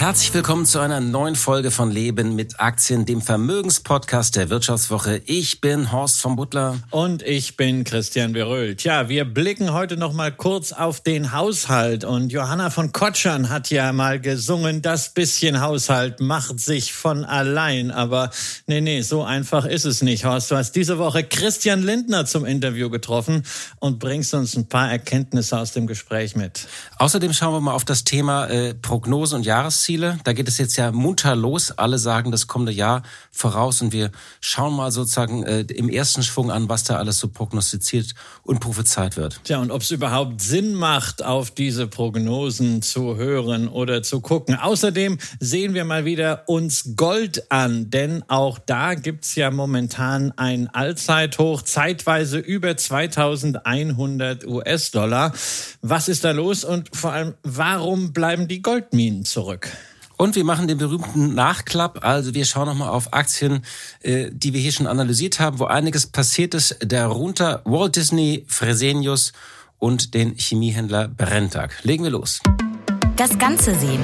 Herzlich 0.00 0.32
willkommen 0.32 0.64
zu 0.64 0.78
einer 0.78 0.98
neuen 1.02 1.36
Folge 1.36 1.70
von 1.70 1.90
Leben 1.90 2.34
mit 2.34 2.58
Aktien, 2.58 3.04
dem 3.04 3.20
Vermögenspodcast 3.20 4.34
der 4.34 4.48
Wirtschaftswoche. 4.48 5.20
Ich 5.26 5.60
bin 5.60 5.92
Horst 5.92 6.22
von 6.22 6.36
Butler. 6.36 6.78
Und 6.88 7.22
ich 7.22 7.58
bin 7.58 7.84
Christian 7.84 8.32
Beröhl. 8.32 8.76
Tja, 8.76 9.10
wir 9.10 9.26
blicken 9.26 9.74
heute 9.74 9.98
noch 9.98 10.14
mal 10.14 10.32
kurz 10.32 10.72
auf 10.72 11.02
den 11.02 11.32
Haushalt. 11.32 12.04
Und 12.04 12.32
Johanna 12.32 12.70
von 12.70 12.92
Kotschern 12.92 13.50
hat 13.50 13.68
ja 13.68 13.92
mal 13.92 14.18
gesungen, 14.18 14.80
das 14.80 15.12
bisschen 15.12 15.60
Haushalt 15.60 16.18
macht 16.18 16.60
sich 16.60 16.94
von 16.94 17.26
allein. 17.26 17.90
Aber 17.90 18.30
nee, 18.66 18.80
nee, 18.80 19.02
so 19.02 19.22
einfach 19.22 19.66
ist 19.66 19.84
es 19.84 20.00
nicht, 20.00 20.24
Horst. 20.24 20.50
Du 20.50 20.56
hast 20.56 20.72
diese 20.72 20.96
Woche 20.96 21.24
Christian 21.24 21.82
Lindner 21.82 22.24
zum 22.24 22.46
Interview 22.46 22.88
getroffen 22.88 23.42
und 23.80 23.98
bringst 23.98 24.32
uns 24.32 24.56
ein 24.56 24.66
paar 24.66 24.90
Erkenntnisse 24.90 25.58
aus 25.58 25.72
dem 25.72 25.86
Gespräch 25.86 26.36
mit. 26.36 26.66
Außerdem 26.96 27.34
schauen 27.34 27.52
wir 27.52 27.60
mal 27.60 27.74
auf 27.74 27.84
das 27.84 28.04
Thema 28.04 28.46
äh, 28.46 28.72
Prognose 28.72 29.36
und 29.36 29.44
Jahresziele. 29.44 29.89
Jahresziele. 29.90 30.18
Da 30.24 30.32
geht 30.32 30.48
es 30.48 30.58
jetzt 30.58 30.76
ja 30.76 30.92
munter 30.92 31.36
los. 31.36 31.72
Alle 31.72 31.98
sagen 31.98 32.30
das 32.30 32.46
kommende 32.46 32.72
Jahr 32.72 33.02
voraus 33.30 33.82
und 33.82 33.92
wir 33.92 34.10
schauen 34.40 34.74
mal 34.74 34.90
sozusagen 34.90 35.44
äh, 35.44 35.60
im 35.60 35.88
ersten 35.88 36.22
Schwung 36.22 36.50
an, 36.50 36.68
was 36.68 36.84
da 36.84 36.96
alles 36.96 37.18
so 37.18 37.28
prognostiziert 37.28 38.14
und 38.42 38.60
prophezeit 38.60 39.16
wird. 39.16 39.40
Tja, 39.44 39.58
und 39.58 39.70
ob 39.70 39.82
es 39.82 39.90
überhaupt 39.90 40.40
Sinn 40.40 40.74
macht, 40.74 41.24
auf 41.24 41.50
diese 41.50 41.86
Prognosen 41.86 42.82
zu 42.82 43.16
hören 43.16 43.68
oder 43.68 44.02
zu 44.02 44.20
gucken. 44.20 44.54
Außerdem 44.54 45.18
sehen 45.38 45.74
wir 45.74 45.84
mal 45.84 46.04
wieder 46.04 46.44
uns 46.46 46.96
Gold 46.96 47.50
an, 47.50 47.90
denn 47.90 48.24
auch 48.28 48.58
da 48.58 48.94
gibt's 48.94 49.34
ja 49.34 49.50
momentan 49.50 50.32
ein 50.36 50.68
Allzeithoch, 50.68 51.62
zeitweise 51.62 52.38
über 52.38 52.76
2100 52.76 54.46
US-Dollar. 54.46 55.32
Was 55.82 56.08
ist 56.08 56.24
da 56.24 56.32
los 56.32 56.64
und 56.64 56.94
vor 56.94 57.12
allem, 57.12 57.34
warum 57.42 58.12
bleiben 58.12 58.48
die 58.48 58.62
Goldminen 58.62 59.24
zurück? 59.24 59.70
Und 60.20 60.36
wir 60.36 60.44
machen 60.44 60.68
den 60.68 60.76
berühmten 60.76 61.34
Nachklapp. 61.34 62.04
Also 62.04 62.34
wir 62.34 62.44
schauen 62.44 62.66
nochmal 62.66 62.90
auf 62.90 63.14
Aktien, 63.14 63.64
äh, 64.02 64.28
die 64.30 64.52
wir 64.52 64.60
hier 64.60 64.70
schon 64.70 64.86
analysiert 64.86 65.40
haben, 65.40 65.58
wo 65.58 65.64
einiges 65.64 66.06
passiert 66.06 66.52
ist. 66.52 66.76
Darunter 66.84 67.62
Walt 67.64 67.96
Disney, 67.96 68.44
Fresenius 68.46 69.32
und 69.78 70.12
den 70.12 70.36
Chemiehändler 70.36 71.08
Brenntag. 71.08 71.82
Legen 71.84 72.04
wir 72.04 72.10
los. 72.10 72.40
Das 73.16 73.38
Ganze 73.38 73.74
sehen. 73.74 74.02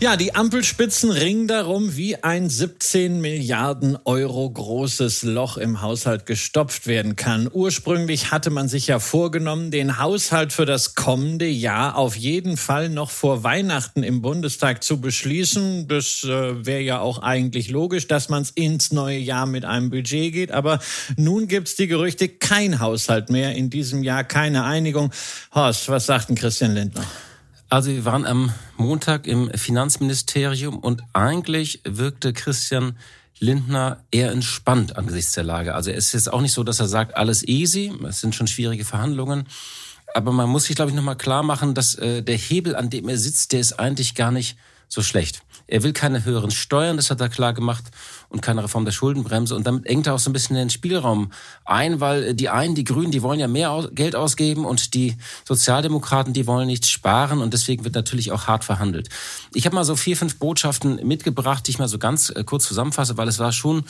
Ja, 0.00 0.16
die 0.16 0.34
Ampelspitzen 0.34 1.10
ringen 1.10 1.46
darum, 1.46 1.96
wie 1.96 2.16
ein 2.22 2.50
17 2.50 3.20
Milliarden 3.20 3.96
Euro 4.04 4.50
großes 4.50 5.22
Loch 5.22 5.56
im 5.56 5.82
Haushalt 5.82 6.26
gestopft 6.26 6.88
werden 6.88 7.14
kann. 7.14 7.48
Ursprünglich 7.50 8.32
hatte 8.32 8.50
man 8.50 8.68
sich 8.68 8.88
ja 8.88 8.98
vorgenommen, 8.98 9.70
den 9.70 9.98
Haushalt 9.98 10.52
für 10.52 10.66
das 10.66 10.96
kommende 10.96 11.46
Jahr 11.46 11.96
auf 11.96 12.16
jeden 12.16 12.56
Fall 12.56 12.88
noch 12.88 13.10
vor 13.10 13.44
Weihnachten 13.44 14.02
im 14.02 14.20
Bundestag 14.20 14.82
zu 14.82 15.00
beschließen. 15.00 15.86
Das 15.86 16.24
äh, 16.24 16.66
wäre 16.66 16.80
ja 16.80 16.98
auch 16.98 17.20
eigentlich 17.20 17.70
logisch, 17.70 18.08
dass 18.08 18.28
man 18.28 18.42
es 18.42 18.50
ins 18.50 18.90
neue 18.92 19.18
Jahr 19.18 19.46
mit 19.46 19.64
einem 19.64 19.90
Budget 19.90 20.32
geht. 20.32 20.50
Aber 20.50 20.80
nun 21.16 21.46
gibt's 21.46 21.76
die 21.76 21.86
Gerüchte, 21.86 22.28
kein 22.28 22.80
Haushalt 22.80 23.30
mehr 23.30 23.54
in 23.54 23.70
diesem 23.70 24.02
Jahr, 24.02 24.24
keine 24.24 24.64
Einigung. 24.64 25.12
Horst, 25.54 25.88
was 25.88 26.06
sagt 26.06 26.30
denn 26.30 26.36
Christian 26.36 26.74
Lindner? 26.74 27.06
Also 27.74 27.90
wir 27.90 28.04
waren 28.04 28.24
am 28.24 28.52
Montag 28.76 29.26
im 29.26 29.50
Finanzministerium 29.50 30.78
und 30.78 31.02
eigentlich 31.12 31.80
wirkte 31.82 32.32
Christian 32.32 32.96
Lindner 33.40 34.04
eher 34.12 34.30
entspannt 34.30 34.96
angesichts 34.96 35.32
der 35.32 35.42
Lage. 35.42 35.74
Also 35.74 35.90
es 35.90 36.06
ist 36.06 36.12
jetzt 36.12 36.32
auch 36.32 36.40
nicht 36.40 36.52
so, 36.52 36.62
dass 36.62 36.78
er 36.78 36.86
sagt, 36.86 37.16
alles 37.16 37.42
easy, 37.42 37.92
es 38.08 38.20
sind 38.20 38.32
schon 38.32 38.46
schwierige 38.46 38.84
Verhandlungen. 38.84 39.48
Aber 40.14 40.30
man 40.30 40.48
muss 40.48 40.66
sich, 40.66 40.76
glaube 40.76 40.92
ich, 40.92 40.96
nochmal 40.96 41.16
klar 41.16 41.42
machen, 41.42 41.74
dass 41.74 41.96
äh, 41.96 42.22
der 42.22 42.36
Hebel, 42.36 42.76
an 42.76 42.90
dem 42.90 43.08
er 43.08 43.18
sitzt, 43.18 43.50
der 43.50 43.58
ist 43.58 43.72
eigentlich 43.72 44.14
gar 44.14 44.30
nicht 44.30 44.56
so 44.86 45.02
schlecht. 45.02 45.42
Er 45.66 45.82
will 45.82 45.92
keine 45.92 46.24
höheren 46.24 46.52
Steuern, 46.52 46.96
das 46.96 47.10
hat 47.10 47.20
er 47.20 47.28
klar 47.28 47.54
gemacht, 47.54 47.86
und 48.34 48.42
keine 48.42 48.64
Reform 48.64 48.84
der 48.84 48.92
Schuldenbremse. 48.92 49.54
Und 49.54 49.66
damit 49.66 49.86
engt 49.86 50.08
er 50.08 50.14
auch 50.14 50.18
so 50.18 50.28
ein 50.28 50.32
bisschen 50.32 50.56
den 50.56 50.68
Spielraum 50.68 51.30
ein, 51.64 52.00
weil 52.00 52.34
die 52.34 52.48
einen, 52.48 52.74
die 52.74 52.84
Grünen, 52.84 53.12
die 53.12 53.22
wollen 53.22 53.38
ja 53.38 53.48
mehr 53.48 53.88
Geld 53.92 54.16
ausgeben 54.16 54.64
und 54.64 54.92
die 54.94 55.16
Sozialdemokraten, 55.44 56.32
die 56.32 56.46
wollen 56.46 56.66
nichts 56.66 56.90
sparen. 56.90 57.40
Und 57.40 57.54
deswegen 57.54 57.84
wird 57.84 57.94
natürlich 57.94 58.32
auch 58.32 58.48
hart 58.48 58.64
verhandelt. 58.64 59.08
Ich 59.54 59.64
habe 59.66 59.76
mal 59.76 59.84
so 59.84 59.94
vier, 59.94 60.16
fünf 60.16 60.38
Botschaften 60.38 60.96
mitgebracht, 61.06 61.66
die 61.66 61.70
ich 61.70 61.78
mal 61.78 61.88
so 61.88 61.98
ganz 61.98 62.30
äh, 62.30 62.42
kurz 62.44 62.66
zusammenfasse, 62.66 63.16
weil 63.16 63.28
es 63.28 63.38
war 63.38 63.52
schon 63.52 63.84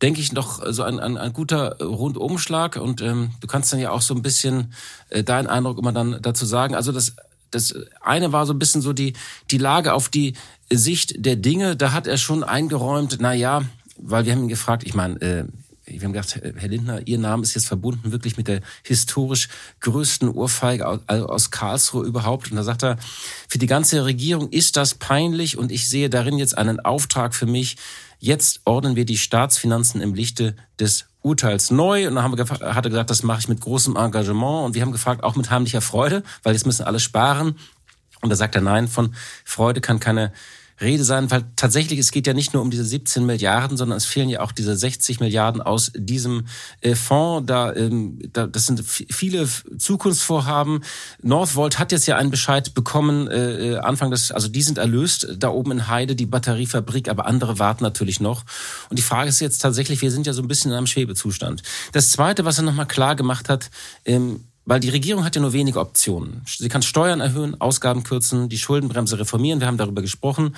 denke 0.00 0.20
ich, 0.20 0.32
noch 0.32 0.62
so 0.64 0.84
ein, 0.84 1.00
ein, 1.00 1.16
ein 1.16 1.32
guter 1.32 1.76
Rundumschlag. 1.78 2.76
Und 2.76 3.00
ähm, 3.00 3.32
du 3.40 3.48
kannst 3.48 3.72
dann 3.72 3.80
ja 3.80 3.90
auch 3.90 4.00
so 4.00 4.14
ein 4.14 4.22
bisschen 4.22 4.72
äh, 5.08 5.24
deinen 5.24 5.48
Eindruck 5.48 5.76
immer 5.76 5.90
dann 5.90 6.18
dazu 6.22 6.46
sagen. 6.46 6.76
Also 6.76 6.92
das 6.92 7.16
das 7.50 7.74
eine 8.00 8.32
war 8.32 8.46
so 8.46 8.52
ein 8.52 8.58
bisschen 8.58 8.82
so 8.82 8.92
die, 8.92 9.14
die 9.50 9.58
Lage 9.58 9.94
auf 9.94 10.08
die 10.08 10.34
Sicht 10.70 11.24
der 11.24 11.36
Dinge. 11.36 11.76
Da 11.76 11.92
hat 11.92 12.06
er 12.06 12.18
schon 12.18 12.44
eingeräumt, 12.44 13.18
na 13.20 13.32
ja, 13.32 13.62
weil 13.98 14.24
wir 14.24 14.32
haben 14.32 14.42
ihn 14.42 14.48
gefragt, 14.48 14.84
ich 14.84 14.94
meine, 14.94 15.20
äh, 15.20 15.44
wir 15.90 16.02
haben 16.02 16.12
gedacht, 16.12 16.38
Herr 16.56 16.68
Lindner, 16.68 17.06
Ihr 17.06 17.18
Name 17.18 17.42
ist 17.42 17.54
jetzt 17.54 17.66
verbunden 17.66 18.12
wirklich 18.12 18.36
mit 18.36 18.48
der 18.48 18.60
historisch 18.82 19.48
größten 19.80 20.28
Ohrfeige 20.28 20.86
aus 20.86 21.50
Karlsruhe 21.50 22.06
überhaupt. 22.06 22.50
Und 22.50 22.56
da 22.56 22.62
sagt 22.62 22.84
er, 22.84 22.98
für 23.48 23.58
die 23.58 23.66
ganze 23.66 24.04
Regierung 24.04 24.50
ist 24.50 24.76
das 24.76 24.94
peinlich 24.94 25.56
und 25.56 25.72
ich 25.72 25.88
sehe 25.88 26.10
darin 26.10 26.38
jetzt 26.38 26.56
einen 26.58 26.80
Auftrag 26.80 27.34
für 27.34 27.46
mich. 27.46 27.76
Jetzt 28.18 28.60
ordnen 28.64 28.96
wir 28.96 29.04
die 29.04 29.18
Staatsfinanzen 29.18 30.00
im 30.00 30.14
Lichte 30.14 30.56
des 30.78 31.06
Urteils 31.22 31.70
neu. 31.70 32.08
Und 32.08 32.16
dann 32.16 32.24
haben 32.24 32.36
wir 32.36 32.46
hat 32.74 32.84
er 32.84 32.90
gesagt, 32.90 33.10
das 33.10 33.22
mache 33.22 33.40
ich 33.40 33.48
mit 33.48 33.60
großem 33.60 33.96
Engagement. 33.96 34.66
Und 34.66 34.74
wir 34.74 34.82
haben 34.82 34.92
gefragt, 34.92 35.22
auch 35.22 35.36
mit 35.36 35.50
heimlicher 35.50 35.80
Freude, 35.80 36.22
weil 36.42 36.52
jetzt 36.52 36.66
müssen 36.66 36.84
alle 36.84 37.00
sparen. 37.00 37.56
Und 38.20 38.30
da 38.30 38.36
sagt 38.36 38.56
er, 38.56 38.60
nein, 38.60 38.88
von 38.88 39.14
Freude 39.44 39.80
kann 39.80 40.00
keine 40.00 40.32
Rede 40.80 41.04
sein, 41.04 41.30
weil 41.30 41.44
tatsächlich 41.56 41.98
es 41.98 42.10
geht 42.10 42.26
ja 42.26 42.34
nicht 42.34 42.54
nur 42.54 42.62
um 42.62 42.70
diese 42.70 42.84
17 42.84 43.24
Milliarden, 43.26 43.76
sondern 43.76 43.96
es 43.96 44.04
fehlen 44.04 44.28
ja 44.28 44.40
auch 44.40 44.52
diese 44.52 44.76
60 44.76 45.20
Milliarden 45.20 45.60
aus 45.60 45.92
diesem 45.94 46.46
äh, 46.80 46.94
Fonds. 46.94 47.46
Da, 47.46 47.74
ähm, 47.74 48.18
da, 48.32 48.46
das 48.46 48.66
sind 48.66 48.82
viele 48.84 49.48
Zukunftsvorhaben. 49.78 50.84
Northvolt 51.22 51.78
hat 51.78 51.92
jetzt 51.92 52.06
ja 52.06 52.16
einen 52.16 52.30
Bescheid 52.30 52.74
bekommen, 52.74 53.28
äh, 53.28 53.72
äh, 53.72 53.76
Anfang 53.78 54.10
des, 54.10 54.30
also 54.30 54.48
die 54.48 54.62
sind 54.62 54.78
erlöst, 54.78 55.28
da 55.38 55.48
oben 55.48 55.72
in 55.72 55.88
Heide, 55.88 56.14
die 56.14 56.26
Batteriefabrik, 56.26 57.08
aber 57.08 57.26
andere 57.26 57.58
warten 57.58 57.82
natürlich 57.82 58.20
noch. 58.20 58.44
Und 58.90 58.98
die 58.98 59.02
Frage 59.02 59.28
ist 59.28 59.40
jetzt 59.40 59.58
tatsächlich, 59.58 60.02
wir 60.02 60.10
sind 60.10 60.26
ja 60.26 60.32
so 60.32 60.42
ein 60.42 60.48
bisschen 60.48 60.70
in 60.70 60.76
einem 60.76 60.86
Schwebezustand. 60.86 61.62
Das 61.92 62.10
Zweite, 62.10 62.44
was 62.44 62.58
er 62.58 62.64
nochmal 62.64 62.86
klar 62.86 63.16
gemacht 63.16 63.48
hat, 63.48 63.70
ähm, 64.04 64.44
weil 64.68 64.80
die 64.80 64.90
Regierung 64.90 65.24
hat 65.24 65.34
ja 65.34 65.40
nur 65.40 65.54
wenige 65.54 65.80
Optionen. 65.80 66.42
Sie 66.46 66.68
kann 66.68 66.82
Steuern 66.82 67.20
erhöhen, 67.20 67.58
Ausgaben 67.58 68.04
kürzen, 68.04 68.50
die 68.50 68.58
Schuldenbremse 68.58 69.18
reformieren. 69.18 69.60
Wir 69.60 69.66
haben 69.66 69.78
darüber 69.78 70.02
gesprochen. 70.02 70.54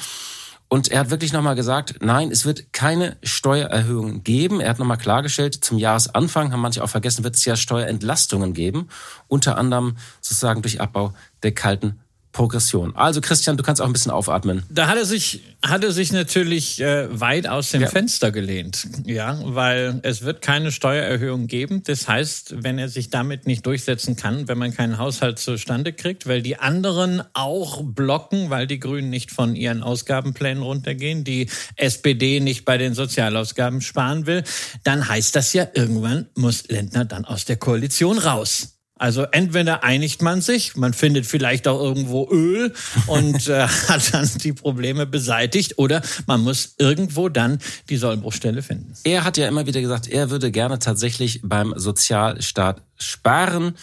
Und 0.67 0.89
er 0.89 0.99
hat 0.99 1.11
wirklich 1.11 1.33
nochmal 1.33 1.55
gesagt, 1.55 1.95
nein, 2.01 2.33
es 2.33 2.45
wird 2.45 2.73
keine 2.73 3.17
Steuererhöhungen 3.23 4.25
geben. 4.25 4.61
Er 4.61 4.71
hat 4.71 4.81
nochmal 4.81 4.99
klargestellt, 4.99 5.55
zum 5.55 5.79
Jahresanfang, 5.79 6.53
haben 6.53 6.61
manche 6.61 6.83
auch 6.83 6.91
vergessen, 6.91 7.23
wird 7.23 7.37
es 7.37 7.45
ja 7.45 7.55
Steuerentlastungen 7.55 8.53
geben. 8.53 8.89
Unter 9.29 9.57
anderem 9.57 9.97
sozusagen 10.21 10.63
durch 10.63 10.81
Abbau 10.81 11.15
der 11.45 11.53
kalten 11.53 12.01
Progression. 12.33 12.95
Also 12.95 13.21
Christian, 13.21 13.57
du 13.57 13.63
kannst 13.65 13.83
auch 13.83 13.87
ein 13.87 13.93
bisschen 13.93 14.13
aufatmen. 14.13 14.63
Da 14.71 14.87
hat 14.87 14.97
er 14.97 15.05
sich, 15.05 15.43
hat 15.63 15.83
er 15.83 15.91
sich 15.91 16.13
natürlich 16.13 16.81
äh, 16.81 17.09
weit 17.21 17.49
aus 17.49 17.71
dem 17.71 17.83
ja. 17.83 17.89
Fenster 17.89 18.31
gelehnt, 18.31 18.87
ja, 19.05 19.39
weil 19.43 19.99
es 20.05 20.23
wird 20.23 20.41
keine 20.41 20.71
Steuererhöhung 20.71 21.49
geben. 21.49 21.83
Das 21.85 22.07
heißt, 22.07 22.63
wenn 22.63 22.79
er 22.79 22.89
sich 22.89 23.11
damit 23.11 23.47
nicht 23.47 23.67
durchsetzen 23.67 24.15
kann, 24.15 24.47
wenn 24.47 24.59
man 24.59 24.73
keinen 24.73 24.99
Haushalt 24.99 25.41
zustande 25.41 25.93
kriegt, 25.93 26.29
weil 26.29 26.41
die 26.41 26.57
anderen 26.57 27.23
auch 27.35 27.83
blocken, 27.83 28.49
weil 28.49 28.69
die 28.69 28.79
Grünen 28.79 29.11
nicht 29.11 29.33
von 29.33 29.57
ihren 29.57 29.83
Ausgabenplänen 29.83 30.63
runtergehen, 30.63 31.25
die 31.25 31.49
SPD 31.75 32.39
nicht 32.39 32.65
bei 32.65 32.79
den 32.79 32.95
Sozialausgaben 32.95 33.81
sparen 33.81 34.27
will, 34.27 34.45
dann 34.85 35.09
heißt 35.09 35.35
das 35.35 35.53
ja 35.53 35.67
irgendwann 35.75 36.27
muss 36.37 36.69
Lindner 36.69 37.05
dann 37.05 37.25
aus 37.25 37.45
der 37.45 37.57
Koalition 37.57 38.19
raus. 38.19 38.80
Also 39.01 39.23
entweder 39.23 39.83
einigt 39.83 40.21
man 40.21 40.43
sich, 40.43 40.77
man 40.77 40.93
findet 40.93 41.25
vielleicht 41.25 41.67
auch 41.67 41.81
irgendwo 41.81 42.29
Öl 42.31 42.75
und 43.07 43.49
äh, 43.49 43.67
hat 43.67 44.13
dann 44.13 44.29
die 44.45 44.53
Probleme 44.53 45.07
beseitigt, 45.07 45.79
oder 45.79 46.03
man 46.27 46.43
muss 46.43 46.75
irgendwo 46.77 47.31
dann 47.31 47.61
die 47.89 47.97
Sollbruchstelle 47.97 48.61
finden. 48.61 48.93
Er 49.05 49.25
hat 49.25 49.39
ja 49.39 49.49
immer 49.49 49.67
wieder 49.67 49.81
gesagt, 49.81 50.07
er 50.07 50.29
würde 50.29 50.51
gerne 50.51 50.79
tatsächlich 50.81 51.41
beim 51.43 51.73
Sozialstaat 51.77 52.83
sparen. 52.99 53.75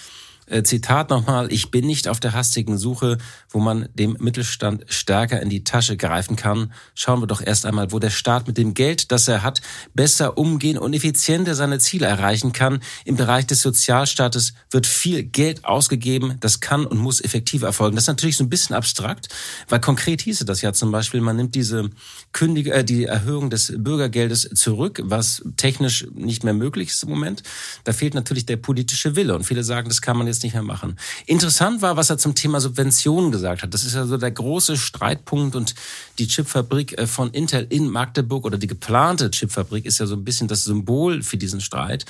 Äh, 0.48 0.64
Zitat 0.64 1.10
nochmal, 1.10 1.52
ich 1.52 1.72
bin 1.72 1.86
nicht 1.86 2.08
auf 2.08 2.22
der 2.22 2.34
hastigen 2.34 2.78
Suche, 2.78 3.18
wo 3.50 3.60
man 3.60 3.90
dem 3.94 4.16
Mittelstand 4.20 4.86
stärker 4.88 5.42
in 5.42 5.50
die 5.50 5.66
Tasche 5.66 5.98
greifen 5.98 6.38
kann. 6.38 6.72
Schauen 6.96 7.22
wir 7.22 7.28
doch 7.28 7.42
erst 7.42 7.66
einmal, 7.66 7.92
wo 7.92 8.00
der 8.00 8.10
Staat 8.10 8.48
mit 8.48 8.58
dem 8.58 8.74
Geld, 8.74 9.12
das 9.12 9.28
er 9.28 9.44
hat, 9.44 9.62
besser 9.94 10.38
umgehen 10.38 10.78
und 10.78 10.94
effizienter 10.94 11.54
seine 11.54 11.80
Ziele 11.80 12.06
erreichen 12.06 12.54
kann. 12.54 12.80
Im 13.04 13.18
Bereich 13.18 13.46
des 13.46 13.62
Sozialstaates 13.62 14.54
wird 14.72 14.88
viel 14.88 15.24
Geld 15.24 15.66
ausgegeben. 15.66 16.38
Das 16.40 16.62
kann 16.62 16.86
und 16.86 16.98
muss 16.98 17.20
effektiv 17.20 17.64
erfolgen. 17.64 17.96
Das 17.96 18.06
ist 18.06 18.10
natürlich 18.10 18.38
so 18.38 18.46
ein 18.46 18.50
bisschen 18.50 18.76
abstrakt, 18.76 19.28
weil 19.68 19.82
konkret 19.82 20.22
hieße 20.22 20.46
das 20.46 20.62
ja 20.62 20.72
zum 20.72 20.92
Beispiel, 20.92 21.20
man 21.20 21.36
nimmt 21.36 21.56
diese 21.56 21.90
Kündige, 22.32 22.74
äh, 22.74 22.86
die 22.86 23.04
Erhöhung 23.04 23.50
des 23.50 23.74
Bürgergeldes 23.78 24.50
zurück, 24.56 25.02
was 25.04 25.44
technisch 25.58 26.08
nicht 26.14 26.46
mehr 26.46 26.54
möglich 26.54 26.90
ist 26.90 27.04
im 27.04 27.10
Moment. 27.10 27.44
Da 27.84 27.92
fehlt 27.92 28.14
natürlich 28.14 28.46
der 28.46 28.58
politische 28.58 29.18
Wille 29.18 29.36
und 29.36 29.44
viele 29.44 29.66
sagen, 29.66 29.90
das 29.90 30.02
kann 30.02 30.18
man 30.18 30.28
jetzt 30.28 30.37
nicht 30.44 30.54
mehr 30.54 30.64
machen. 30.64 30.98
Interessant 31.26 31.82
war, 31.82 31.98
was 31.98 32.10
er 32.10 32.18
zum 32.18 32.36
Thema 32.36 32.60
Subventionen 32.60 33.32
gesagt 33.32 33.64
hat. 33.64 33.74
Das 33.74 33.84
ist 33.84 33.96
ja 33.96 34.06
so 34.06 34.18
der 34.18 34.32
große 34.32 34.78
Streitpunkt 34.78 35.56
und 35.56 35.76
die 36.20 36.28
Chipfabrik 36.28 36.98
äh, 36.98 37.08
von 37.08 37.32
Intel 37.32 37.68
in 37.70 37.90
Magdeburg 37.90 38.46
oder 38.46 38.58
die 38.58 38.68
geplante 38.68 39.32
Chipfabrik 39.32 39.86
ist 39.86 40.00
ja 40.00 40.06
so 40.06 40.16
ein 40.16 40.24
bisschen 40.24 40.48
das 40.48 40.64
Symbol 40.64 41.24
für 41.24 41.38
diesen 41.38 41.62
Streit. 41.62 42.06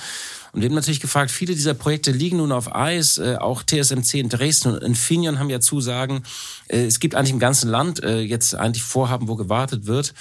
Und 0.52 0.62
wir 0.62 0.68
haben 0.68 0.76
natürlich 0.76 1.00
gefragt, 1.00 1.30
viele 1.30 1.54
dieser 1.54 1.74
Projekte 1.74 2.10
liegen 2.10 2.38
nun 2.38 2.52
auf 2.52 2.74
Eis. 2.74 3.18
Äh, 3.18 3.36
auch 3.36 3.62
TSMC 3.62 4.14
in 4.14 4.28
Dresden 4.28 4.72
und 4.72 4.82
Infineon 4.82 5.38
haben 5.38 5.50
ja 5.50 5.60
Zusagen. 5.60 6.22
Äh, 6.68 6.84
es 6.84 7.00
gibt 7.00 7.14
eigentlich 7.14 7.32
im 7.32 7.38
ganzen 7.38 7.68
Land 7.70 7.98
jetzt 7.98 8.54
eigentlich 8.54 8.82
Vorhaben, 8.82 9.28
wo 9.28 9.36
gewartet 9.36 9.86
wird. 9.86 10.14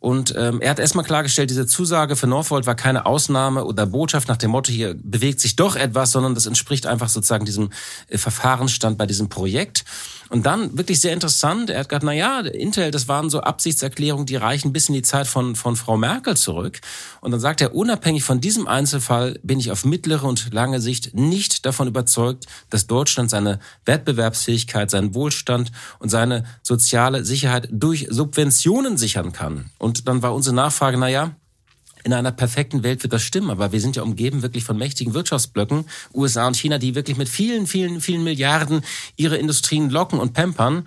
Und 0.00 0.34
ähm, 0.36 0.62
er 0.62 0.70
hat 0.70 0.78
erstmal 0.78 1.04
klargestellt, 1.04 1.50
diese 1.50 1.66
Zusage 1.66 2.16
für 2.16 2.26
Northvolt 2.26 2.66
war 2.66 2.74
keine 2.74 3.04
Ausnahme 3.04 3.66
oder 3.66 3.84
Botschaft 3.84 4.28
nach 4.28 4.38
dem 4.38 4.50
Motto, 4.50 4.72
hier 4.72 4.96
bewegt 4.98 5.40
sich 5.40 5.56
doch 5.56 5.76
etwas, 5.76 6.12
sondern 6.12 6.34
das 6.34 6.46
entspricht 6.46 6.86
einfach 6.86 7.10
sozusagen 7.10 7.44
diesem 7.44 7.68
äh, 8.08 8.16
Verfahrensstand 8.16 8.96
bei 8.96 9.04
diesem 9.04 9.28
Projekt. 9.28 9.84
Und 10.30 10.46
dann 10.46 10.78
wirklich 10.78 11.00
sehr 11.00 11.12
interessant, 11.12 11.70
er 11.70 11.80
hat 11.80 11.88
gesagt, 11.88 12.04
na 12.04 12.12
ja, 12.12 12.38
Intel, 12.40 12.92
das 12.92 13.08
waren 13.08 13.30
so 13.30 13.40
Absichtserklärungen, 13.40 14.26
die 14.26 14.36
reichen 14.36 14.72
bis 14.72 14.88
in 14.88 14.94
die 14.94 15.02
Zeit 15.02 15.26
von, 15.26 15.56
von 15.56 15.74
Frau 15.74 15.96
Merkel 15.96 16.36
zurück. 16.36 16.80
Und 17.20 17.32
dann 17.32 17.40
sagt 17.40 17.60
er, 17.60 17.74
unabhängig 17.74 18.22
von 18.22 18.40
diesem 18.40 18.68
Einzelfall 18.68 19.40
bin 19.42 19.58
ich 19.58 19.72
auf 19.72 19.84
mittlere 19.84 20.24
und 20.24 20.54
lange 20.54 20.80
Sicht 20.80 21.14
nicht 21.14 21.66
davon 21.66 21.88
überzeugt, 21.88 22.46
dass 22.70 22.86
Deutschland 22.86 23.28
seine 23.28 23.58
Wettbewerbsfähigkeit, 23.86 24.88
seinen 24.88 25.16
Wohlstand 25.16 25.72
und 25.98 26.10
seine 26.10 26.44
soziale 26.62 27.24
Sicherheit 27.24 27.68
durch 27.72 28.06
Subventionen 28.08 28.96
sichern 28.96 29.32
kann. 29.32 29.70
Und 29.78 30.06
dann 30.06 30.22
war 30.22 30.32
unsere 30.32 30.54
Nachfrage, 30.54 30.96
na 30.96 31.08
ja, 31.08 31.34
in 32.04 32.12
einer 32.12 32.32
perfekten 32.32 32.82
Welt 32.82 33.02
wird 33.02 33.12
das 33.12 33.22
stimmen, 33.22 33.50
aber 33.50 33.72
wir 33.72 33.80
sind 33.80 33.96
ja 33.96 34.02
umgeben 34.02 34.42
wirklich 34.42 34.64
von 34.64 34.76
mächtigen 34.76 35.14
Wirtschaftsblöcken, 35.14 35.84
USA 36.14 36.46
und 36.46 36.56
China, 36.56 36.78
die 36.78 36.94
wirklich 36.94 37.16
mit 37.16 37.28
vielen, 37.28 37.66
vielen, 37.66 38.00
vielen 38.00 38.24
Milliarden 38.24 38.82
ihre 39.16 39.36
Industrien 39.36 39.90
locken 39.90 40.18
und 40.18 40.32
pampern. 40.32 40.86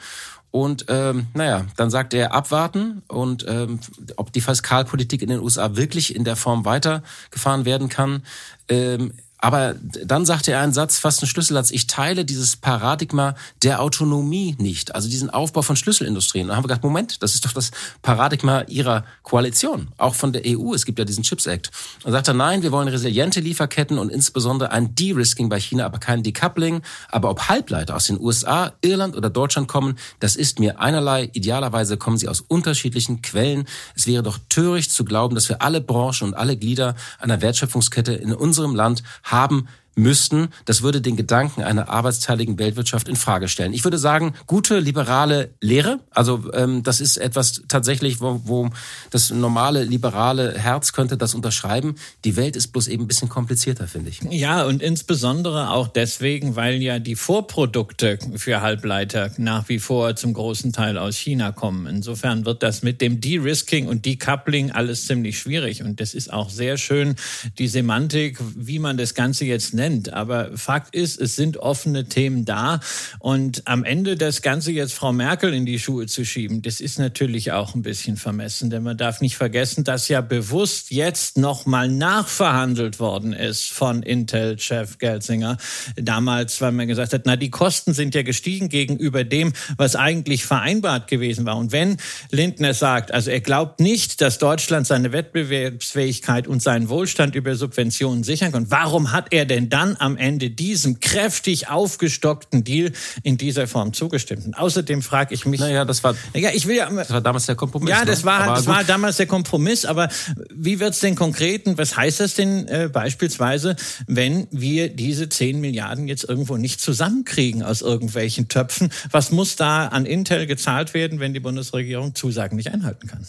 Und 0.51 0.85
ähm, 0.87 1.25
naja, 1.33 1.65
dann 1.77 1.89
sagt 1.89 2.13
er 2.13 2.31
abwarten 2.31 3.01
und 3.07 3.43
ähm, 3.47 3.79
ob 4.17 4.31
die 4.31 4.41
Fiskalpolitik 4.41 5.23
in 5.23 5.29
den 5.29 5.39
USA 5.39 5.75
wirklich 5.75 6.15
in 6.15 6.25
der 6.25 6.35
Form 6.35 6.63
weitergefahren 6.63 7.65
werden 7.65 7.89
kann. 7.89 8.21
Ähm, 8.67 9.13
aber 9.43 9.75
dann 10.05 10.25
sagte 10.25 10.53
er 10.53 10.61
einen 10.61 10.71
Satz, 10.71 10.99
fast 10.99 11.21
ein 11.21 11.27
Schlüsselsatz, 11.27 11.69
ich 11.69 11.85
teile 11.87 12.23
dieses 12.23 12.55
Paradigma 12.55 13.35
der 13.61 13.81
Autonomie 13.81 14.55
nicht, 14.57 14.95
also 14.95 15.09
diesen 15.09 15.29
Aufbau 15.29 15.61
von 15.63 15.75
Schlüsselindustrien. 15.75 16.47
Dann 16.47 16.55
haben 16.55 16.63
wir 16.63 16.69
gedacht, 16.69 16.83
Moment, 16.85 17.21
das 17.21 17.35
ist 17.35 17.43
doch 17.43 17.51
das 17.51 17.71
Paradigma 18.01 18.61
ihrer 18.69 19.03
Koalition, 19.21 19.89
auch 19.97 20.15
von 20.15 20.31
der 20.31 20.43
EU. 20.45 20.73
Es 20.73 20.85
gibt 20.85 20.97
ja 20.97 21.03
diesen 21.03 21.25
Chips 21.25 21.45
Act. 21.45 21.71
Und 22.05 22.13
sagt 22.13 22.29
er, 22.29 22.33
nein, 22.33 22.63
wir 22.63 22.71
wollen 22.71 22.87
resiliente 22.87 23.41
Lieferketten 23.41 23.99
und 23.99 24.13
insbesondere 24.13 24.71
ein 24.71 24.95
De-Risking 24.95 25.49
bei 25.49 25.59
China, 25.59 25.87
aber 25.87 25.97
kein 25.97 26.23
Decoupling. 26.23 26.81
Aber 27.09 27.29
ob 27.29 27.49
Halbleiter 27.49 27.97
aus 27.97 28.05
den 28.05 28.21
USA, 28.21 28.71
Irland 28.79 29.13
oder 29.17 29.29
Deutschland 29.29 29.67
kommen, 29.67 29.97
das 30.21 30.37
ist 30.37 30.59
mir 30.59 30.79
einerlei. 30.79 31.29
Idealerweise 31.33 31.97
kommen 31.97 32.17
sie 32.17 32.29
aus 32.29 32.39
unterschiedlichen 32.39 33.21
Quellen. 33.21 33.67
Es 33.93 34.07
wäre 34.07 34.23
doch 34.23 34.39
töricht 34.47 34.93
zu 34.93 35.03
glauben, 35.03 35.35
dass 35.35 35.49
wir 35.49 35.61
alle 35.61 35.81
Branchen 35.81 36.29
und 36.29 36.33
alle 36.33 36.55
Glieder 36.55 36.95
einer 37.19 37.41
Wertschöpfungskette 37.41 38.13
in 38.13 38.33
unserem 38.33 38.73
Land 38.73 39.03
haben 39.33 39.67
müssten. 39.95 40.49
Das 40.65 40.81
würde 40.81 41.01
den 41.01 41.15
Gedanken 41.15 41.61
einer 41.61 41.89
arbeitsteiligen 41.89 42.57
Weltwirtschaft 42.57 43.07
in 43.07 43.15
Frage 43.15 43.47
stellen. 43.47 43.73
Ich 43.73 43.83
würde 43.83 43.97
sagen, 43.97 44.33
gute 44.47 44.79
liberale 44.79 45.51
Lehre. 45.61 45.99
Also 46.09 46.51
ähm, 46.53 46.83
das 46.83 46.99
ist 46.99 47.17
etwas 47.17 47.61
tatsächlich, 47.67 48.19
wo, 48.19 48.41
wo 48.45 48.69
das 49.11 49.29
normale 49.29 49.83
liberale 49.83 50.57
Herz 50.57 50.93
könnte 50.93 51.17
das 51.17 51.35
unterschreiben. 51.35 51.95
Die 52.25 52.35
Welt 52.35 52.55
ist 52.55 52.69
bloß 52.69 52.87
eben 52.87 53.03
ein 53.03 53.07
bisschen 53.07 53.29
komplizierter, 53.29 53.87
finde 53.87 54.09
ich. 54.09 54.21
Ja, 54.29 54.63
und 54.65 54.81
insbesondere 54.81 55.69
auch 55.69 55.87
deswegen, 55.87 56.55
weil 56.55 56.81
ja 56.81 56.99
die 56.99 57.15
Vorprodukte 57.15 58.17
für 58.35 58.61
Halbleiter 58.61 59.31
nach 59.37 59.69
wie 59.69 59.79
vor 59.79 60.15
zum 60.15 60.33
großen 60.33 60.73
Teil 60.73 60.97
aus 60.97 61.17
China 61.17 61.51
kommen. 61.51 61.85
Insofern 61.85 62.45
wird 62.45 62.63
das 62.63 62.81
mit 62.81 63.01
dem 63.01 63.21
De-Risking 63.21 63.87
und 63.87 64.05
Decoupling 64.05 64.71
alles 64.71 65.05
ziemlich 65.05 65.37
schwierig. 65.37 65.83
Und 65.83 65.99
das 65.99 66.13
ist 66.13 66.33
auch 66.33 66.49
sehr 66.49 66.77
schön 66.77 67.15
die 67.59 67.67
Semantik, 67.67 68.39
wie 68.55 68.79
man 68.79 68.97
das 68.97 69.13
Ganze 69.13 69.45
jetzt 69.45 69.73
nennt 69.73 69.82
nennt. 69.83 70.13
Aber 70.13 70.57
Fakt 70.57 70.95
ist, 70.95 71.19
es 71.19 71.35
sind 71.35 71.57
offene 71.57 72.05
Themen 72.05 72.45
da. 72.45 72.79
Und 73.19 73.63
am 73.65 73.83
Ende 73.83 74.15
das 74.15 74.41
Ganze 74.41 74.71
jetzt 74.71 74.93
Frau 74.93 75.11
Merkel 75.11 75.53
in 75.53 75.65
die 75.65 75.79
Schuhe 75.79 76.07
zu 76.07 76.25
schieben, 76.25 76.61
das 76.61 76.79
ist 76.79 76.99
natürlich 76.99 77.51
auch 77.51 77.75
ein 77.75 77.81
bisschen 77.81 78.15
vermessen. 78.15 78.69
Denn 78.69 78.83
man 78.83 78.97
darf 78.97 79.19
nicht 79.19 79.35
vergessen, 79.35 79.83
dass 79.83 80.07
ja 80.07 80.21
bewusst 80.21 80.91
jetzt 80.91 81.37
nochmal 81.37 81.89
nachverhandelt 81.89 82.99
worden 82.99 83.33
ist 83.33 83.71
von 83.71 84.03
Intel-Chef 84.03 84.97
Gelsinger. 84.99 85.57
Damals, 85.95 86.61
weil 86.61 86.71
man 86.71 86.87
gesagt 86.87 87.13
hat, 87.13 87.23
na, 87.25 87.35
die 87.35 87.49
Kosten 87.49 87.93
sind 87.93 88.15
ja 88.15 88.21
gestiegen 88.21 88.69
gegenüber 88.69 89.23
dem, 89.23 89.51
was 89.77 89.95
eigentlich 89.95 90.45
vereinbart 90.45 91.07
gewesen 91.07 91.45
war. 91.45 91.57
Und 91.57 91.71
wenn 91.71 91.97
Lindner 92.31 92.73
sagt, 92.73 93.13
also 93.13 93.31
er 93.31 93.41
glaubt 93.41 93.79
nicht, 93.81 94.21
dass 94.21 94.37
Deutschland 94.37 94.87
seine 94.87 95.11
Wettbewerbsfähigkeit 95.11 96.47
und 96.47 96.61
seinen 96.61 96.87
Wohlstand 96.87 97.35
über 97.35 97.55
Subventionen 97.55 98.23
sichern 98.23 98.53
kann, 98.53 98.71
warum 98.71 99.11
hat 99.11 99.27
er 99.31 99.45
denn 99.45 99.69
dann 99.73 99.95
am 99.97 100.17
Ende 100.17 100.51
diesem 100.51 100.99
kräftig 100.99 101.67
aufgestockten 101.67 102.63
Deal 102.63 102.91
in 103.23 103.37
dieser 103.37 103.67
Form 103.67 103.91
zugestimmt. 103.93 104.45
Und 104.45 104.53
außerdem 104.53 105.01
frage 105.01 105.33
ich 105.33 105.47
mich. 105.47 105.59
Naja, 105.59 105.83
das 105.83 106.03
war. 106.03 106.15
Ja, 106.35 106.51
ich 106.53 106.67
will 106.67 106.75
ja. 106.75 106.89
Das 106.91 107.09
war 107.09 107.21
damals 107.21 107.47
der 107.47 107.55
Kompromiss. 107.55 107.89
Ja, 107.89 108.05
das 108.05 108.19
ne? 108.19 108.25
war, 108.25 108.53
das 108.53 108.67
war 108.67 108.83
damals 108.83 109.17
der 109.17 109.25
Kompromiss. 109.25 109.85
Aber 109.85 110.09
wie 110.53 110.79
wird's 110.79 110.99
denn 110.99 111.15
konkreten? 111.15 111.75
Was 111.77 111.97
heißt 111.97 112.19
das 112.19 112.35
denn 112.35 112.67
äh, 112.67 112.87
beispielsweise, 112.93 113.75
wenn 114.05 114.47
wir 114.51 114.89
diese 114.89 115.27
10 115.27 115.59
Milliarden 115.59 116.07
jetzt 116.07 116.23
irgendwo 116.23 116.57
nicht 116.57 116.79
zusammenkriegen 116.79 117.63
aus 117.63 117.81
irgendwelchen 117.81 118.49
Töpfen? 118.49 118.91
Was 119.09 119.31
muss 119.31 119.55
da 119.55 119.87
an 119.87 120.05
Intel 120.05 120.45
gezahlt 120.45 120.93
werden, 120.93 121.19
wenn 121.19 121.33
die 121.33 121.39
Bundesregierung 121.39 122.13
Zusagen 122.13 122.57
nicht 122.57 122.71
einhalten 122.71 123.07
kann? 123.07 123.25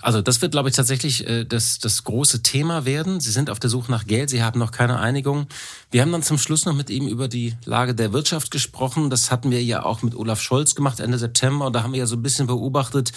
Also 0.00 0.22
das 0.22 0.40
wird, 0.42 0.52
glaube 0.52 0.68
ich, 0.68 0.74
tatsächlich 0.74 1.26
äh, 1.26 1.44
das, 1.44 1.78
das 1.78 2.04
große 2.04 2.42
Thema 2.42 2.84
werden. 2.84 3.20
Sie 3.20 3.30
sind 3.30 3.50
auf 3.50 3.58
der 3.58 3.70
Suche 3.70 3.90
nach 3.90 4.06
Geld, 4.06 4.30
Sie 4.30 4.42
haben 4.42 4.58
noch 4.58 4.70
keine 4.70 4.98
Einigung. 4.98 5.46
Wir 5.90 6.02
haben 6.02 6.12
dann 6.12 6.22
zum 6.22 6.38
Schluss 6.38 6.66
noch 6.66 6.74
mit 6.74 6.90
ihm 6.90 7.08
über 7.08 7.28
die 7.28 7.54
Lage 7.64 7.94
der 7.94 8.12
Wirtschaft 8.12 8.50
gesprochen. 8.50 9.10
Das 9.10 9.30
hatten 9.30 9.50
wir 9.50 9.62
ja 9.62 9.84
auch 9.84 10.02
mit 10.02 10.14
Olaf 10.14 10.40
Scholz 10.40 10.74
gemacht 10.74 11.00
Ende 11.00 11.18
September. 11.18 11.66
Und 11.66 11.72
da 11.72 11.82
haben 11.82 11.92
wir 11.92 12.00
ja 12.00 12.06
so 12.06 12.16
ein 12.16 12.22
bisschen 12.22 12.46
beobachtet, 12.46 13.12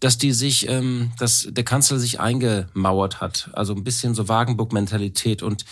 dass 0.00 0.18
die 0.18 0.32
sich, 0.32 0.68
ähm, 0.68 1.12
dass 1.18 1.46
der 1.50 1.64
Kanzler 1.64 1.98
sich 1.98 2.20
eingemauert 2.20 3.20
hat. 3.20 3.50
Also 3.52 3.74
ein 3.74 3.84
bisschen 3.84 4.14
so 4.14 4.28
Wagenburg-Mentalität. 4.28 5.42
Und 5.42 5.64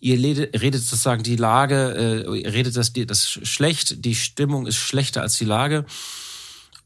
ihr 0.00 0.18
redet 0.18 0.82
sozusagen 0.82 1.22
die 1.22 1.36
Lage, 1.36 1.94
äh, 2.26 2.48
redet 2.48 2.76
das, 2.76 2.92
das 2.92 3.26
schlecht, 3.28 4.04
die 4.04 4.14
Stimmung 4.14 4.66
ist 4.66 4.76
schlechter 4.76 5.22
als 5.22 5.38
die 5.38 5.46
Lage. 5.46 5.86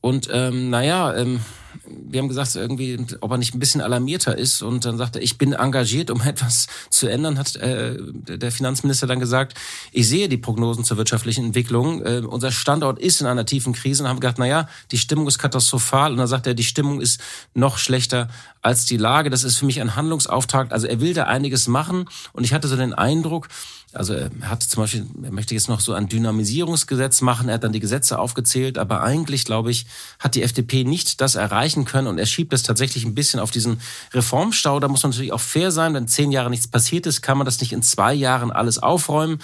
Und 0.00 0.28
ähm, 0.32 0.70
naja, 0.70 1.14
ähm, 1.16 1.40
wir 1.86 2.20
haben 2.20 2.28
gesagt, 2.28 2.54
irgendwie, 2.56 2.98
ob 3.20 3.30
er 3.30 3.38
nicht 3.38 3.54
ein 3.54 3.58
bisschen 3.58 3.80
alarmierter 3.80 4.36
ist. 4.36 4.62
Und 4.62 4.84
dann 4.84 4.98
sagt 4.98 5.16
er, 5.16 5.22
ich 5.22 5.38
bin 5.38 5.52
engagiert, 5.52 6.10
um 6.10 6.20
etwas 6.24 6.66
zu 6.90 7.08
ändern, 7.08 7.38
hat 7.38 7.56
äh, 7.56 7.96
der 7.98 8.52
Finanzminister 8.52 9.06
dann 9.06 9.20
gesagt, 9.20 9.54
ich 9.92 10.08
sehe 10.08 10.28
die 10.28 10.36
Prognosen 10.36 10.84
zur 10.84 10.96
wirtschaftlichen 10.96 11.46
Entwicklung. 11.46 12.04
Äh, 12.04 12.22
unser 12.26 12.52
Standort 12.52 12.98
ist 12.98 13.20
in 13.20 13.26
einer 13.26 13.46
tiefen 13.46 13.72
Krise. 13.72 14.02
Und 14.02 14.08
haben 14.08 14.20
gesagt, 14.20 14.38
na 14.38 14.46
ja, 14.46 14.68
die 14.90 14.98
Stimmung 14.98 15.26
ist 15.28 15.38
katastrophal. 15.38 16.12
Und 16.12 16.18
dann 16.18 16.26
sagt 16.26 16.46
er, 16.46 16.54
die 16.54 16.64
Stimmung 16.64 17.00
ist 17.00 17.20
noch 17.54 17.78
schlechter 17.78 18.28
als 18.62 18.84
die 18.84 18.96
Lage. 18.96 19.30
Das 19.30 19.44
ist 19.44 19.58
für 19.58 19.66
mich 19.66 19.80
ein 19.80 19.96
Handlungsauftrag. 19.96 20.72
Also 20.72 20.86
er 20.86 21.00
will 21.00 21.14
da 21.14 21.24
einiges 21.24 21.68
machen. 21.68 22.06
Und 22.32 22.44
ich 22.44 22.52
hatte 22.52 22.68
so 22.68 22.76
den 22.76 22.94
Eindruck, 22.94 23.48
also 23.92 24.12
er 24.12 24.30
hat 24.42 24.62
zum 24.62 24.82
Beispiel, 24.82 25.06
er 25.22 25.32
möchte 25.32 25.54
jetzt 25.54 25.68
noch 25.68 25.80
so 25.80 25.94
ein 25.94 26.08
Dynamisierungsgesetz 26.08 27.22
machen, 27.22 27.48
er 27.48 27.54
hat 27.54 27.64
dann 27.64 27.72
die 27.72 27.80
Gesetze 27.80 28.18
aufgezählt, 28.18 28.76
aber 28.76 29.02
eigentlich, 29.02 29.44
glaube 29.44 29.70
ich, 29.70 29.86
hat 30.18 30.34
die 30.34 30.42
FDP 30.42 30.84
nicht 30.84 31.20
das 31.20 31.36
erreichen 31.36 31.86
können 31.86 32.06
und 32.06 32.18
er 32.18 32.26
schiebt 32.26 32.52
es 32.52 32.62
tatsächlich 32.62 33.06
ein 33.06 33.14
bisschen 33.14 33.40
auf 33.40 33.50
diesen 33.50 33.80
Reformstau. 34.12 34.78
Da 34.78 34.88
muss 34.88 35.02
man 35.02 35.10
natürlich 35.10 35.32
auch 35.32 35.40
fair 35.40 35.70
sein, 35.70 35.94
wenn 35.94 36.06
zehn 36.06 36.32
Jahre 36.32 36.50
nichts 36.50 36.68
passiert 36.68 37.06
ist, 37.06 37.22
kann 37.22 37.38
man 37.38 37.46
das 37.46 37.60
nicht 37.60 37.72
in 37.72 37.82
zwei 37.82 38.12
Jahren 38.12 38.50
alles 38.50 38.78
aufräumen. 38.78 39.38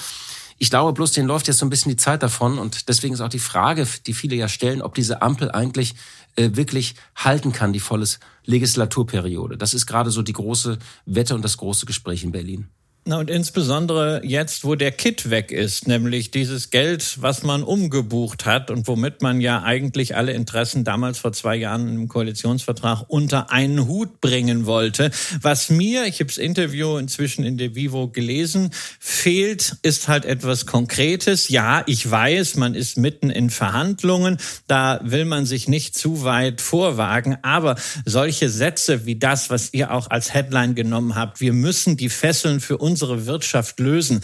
Ich 0.58 0.70
glaube 0.70 0.92
bloß, 0.92 1.12
denen 1.12 1.26
läuft 1.26 1.48
jetzt 1.48 1.58
so 1.58 1.66
ein 1.66 1.70
bisschen 1.70 1.90
die 1.90 1.96
Zeit 1.96 2.22
davon 2.22 2.58
und 2.58 2.88
deswegen 2.88 3.14
ist 3.14 3.20
auch 3.20 3.28
die 3.28 3.38
Frage, 3.38 3.86
die 4.06 4.14
viele 4.14 4.36
ja 4.36 4.48
stellen, 4.48 4.82
ob 4.82 4.94
diese 4.94 5.22
Ampel 5.22 5.50
eigentlich 5.50 5.94
äh, 6.36 6.50
wirklich 6.52 6.94
halten 7.16 7.52
kann, 7.52 7.72
die 7.72 7.80
volle 7.80 8.06
Legislaturperiode. 8.44 9.56
Das 9.56 9.74
ist 9.74 9.86
gerade 9.86 10.10
so 10.10 10.22
die 10.22 10.32
große 10.32 10.78
Wette 11.06 11.34
und 11.34 11.42
das 11.42 11.56
große 11.56 11.86
Gespräch 11.86 12.24
in 12.24 12.32
Berlin. 12.32 12.68
Na 13.06 13.18
und 13.18 13.28
insbesondere 13.28 14.22
jetzt, 14.24 14.64
wo 14.64 14.76
der 14.76 14.90
Kit 14.90 15.28
weg 15.28 15.52
ist, 15.52 15.86
nämlich 15.86 16.30
dieses 16.30 16.70
Geld, 16.70 17.18
was 17.20 17.42
man 17.42 17.62
umgebucht 17.62 18.46
hat 18.46 18.70
und 18.70 18.88
womit 18.88 19.20
man 19.20 19.42
ja 19.42 19.62
eigentlich 19.62 20.16
alle 20.16 20.32
Interessen 20.32 20.84
damals 20.84 21.18
vor 21.18 21.34
zwei 21.34 21.54
Jahren 21.54 21.86
im 21.86 22.08
Koalitionsvertrag 22.08 23.04
unter 23.08 23.52
einen 23.52 23.86
Hut 23.88 24.22
bringen 24.22 24.64
wollte. 24.64 25.10
Was 25.42 25.68
mir, 25.68 26.06
ich 26.06 26.14
habe 26.14 26.28
das 26.28 26.38
Interview 26.38 26.96
inzwischen 26.96 27.44
in 27.44 27.58
der 27.58 27.74
Vivo 27.74 28.08
gelesen, 28.08 28.70
fehlt, 28.98 29.76
ist 29.82 30.08
halt 30.08 30.24
etwas 30.24 30.64
Konkretes. 30.64 31.50
Ja, 31.50 31.82
ich 31.84 32.10
weiß, 32.10 32.56
man 32.56 32.74
ist 32.74 32.96
mitten 32.96 33.28
in 33.28 33.50
Verhandlungen, 33.50 34.38
da 34.66 34.98
will 35.04 35.26
man 35.26 35.44
sich 35.44 35.68
nicht 35.68 35.94
zu 35.94 36.24
weit 36.24 36.62
vorwagen, 36.62 37.36
aber 37.42 37.76
solche 38.06 38.48
Sätze 38.48 39.04
wie 39.04 39.16
das, 39.16 39.50
was 39.50 39.74
ihr 39.74 39.92
auch 39.92 40.08
als 40.08 40.32
Headline 40.32 40.74
genommen 40.74 41.16
habt, 41.16 41.42
wir 41.42 41.52
müssen 41.52 41.98
die 41.98 42.08
Fesseln 42.08 42.60
für 42.60 42.78
uns 42.78 42.93
unsere 42.94 43.26
Wirtschaft 43.26 43.80
lösen. 43.80 44.22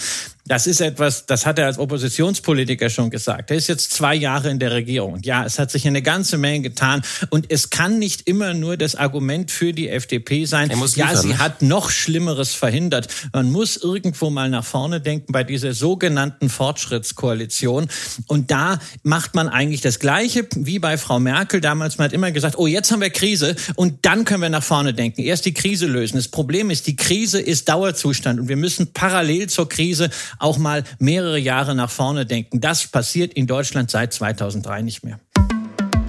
Das 0.50 0.66
ist 0.66 0.80
etwas, 0.80 1.26
das 1.26 1.46
hat 1.46 1.60
er 1.60 1.66
als 1.66 1.78
Oppositionspolitiker 1.78 2.90
schon 2.90 3.08
gesagt. 3.08 3.52
Er 3.52 3.56
ist 3.56 3.68
jetzt 3.68 3.92
zwei 3.92 4.16
Jahre 4.16 4.50
in 4.50 4.58
der 4.58 4.72
Regierung. 4.72 5.20
Ja, 5.22 5.44
es 5.44 5.60
hat 5.60 5.70
sich 5.70 5.86
eine 5.86 6.02
ganze 6.02 6.38
Menge 6.38 6.62
getan. 6.62 7.02
Und 7.28 7.52
es 7.52 7.70
kann 7.70 8.00
nicht 8.00 8.22
immer 8.26 8.52
nur 8.52 8.76
das 8.76 8.96
Argument 8.96 9.52
für 9.52 9.72
die 9.72 9.88
FDP 9.88 10.46
sein. 10.46 10.72
ja, 10.96 11.14
sie 11.14 11.38
hat 11.38 11.62
noch 11.62 11.90
Schlimmeres 11.90 12.52
verhindert. 12.52 13.06
Man 13.32 13.52
muss 13.52 13.76
irgendwo 13.76 14.28
mal 14.28 14.50
nach 14.50 14.64
vorne 14.64 15.00
denken 15.00 15.32
bei 15.32 15.44
dieser 15.44 15.72
sogenannten 15.72 16.48
Fortschrittskoalition. 16.48 17.86
Und 18.26 18.50
da 18.50 18.80
macht 19.04 19.36
man 19.36 19.48
eigentlich 19.48 19.82
das 19.82 20.00
Gleiche 20.00 20.48
wie 20.56 20.80
bei 20.80 20.98
Frau 20.98 21.20
Merkel 21.20 21.60
damals. 21.60 21.96
Man 21.96 22.06
hat 22.06 22.12
immer 22.12 22.32
gesagt, 22.32 22.58
oh, 22.58 22.66
jetzt 22.66 22.90
haben 22.90 23.02
wir 23.02 23.10
Krise 23.10 23.54
und 23.76 24.04
dann 24.04 24.24
können 24.24 24.42
wir 24.42 24.50
nach 24.50 24.64
vorne 24.64 24.94
denken. 24.94 25.22
Erst 25.22 25.46
die 25.46 25.54
Krise 25.54 25.86
lösen. 25.86 26.16
Das 26.16 26.26
Problem 26.26 26.70
ist, 26.70 26.88
die 26.88 26.96
Krise 26.96 27.40
ist 27.40 27.68
Dauerzustand 27.68 28.40
und 28.40 28.48
wir 28.48 28.56
müssen 28.56 28.92
parallel 28.92 29.48
zur 29.48 29.68
Krise 29.68 30.10
auch 30.40 30.58
mal 30.58 30.84
mehrere 30.98 31.38
Jahre 31.38 31.74
nach 31.74 31.90
vorne 31.90 32.26
denken. 32.26 32.60
Das 32.60 32.86
passiert 32.86 33.34
in 33.34 33.46
Deutschland 33.46 33.90
seit 33.90 34.12
2003 34.12 34.82
nicht 34.82 35.04
mehr. 35.04 35.20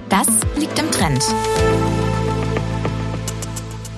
Das 0.08 0.26
liegt 0.58 0.78
im 0.78 0.90
Trend. 0.90 1.22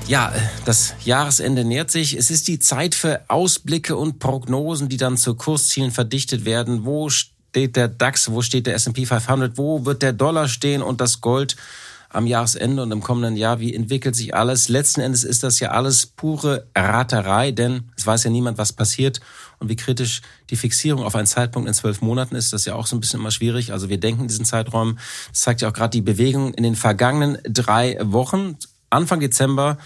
Ja, 0.07 0.33
das 0.67 0.95
Jahresende 1.05 1.65
nähert 1.65 1.91
sich. 1.91 2.15
Es 2.15 2.31
ist 2.31 2.47
die 2.47 2.59
Zeit 2.59 2.95
für 2.95 3.23
Ausblicke 3.29 3.97
und 3.97 4.19
Prognosen, 4.19 4.89
die 4.89 4.99
dann 4.99 5.17
zu 5.17 5.35
Kurszielen 5.35 5.93
verdichtet 5.93 6.45
werden. 6.45 6.85
Wo 6.85 7.09
steht 7.09 7.77
der 7.77 7.89
DAX? 7.89 8.31
Wo 8.31 8.43
steht 8.43 8.67
der 8.67 8.75
S&P 8.75 9.07
500? 9.07 9.57
Wo 9.57 9.87
wird 9.87 10.03
der 10.03 10.13
Dollar 10.13 10.49
stehen 10.49 10.83
und 10.83 11.01
das 11.01 11.21
Gold? 11.21 11.57
am 12.15 12.27
Jahresende 12.27 12.83
und 12.83 12.93
im 12.93 13.03
kommenden 13.03 13.37
Jahr, 13.37 13.61
wie 13.61 13.75
entwickelt 13.75 14.15
sich 14.15 14.35
alles. 14.35 14.69
Letzten 14.69 15.01
Endes 15.01 15.25
ist 15.25 15.43
das 15.43 15.59
ja 15.61 15.73
alles 15.73 16.07
pure 16.07 16.67
Raterei, 16.77 17.51
denn 17.51 17.91
es 17.97 18.07
weiß 18.07 18.25
ja 18.25 18.31
niemand, 18.31 18.57
was 18.57 18.73
passiert 18.73 19.21
und 19.65 19.71
wie 19.71 19.77
kritisch 19.77 20.23
die 20.51 20.57
Fixierung 20.57 21.05
auf 21.05 21.17
einen 21.17 21.27
Zeitpunkt 21.27 21.67
in 21.67 21.75
zwölf 21.75 22.03
Monaten 22.03 22.37
ist. 22.37 22.53
Das 22.53 22.63
ist 22.63 22.67
ja 22.67 22.75
auch 22.75 22.87
so 22.87 22.97
ein 22.97 23.01
bisschen 23.01 23.21
immer 23.21 23.31
schwierig. 23.31 23.73
Also 23.73 23.89
wir 23.89 23.99
denken 23.99 24.29
diesen 24.29 24.45
Zeiträumen. 24.45 24.99
Das 25.31 25.41
zeigt 25.41 25.63
ja 25.63 25.69
auch 25.69 25.73
gerade 25.73 25.91
die 25.91 26.03
Bewegung 26.03 26.53
in 26.55 26.63
den 26.63 26.77
vergangenen 26.77 27.39
drei 27.45 27.99
Wochen. 28.01 28.57
Anfang 28.91 29.21
Dezember 29.21 29.79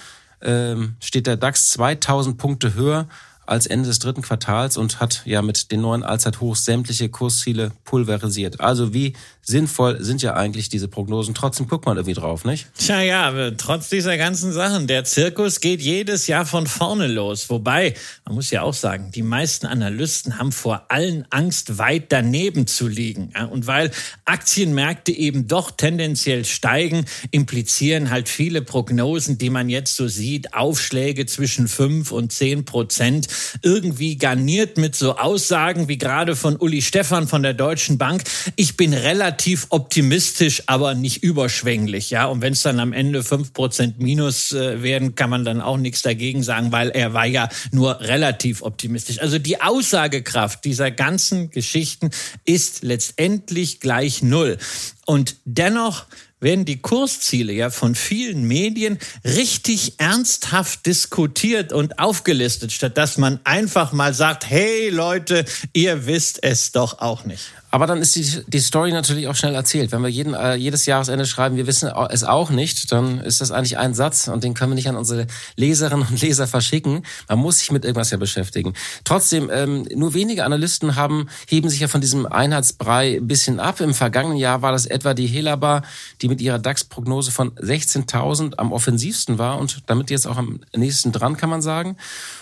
ähm, 0.42 0.96
steht 1.00 1.26
der 1.26 1.36
DAX 1.36 1.70
2000 1.70 2.38
Punkte 2.38 2.74
höher 2.74 3.08
als 3.48 3.66
Ende 3.66 3.88
des 3.88 3.98
dritten 3.98 4.22
Quartals 4.22 4.76
und 4.76 5.00
hat 5.00 5.22
ja 5.24 5.42
mit 5.42 5.72
den 5.72 5.80
neuen 5.80 6.02
Allzeithochs 6.02 6.64
sämtliche 6.64 7.08
Kursziele 7.08 7.72
pulverisiert. 7.84 8.60
Also 8.60 8.92
wie 8.92 9.14
sinnvoll 9.48 10.02
sind 10.04 10.20
ja 10.20 10.34
eigentlich 10.34 10.68
diese 10.68 10.88
Prognosen. 10.88 11.34
Trotzdem 11.34 11.66
guckt 11.66 11.86
man 11.86 11.96
irgendwie 11.96 12.14
drauf, 12.14 12.44
nicht? 12.44 12.66
Tja, 12.76 13.00
ja, 13.00 13.50
trotz 13.52 13.88
dieser 13.88 14.18
ganzen 14.18 14.52
Sachen, 14.52 14.86
der 14.86 15.04
Zirkus 15.04 15.60
geht 15.60 15.80
jedes 15.80 16.26
Jahr 16.26 16.44
von 16.44 16.66
vorne 16.66 17.06
los. 17.06 17.48
Wobei, 17.48 17.94
man 18.26 18.34
muss 18.34 18.50
ja 18.50 18.60
auch 18.60 18.74
sagen, 18.74 19.10
die 19.14 19.22
meisten 19.22 19.66
Analysten 19.66 20.38
haben 20.38 20.52
vor 20.52 20.90
allen 20.90 21.24
Angst, 21.30 21.78
weit 21.78 22.12
daneben 22.12 22.66
zu 22.66 22.86
liegen. 22.88 23.32
Und 23.50 23.66
weil 23.66 23.90
Aktienmärkte 24.26 25.12
eben 25.12 25.48
doch 25.48 25.70
tendenziell 25.70 26.44
steigen, 26.44 27.06
implizieren 27.30 28.10
halt 28.10 28.28
viele 28.28 28.60
Prognosen, 28.60 29.38
die 29.38 29.48
man 29.48 29.70
jetzt 29.70 29.96
so 29.96 30.08
sieht, 30.08 30.52
Aufschläge 30.52 31.24
zwischen 31.24 31.68
fünf 31.68 32.12
und 32.12 32.32
zehn 32.32 32.66
Prozent, 32.66 33.28
irgendwie 33.62 34.16
garniert 34.16 34.78
mit 34.78 34.96
so 34.96 35.16
Aussagen 35.16 35.88
wie 35.88 35.98
gerade 35.98 36.36
von 36.36 36.56
Uli 36.56 36.82
Stephan 36.82 37.28
von 37.28 37.42
der 37.42 37.54
Deutschen 37.54 37.98
Bank. 37.98 38.22
Ich 38.56 38.76
bin 38.76 38.94
relativ 38.94 39.48
relativ 39.48 39.66
optimistisch, 39.70 40.62
aber 40.66 40.94
nicht 40.94 41.22
überschwänglich. 41.22 42.10
Ja, 42.10 42.26
und 42.26 42.40
wenn 42.40 42.52
es 42.52 42.62
dann 42.62 42.80
am 42.80 42.92
Ende 42.92 43.22
fünf 43.22 43.52
Prozent 43.52 43.98
minus 43.98 44.52
äh, 44.52 44.82
werden, 44.82 45.14
kann 45.14 45.30
man 45.30 45.44
dann 45.44 45.60
auch 45.60 45.76
nichts 45.76 46.02
dagegen 46.02 46.42
sagen, 46.42 46.72
weil 46.72 46.90
er 46.90 47.14
war 47.14 47.26
ja 47.26 47.48
nur 47.72 48.00
relativ 48.00 48.62
optimistisch. 48.62 49.20
Also 49.20 49.38
die 49.38 49.60
Aussagekraft 49.60 50.64
dieser 50.64 50.90
ganzen 50.90 51.50
Geschichten 51.50 52.10
ist 52.44 52.82
letztendlich 52.82 53.80
gleich 53.80 54.22
null. 54.22 54.58
Und 55.06 55.36
dennoch 55.44 56.06
werden 56.40 56.64
die 56.64 56.80
Kursziele 56.80 57.52
ja 57.52 57.70
von 57.70 57.94
vielen 57.94 58.44
Medien 58.44 58.98
richtig 59.24 59.94
ernsthaft 59.98 60.86
diskutiert 60.86 61.72
und 61.72 61.98
aufgelistet, 61.98 62.72
statt 62.72 62.96
dass 62.96 63.18
man 63.18 63.40
einfach 63.44 63.92
mal 63.92 64.14
sagt, 64.14 64.48
hey 64.48 64.90
Leute, 64.90 65.44
ihr 65.72 66.06
wisst 66.06 66.42
es 66.42 66.72
doch 66.72 67.00
auch 67.00 67.24
nicht. 67.24 67.44
Aber 67.70 67.86
dann 67.86 68.00
ist 68.00 68.16
die, 68.16 68.26
die 68.46 68.60
Story 68.60 68.92
natürlich 68.92 69.28
auch 69.28 69.34
schnell 69.34 69.54
erzählt. 69.54 69.92
Wenn 69.92 70.02
wir 70.02 70.08
jeden, 70.08 70.34
äh, 70.34 70.54
jedes 70.54 70.86
Jahresende 70.86 71.26
schreiben, 71.26 71.56
wir 71.56 71.66
wissen 71.66 71.90
es 72.10 72.24
auch 72.24 72.50
nicht, 72.50 72.90
dann 72.92 73.20
ist 73.20 73.40
das 73.40 73.50
eigentlich 73.50 73.76
ein 73.76 73.92
Satz 73.92 74.28
und 74.28 74.42
den 74.42 74.54
können 74.54 74.70
wir 74.70 74.74
nicht 74.74 74.88
an 74.88 74.96
unsere 74.96 75.26
Leserinnen 75.56 76.06
und 76.08 76.20
Leser 76.20 76.46
verschicken. 76.46 77.04
Man 77.28 77.38
muss 77.38 77.58
sich 77.58 77.70
mit 77.70 77.84
irgendwas 77.84 78.10
ja 78.10 78.16
beschäftigen. 78.16 78.72
Trotzdem, 79.04 79.50
ähm, 79.52 79.86
nur 79.94 80.14
wenige 80.14 80.44
Analysten 80.44 80.96
haben, 80.96 81.28
heben 81.46 81.68
sich 81.68 81.80
ja 81.80 81.88
von 81.88 82.00
diesem 82.00 82.26
Einheitsbrei 82.26 83.16
ein 83.16 83.28
bisschen 83.28 83.60
ab. 83.60 83.80
Im 83.80 83.92
vergangenen 83.92 84.38
Jahr 84.38 84.62
war 84.62 84.72
das 84.72 84.86
etwa 84.86 85.12
die 85.12 85.26
Helaba, 85.26 85.82
die 86.22 86.28
mit 86.28 86.40
ihrer 86.40 86.58
DAX-Prognose 86.58 87.30
von 87.30 87.50
16.000 87.56 88.54
am 88.56 88.72
offensivsten 88.72 89.38
war 89.38 89.58
und 89.58 89.82
damit 89.86 90.10
jetzt 90.10 90.26
auch 90.26 90.38
am 90.38 90.60
nächsten 90.74 91.12
dran, 91.12 91.36
kann 91.36 91.50
man 91.50 91.60
sagen. 91.60 91.96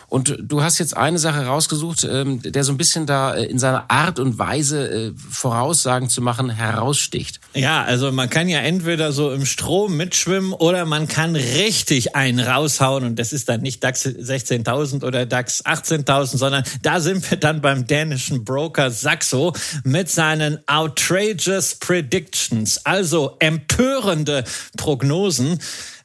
Und 0.08 0.36
du 0.40 0.62
hast 0.62 0.78
jetzt 0.78 0.96
eine 0.96 1.18
Sache 1.18 1.46
rausgesucht, 1.46 2.04
ähm, 2.04 2.40
der 2.42 2.62
so 2.62 2.72
ein 2.72 2.76
bisschen 2.76 3.06
da 3.06 3.34
äh, 3.34 3.44
in 3.44 3.58
seiner 3.58 3.90
Art 3.90 4.18
und 4.18 4.38
Weise 4.38 4.88
äh, 4.88 5.12
Voraussagen 5.16 6.08
zu 6.08 6.22
machen 6.22 6.48
heraussticht. 6.50 7.40
Ja, 7.54 7.82
also 7.82 8.12
man 8.12 8.30
kann 8.30 8.48
ja 8.48 8.60
entweder 8.60 9.12
so 9.12 9.32
im 9.32 9.44
Strom 9.46 9.96
mitschwimmen 9.96 10.52
oder 10.52 10.84
man 10.84 11.08
kann 11.08 11.34
richtig 11.34 12.14
einen 12.14 12.38
raushauen 12.38 13.04
und 13.04 13.18
das 13.18 13.32
ist 13.32 13.48
dann 13.48 13.62
nicht 13.62 13.82
DAX 13.82 14.06
16.000 14.06 15.04
oder 15.04 15.26
DAX 15.26 15.64
18.000, 15.64 16.36
sondern 16.36 16.64
da 16.82 17.00
sind 17.00 17.28
wir 17.28 17.38
dann 17.38 17.60
beim 17.60 17.86
dänischen 17.86 18.44
Broker 18.44 18.90
Saxo 18.90 19.54
mit 19.82 20.08
seinen 20.08 20.60
outrageous 20.68 21.74
predictions, 21.74 22.84
also 22.84 23.36
empörende 23.40 24.44
Prognosen. 24.76 25.58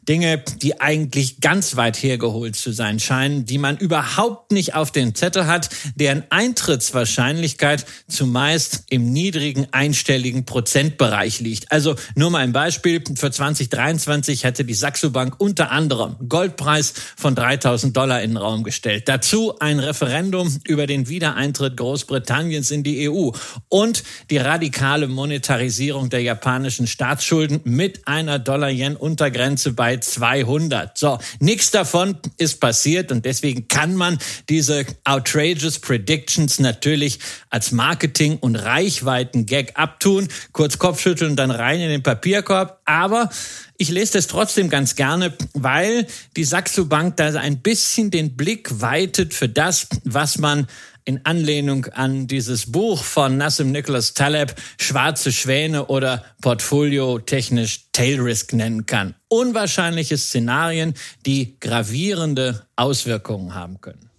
Dinge, 0.07 0.43
die 0.61 0.81
eigentlich 0.81 1.41
ganz 1.41 1.75
weit 1.75 1.95
hergeholt 2.01 2.55
zu 2.55 2.71
sein 2.71 2.99
scheinen, 2.99 3.45
die 3.45 3.59
man 3.59 3.77
überhaupt 3.77 4.51
nicht 4.51 4.73
auf 4.73 4.91
den 4.91 5.13
Zettel 5.13 5.45
hat, 5.45 5.69
deren 5.95 6.23
Eintrittswahrscheinlichkeit 6.31 7.85
zumeist 8.07 8.85
im 8.89 9.11
niedrigen 9.11 9.67
einstelligen 9.71 10.45
Prozentbereich 10.45 11.39
liegt. 11.39 11.71
Also 11.71 11.95
nur 12.15 12.31
mal 12.31 12.39
ein 12.39 12.51
Beispiel. 12.51 13.03
Für 13.15 13.29
2023 13.29 14.43
hätte 14.43 14.65
die 14.65 14.73
Saxo 14.73 15.11
Bank 15.11 15.35
unter 15.37 15.69
anderem 15.69 16.15
Goldpreis 16.27 16.93
von 17.15 17.35
3000 17.35 17.95
Dollar 17.95 18.23
in 18.23 18.31
den 18.31 18.37
Raum 18.37 18.63
gestellt. 18.63 19.07
Dazu 19.07 19.59
ein 19.59 19.77
Referendum 19.79 20.57
über 20.65 20.87
den 20.87 21.09
Wiedereintritt 21.09 21.77
Großbritanniens 21.77 22.71
in 22.71 22.81
die 22.81 23.07
EU 23.07 23.31
und 23.69 24.03
die 24.31 24.37
radikale 24.37 25.07
Monetarisierung 25.07 26.09
der 26.09 26.21
japanischen 26.23 26.87
Staatsschulden 26.87 27.61
mit 27.65 28.07
einer 28.07 28.39
Dollar-Yen-Untergrenze 28.39 29.73
bei 29.73 29.90
bei 29.91 29.97
200. 29.97 30.97
So, 30.97 31.19
nichts 31.39 31.71
davon 31.71 32.17
ist 32.37 32.61
passiert 32.61 33.11
und 33.11 33.25
deswegen 33.25 33.67
kann 33.67 33.95
man 33.95 34.19
diese 34.47 34.85
outrageous 35.03 35.79
Predictions 35.79 36.59
natürlich 36.59 37.19
als 37.49 37.71
Marketing- 37.71 38.37
und 38.37 38.55
Reichweiten-Gag 38.55 39.73
abtun, 39.75 40.29
kurz 40.53 40.77
Kopfschütteln 40.77 41.31
und 41.31 41.35
dann 41.35 41.51
rein 41.51 41.81
in 41.81 41.89
den 41.89 42.03
Papierkorb. 42.03 42.79
Aber 42.85 43.29
ich 43.77 43.89
lese 43.89 44.13
das 44.13 44.27
trotzdem 44.27 44.69
ganz 44.69 44.95
gerne, 44.95 45.33
weil 45.53 46.07
die 46.37 46.45
Saxo 46.45 46.85
Bank 46.85 47.17
da 47.17 47.27
ein 47.33 47.61
bisschen 47.61 48.11
den 48.11 48.37
Blick 48.37 48.81
weitet 48.81 49.33
für 49.33 49.49
das, 49.49 49.87
was 50.05 50.37
man 50.37 50.67
in 51.05 51.25
Anlehnung 51.25 51.85
an 51.87 52.27
dieses 52.27 52.71
Buch 52.71 53.03
von 53.03 53.37
Nassim 53.37 53.71
Nicholas 53.71 54.13
Taleb 54.13 54.55
Schwarze 54.79 55.31
Schwäne 55.31 55.87
oder 55.87 56.23
Portfolio 56.41 57.19
technisch 57.19 57.91
Tail 57.91 58.19
Risk 58.19 58.53
nennen 58.53 58.85
kann. 58.85 59.15
Unwahrscheinliche 59.27 60.17
Szenarien, 60.17 60.93
die 61.25 61.57
gravierende 61.59 62.67
Auswirkungen 62.75 63.55
haben 63.55 63.81
können. 63.81 64.10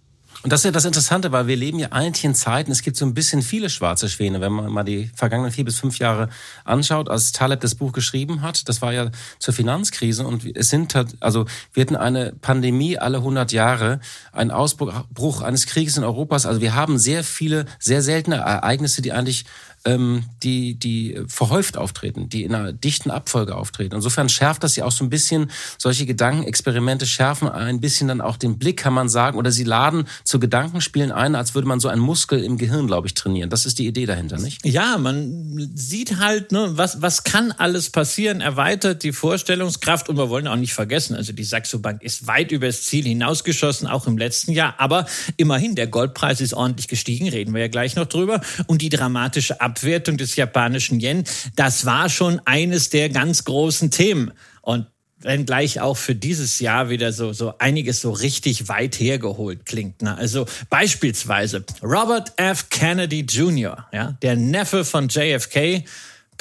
Und 0.43 0.53
das 0.53 0.61
ist 0.61 0.65
ja 0.65 0.71
das 0.73 0.85
Interessante, 0.85 1.31
weil 1.31 1.47
wir 1.47 1.57
leben 1.57 1.79
ja 1.79 1.93
eigentlich 1.93 2.25
in 2.25 2.35
Zeiten, 2.35 2.73
es 2.73 2.83
gibt 2.83 2.97
so 2.97 3.05
ein 3.05 3.15
bisschen 3.15 3.43
viele 3.43 3.71
schwarze 3.71 4.09
Schwäne, 4.09 4.41
wenn 4.41 4.51
man 4.51 4.73
mal 4.73 4.83
die 4.83 5.09
vergangenen 5.15 5.53
vier 5.53 5.65
bis 5.65 5.79
fünf 5.79 5.99
Jahre 5.99 6.31
anschaut, 6.65 7.09
als 7.09 7.31
Taleb 7.31 7.61
das 7.61 7.77
Buch 7.77 7.93
geschrieben 7.93 8.43
hat. 8.43 8.69
Das 8.69 8.83
war 8.83 8.93
ja 8.93 9.11
zur 9.39 9.55
Finanzkrise 9.55 10.27
und 10.27 10.45
es 10.57 10.69
sind, 10.69 10.97
also 11.21 11.47
wir 11.73 11.83
hatten 11.83 11.95
eine 11.95 12.33
Pandemie 12.33 12.99
alle 12.99 13.19
100 13.19 13.53
Jahre, 13.53 14.01
ein 14.33 14.51
Ausbruch 14.51 15.43
eines 15.43 15.67
Krieges 15.67 15.97
in 15.97 16.03
Europas. 16.03 16.45
Also 16.45 16.61
wir 16.61 16.75
haben 16.75 16.99
sehr 16.99 17.23
viele, 17.23 17.67
sehr 17.79 18.03
seltene 18.03 18.37
Ereignisse, 18.37 19.01
die 19.01 19.13
eigentlich 19.13 19.45
ähm, 19.85 20.25
die, 20.43 20.75
die 20.75 21.19
verhäuft 21.27 21.77
auftreten, 21.77 22.29
die 22.29 22.45
in 22.45 22.55
einer 22.55 22.73
dichten 22.73 23.11
Abfolge 23.11 23.57
auftreten. 23.57 23.95
Insofern 23.95 24.29
schärft 24.29 24.63
das 24.63 24.77
ja 24.77 24.85
auch 24.85 24.93
so 24.93 25.05
ein 25.05 25.11
bisschen, 25.11 25.51
solche 25.79 26.07
Gedankenexperimente 26.07 27.07
schärfen 27.07 27.49
ein 27.49 27.81
bisschen 27.81 28.09
dann 28.09 28.21
auch 28.21 28.37
den 28.37 28.59
Blick, 28.59 28.79
kann 28.79 28.93
man 28.93 29.09
sagen, 29.09 29.39
oder 29.39 29.51
sie 29.51 29.65
laden 29.65 30.07
zu 30.25 30.39
Gedankenspielen 30.39 31.13
ein, 31.13 31.35
als 31.35 31.55
würde 31.55 31.69
man 31.69 31.81
so 31.81 31.89
einen 31.89 32.01
Muskel 32.01 32.43
im 32.43 32.59
Gehirn, 32.59 32.87
glaube 32.87 33.07
ich, 33.07 33.15
trainieren. 33.15 33.51
Das 33.51 33.67
ist 33.67 33.79
die 33.79 33.87
Idee 33.87 34.07
dahinter, 34.07 34.39
nicht? 34.39 34.65
Ja, 34.65 34.99
man 34.99 35.71
sieht 35.75 36.19
halt, 36.19 36.53
ne, 36.53 36.73
was, 36.73 37.03
was 37.03 37.25
kann 37.25 37.53
alles 37.53 37.91
passieren, 37.91 38.41
erweitert 38.41 39.03
die 39.03 39.13
Vorstellungskraft 39.13 40.09
und 40.09 40.17
wir 40.17 40.29
wollen 40.31 40.47
auch 40.47 40.57
nicht 40.57 40.75
vergessen, 40.75 41.17
also 41.17 41.33
die 41.33 41.45
Saxo 41.45 41.79
Bank 41.79 42.03
ist 42.03 42.27
weit 42.27 42.53
übers 42.53 42.85
Ziel 42.85 43.05
hinausgeschossen, 43.05 43.89
auch 43.89 44.07
im 44.07 44.17
letzten 44.17 44.53
Jahr, 44.53 44.75
aber 44.79 45.07
immerhin, 45.37 45.75
der 45.75 45.87
Goldpreis 45.87 46.41
ist 46.41 46.55
ordentlich 46.55 46.89
gestiegen, 46.89 47.29
reden 47.29 47.53
wir 47.55 47.63
ja 47.63 47.69
gleich 47.69 47.97
noch 47.97 48.07
drüber 48.07 48.41
und 48.67 48.83
die 48.83 48.89
dramatische 48.89 49.61
Ab 49.61 49.72
Abwertung 49.73 50.19
des 50.19 50.37
japanischen 50.37 51.01
Yen, 51.01 51.25
das 51.57 51.87
war 51.87 52.11
schon 52.11 52.41
eines 52.45 52.91
der 52.91 53.09
ganz 53.09 53.45
großen 53.45 53.91
Themen. 53.91 54.33
Und 54.61 54.87
wenn 55.19 55.47
gleich 55.47 55.81
auch 55.81 55.97
für 55.97 56.15
dieses 56.15 56.59
Jahr 56.61 56.91
wieder 56.91 57.13
so, 57.13 57.33
so 57.33 57.55
einiges 57.59 58.01
so 58.01 58.11
richtig 58.11 58.69
weit 58.69 58.99
hergeholt 58.99 59.65
klingt. 59.65 60.03
Ne? 60.03 60.15
Also 60.17 60.47
beispielsweise 60.69 61.65
Robert 61.83 62.33
F. 62.37 62.69
Kennedy 62.69 63.21
Jr., 63.21 63.87
ja, 63.93 64.17
der 64.21 64.37
Neffe 64.37 64.85
von 64.85 65.09
JFK, 65.09 65.85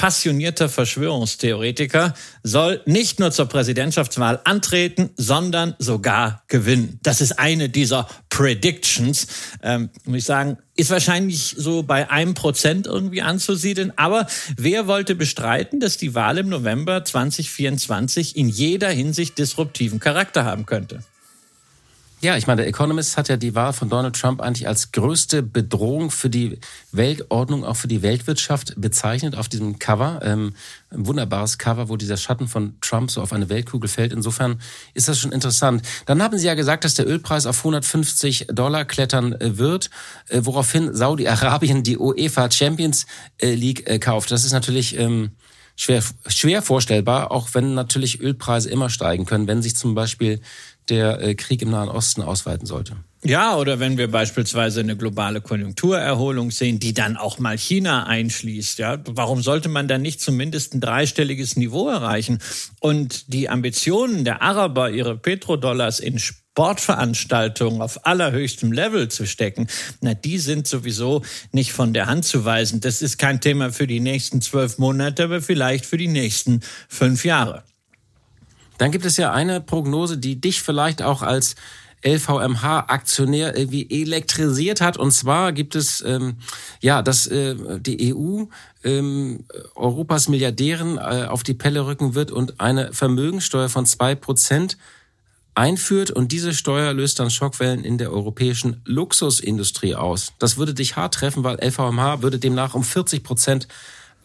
passionierter 0.02 0.68
Verschwörungstheoretiker, 0.68 2.16
soll 2.42 2.82
nicht 2.88 3.20
nur 3.20 3.30
zur 3.30 3.46
Präsidentschaftswahl 3.46 4.42
antreten, 4.46 5.12
sondern 5.16 5.76
sogar 5.78 6.42
gewinnen. 6.48 7.00
Das 7.04 7.22
ist 7.22 7.34
eine 7.34 7.70
dieser 7.70 8.08
Predictions. 8.30 9.28
Ähm, 9.62 9.92
muss 10.06 10.18
ich 10.18 10.24
sagen, 10.24 10.58
ist 10.76 10.90
wahrscheinlich 10.90 11.54
so 11.56 11.84
bei 11.84 12.10
einem 12.10 12.34
Prozent 12.34 12.88
irgendwie 12.88 13.22
anzusiedeln. 13.22 13.94
Aber 13.96 14.26
wer 14.58 14.88
wollte 14.88 15.14
bestreiten, 15.14 15.80
dass 15.80 15.98
die 15.98 16.16
Wahl 16.16 16.40
im 16.40 16.50
November 16.50 17.06
2024 17.06 18.36
in 18.36 18.50
jeder 18.50 18.90
Hinsicht 18.90 19.38
disruptiven 19.38 20.00
Charakter 20.00 20.46
haben 20.46 20.66
könnte? 20.66 21.04
Ja, 22.24 22.38
ich 22.38 22.46
meine, 22.46 22.62
der 22.62 22.68
Economist 22.68 23.18
hat 23.18 23.30
ja 23.30 23.36
die 23.38 23.56
Wahl 23.56 23.74
von 23.74 23.90
Donald 23.90 24.16
Trump 24.16 24.42
eigentlich 24.42 24.68
als 24.68 24.92
größte 24.92 25.42
Bedrohung 25.42 26.12
für 26.12 26.30
die 26.30 26.60
Weltordnung, 26.92 27.66
auch 27.66 27.78
für 27.78 27.88
die 27.88 28.04
Weltwirtschaft 28.04 28.76
bezeichnet 28.78 29.36
auf 29.36 29.50
diesem 29.50 29.80
Cover. 29.80 30.20
Ähm, 30.24 30.54
ein 30.92 31.08
wunderbares 31.08 31.58
Cover, 31.58 31.90
wo 31.90 31.98
dieser 31.98 32.18
Schatten 32.18 32.48
von 32.48 32.76
Trump 32.80 33.10
so 33.10 33.24
auf 33.24 33.34
eine 33.34 33.50
Weltkugel 33.50 33.90
fällt. 33.90 34.14
Insofern 34.14 34.62
ist 34.94 35.08
das 35.08 35.18
schon 35.18 35.32
interessant. 35.32 35.82
Dann 36.06 36.22
haben 36.22 36.38
Sie 36.38 36.46
ja 36.46 36.54
gesagt, 36.54 36.84
dass 36.84 36.94
der 36.94 37.08
Ölpreis 37.08 37.48
auf 37.48 37.58
150 37.58 38.50
Dollar 38.52 38.86
klettern 38.86 39.34
äh, 39.34 39.58
wird, 39.58 39.90
äh, 40.30 40.42
woraufhin 40.44 40.94
Saudi-Arabien 40.94 41.82
die 41.82 41.98
UEFA 41.98 42.52
Champions 42.52 43.08
äh, 43.40 43.56
League 43.56 44.00
kauft. 44.00 44.30
Das 44.30 44.44
ist 44.44 44.52
natürlich... 44.52 44.96
Ähm, 44.96 45.32
schwer, 45.76 46.04
schwer 46.28 46.62
vorstellbar, 46.62 47.32
auch 47.32 47.50
wenn 47.54 47.74
natürlich 47.74 48.22
Ölpreise 48.22 48.70
immer 48.70 48.90
steigen 48.90 49.26
können, 49.26 49.48
wenn 49.48 49.62
sich 49.62 49.76
zum 49.76 49.96
Beispiel 49.96 50.40
der 50.92 51.22
äh, 51.22 51.34
Krieg 51.34 51.62
im 51.62 51.72
Nahen 51.72 51.90
Osten 51.90 52.22
ausweiten 52.22 52.68
sollte. 52.68 52.98
Ja, 53.24 53.56
oder 53.56 53.80
wenn 53.80 54.00
wir 54.00 54.10
beispielsweise 54.10 54.80
eine 54.80 54.98
globale 54.98 55.42
Konjunkturerholung 55.42 56.50
sehen, 56.50 56.80
die 56.80 56.94
dann 56.94 57.18
auch 57.18 57.38
mal 57.38 57.56
China 57.56 58.08
einschließt, 58.08 58.80
ja, 58.80 58.98
warum 59.06 59.44
sollte 59.44 59.70
man 59.70 59.88
dann 59.88 60.02
nicht 60.02 60.20
zumindest 60.22 60.74
ein 60.74 60.82
dreistelliges 60.82 61.56
Niveau 61.56 61.88
erreichen? 61.88 62.40
Und 62.80 63.32
die 63.32 63.48
Ambitionen 63.48 64.26
der 64.26 64.42
Araber, 64.42 64.90
ihre 64.90 65.16
Petrodollars 65.16 66.00
in 66.00 66.18
Sportveranstaltungen 66.18 67.84
auf 67.84 68.08
allerhöchstem 68.08 68.72
Level 68.72 69.08
zu 69.10 69.28
stecken, 69.28 69.68
na, 70.02 70.16
die 70.16 70.40
sind 70.40 70.68
sowieso 70.68 71.22
nicht 71.52 71.74
von 71.74 71.94
der 71.94 72.08
Hand 72.08 72.26
zu 72.26 72.44
weisen. 72.44 72.82
Das 72.82 73.04
ist 73.04 73.20
kein 73.20 73.40
Thema 73.40 73.72
für 73.72 73.86
die 73.86 74.00
nächsten 74.00 74.42
zwölf 74.42 74.80
Monate, 74.80 75.26
aber 75.26 75.42
vielleicht 75.44 75.86
für 75.86 75.98
die 75.98 76.08
nächsten 76.08 76.62
fünf 76.90 77.24
Jahre. 77.24 77.64
Dann 78.82 78.90
gibt 78.90 79.06
es 79.06 79.16
ja 79.18 79.32
eine 79.32 79.62
Prognose, 79.62 80.18
die 80.18 80.42
dich 80.42 80.64
vielleicht 80.64 81.04
auch 81.04 81.22
als 81.22 81.56
LVMH-Aktionär 82.04 83.56
irgendwie 83.56 83.88
elektrisiert 84.02 84.82
hat. 84.82 84.98
Und 84.98 85.12
zwar 85.12 85.52
gibt 85.52 85.76
es 85.76 86.02
ähm, 86.02 86.38
ja, 86.80 87.04
dass 87.04 87.28
äh, 87.28 87.56
die 87.80 88.12
EU 88.12 88.46
ähm, 88.84 89.46
Europas 89.76 90.30
Milliardären 90.30 90.98
äh, 90.98 91.28
auf 91.30 91.44
die 91.44 91.54
Pelle 91.54 91.86
rücken 91.86 92.16
wird 92.16 92.32
und 92.32 92.60
eine 92.60 92.92
Vermögensteuer 92.92 93.70
von 93.70 93.86
zwei 93.86 94.16
Prozent 94.16 94.80
einführt 95.54 96.10
und 96.10 96.32
diese 96.32 96.56
Steuer 96.56 96.92
löst 96.92 97.20
dann 97.20 97.30
Schockwellen 97.30 97.84
in 97.84 98.00
der 98.00 98.12
europäischen 98.12 98.82
Luxusindustrie 98.86 99.94
aus. 99.94 100.34
Das 100.40 100.58
würde 100.58 100.74
dich 100.74 100.96
hart 100.96 101.14
treffen, 101.14 101.44
weil 101.44 101.64
LVMH 101.64 102.24
würde 102.24 102.40
demnach 102.40 102.74
um 102.74 102.84
40 102.84 103.24
Prozent 103.24 103.68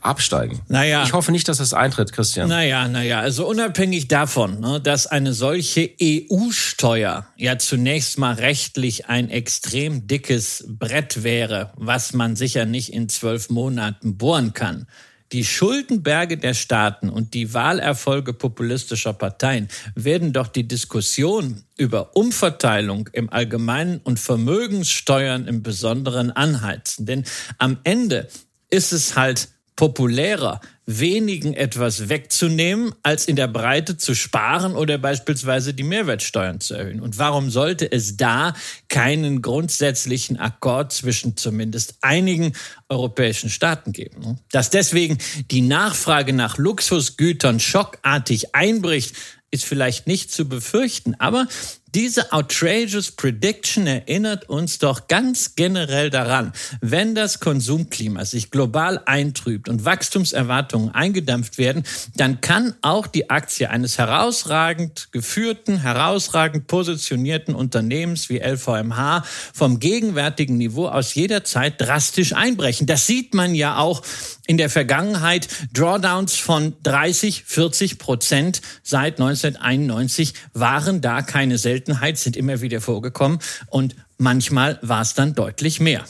absteigen. 0.07 0.61
Naja. 0.69 1.03
Ich 1.05 1.13
hoffe 1.13 1.33
nicht, 1.33 1.49
dass 1.49 1.59
das 1.59 1.75
eintritt, 1.75 2.13
Christian. 2.13 2.49
Naja, 2.49 2.89
naja, 2.89 3.21
also 3.21 3.47
unabhängig 3.47 4.09
davon, 4.09 4.61
ne, 4.61 4.81
dass 4.81 5.07
eine 5.07 5.33
solche 5.33 5.91
EU-Steuer 6.01 7.27
ja 7.37 7.59
zunächst 7.59 8.19
mal 8.19 8.35
rechtlich 8.35 9.09
ein 9.09 9.31
extrem 9.31 10.07
dickes 10.07 10.65
Brett 10.69 11.23
wäre, 11.23 11.73
was 11.77 12.13
man 12.13 12.37
sicher 12.37 12.65
nicht 12.65 12.93
in 12.93 13.09
zwölf 13.09 13.51
Monaten 13.51 14.17
bohren 14.17 14.53
kann. 14.53 14.87
Die 15.33 15.45
Schuldenberge 15.45 16.39
der 16.39 16.55
Staaten 16.55 17.09
und 17.09 17.35
die 17.35 17.53
Wahlerfolge 17.53 18.33
populistischer 18.33 19.13
Parteien 19.13 19.69
werden 19.97 20.33
doch 20.33 20.47
die 20.47 20.69
Diskussion 20.69 21.65
über 21.77 22.15
Umverteilung 22.15 23.09
im 23.13 23.29
Allgemeinen 23.33 23.99
und 23.99 24.21
Vermögenssteuern 24.21 25.49
im 25.49 25.65
Besonderen 25.65 26.31
anheizen. 26.31 27.07
Denn 27.07 27.25
am 27.59 27.79
Ende 27.83 28.29
ist 28.71 28.93
es 28.93 29.17
halt 29.17 29.49
populärer, 29.77 30.61
wenigen 30.87 31.53
etwas 31.53 32.09
wegzunehmen, 32.09 32.95
als 33.03 33.27
in 33.27 33.37
der 33.37 33.49
Breite 33.49 33.97
zu 33.99 34.15
sparen 34.15 34.75
oder 34.75 34.99
beispielsweise 34.99 35.75
die 35.75 35.83
Mehrwertsteuern 35.83 36.61
zu 36.61 36.75
erhöhen. 36.75 37.01
Und 37.01 37.19
warum 37.19 37.51
sollte 37.51 37.91
es 37.91 38.17
da 38.17 38.55
keinen 38.89 39.43
grundsätzlichen 39.43 40.39
Akkord 40.39 40.93
zwischen 40.93 41.37
zumindest 41.37 41.97
einigen 42.01 42.53
europäischen 42.89 43.51
Staaten 43.51 43.93
geben? 43.93 44.39
Dass 44.51 44.71
deswegen 44.71 45.19
die 45.51 45.63
Nachfrage 45.63 46.33
nach 46.33 46.57
Luxusgütern 46.57 47.61
schockartig 47.61 48.55
einbricht, 48.55 49.15
ist 49.51 49.65
vielleicht 49.65 50.07
nicht 50.07 50.33
zu 50.33 50.49
befürchten, 50.49 51.15
aber 51.19 51.47
diese 51.95 52.33
outrageous 52.33 53.13
prediction 53.13 53.87
erinnert 53.87 54.49
uns 54.51 54.79
doch 54.79 55.07
ganz 55.09 55.55
generell 55.55 56.11
daran, 56.11 56.53
wenn 56.81 57.15
das 57.15 57.41
Konsumklima 57.41 58.25
sich 58.25 58.51
global 58.51 59.01
eintrübt 59.07 59.69
und 59.69 59.85
Wachstumserwartungen 59.85 60.95
eingedampft 60.95 61.59
werden, 61.59 61.85
dann 62.17 62.41
kann 62.41 62.75
auch 62.83 63.07
die 63.07 63.31
Aktie 63.31 63.71
eines 63.71 63.99
herausragend 63.99 65.09
geführten, 65.13 65.79
herausragend 65.81 66.67
positionierten 66.67 67.55
Unternehmens 67.55 68.29
wie 68.29 68.41
LVMH 68.41 69.25
vom 69.55 69.81
gegenwärtigen 69.81 70.59
Niveau 70.59 70.89
aus 70.89 71.15
jeder 71.15 71.45
Zeit 71.45 71.81
drastisch 71.81 72.35
einbrechen. 72.35 72.87
Das 72.87 73.07
sieht 73.07 73.33
man 73.33 73.55
ja 73.55 73.79
auch 73.79 74.03
in 74.47 74.59
der 74.59 74.71
Vergangenheit. 74.71 75.49
Drawdowns 75.73 76.37
von 76.37 76.75
30, 76.83 77.45
40 77.45 77.99
Prozent 77.99 78.61
seit 78.83 79.21
1991 79.21 80.35
waren 80.53 81.01
da 81.01 81.23
keine 81.23 81.59
seltenen 81.59 81.76
Seltenheit, 81.77 82.17
sind 82.17 82.39
immer 82.39 82.63
wieder 82.63 82.81
vorgekommen 82.81 83.39
und 83.69 83.97
manchmal 84.17 84.79
war 84.81 85.03
es 85.03 85.13
dann 85.13 85.35
deutlich 85.35 85.79
mehr. 85.79 86.05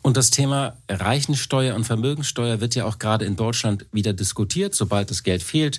Und 0.00 0.16
das 0.16 0.30
Thema 0.30 0.78
Reichensteuer 0.88 1.74
und 1.74 1.84
Vermögensteuer 1.84 2.60
wird 2.60 2.74
ja 2.74 2.86
auch 2.86 2.98
gerade 2.98 3.26
in 3.26 3.36
Deutschland 3.36 3.84
wieder 3.92 4.14
diskutiert, 4.14 4.74
sobald 4.74 5.10
das 5.10 5.22
Geld 5.22 5.42
fehlt 5.42 5.78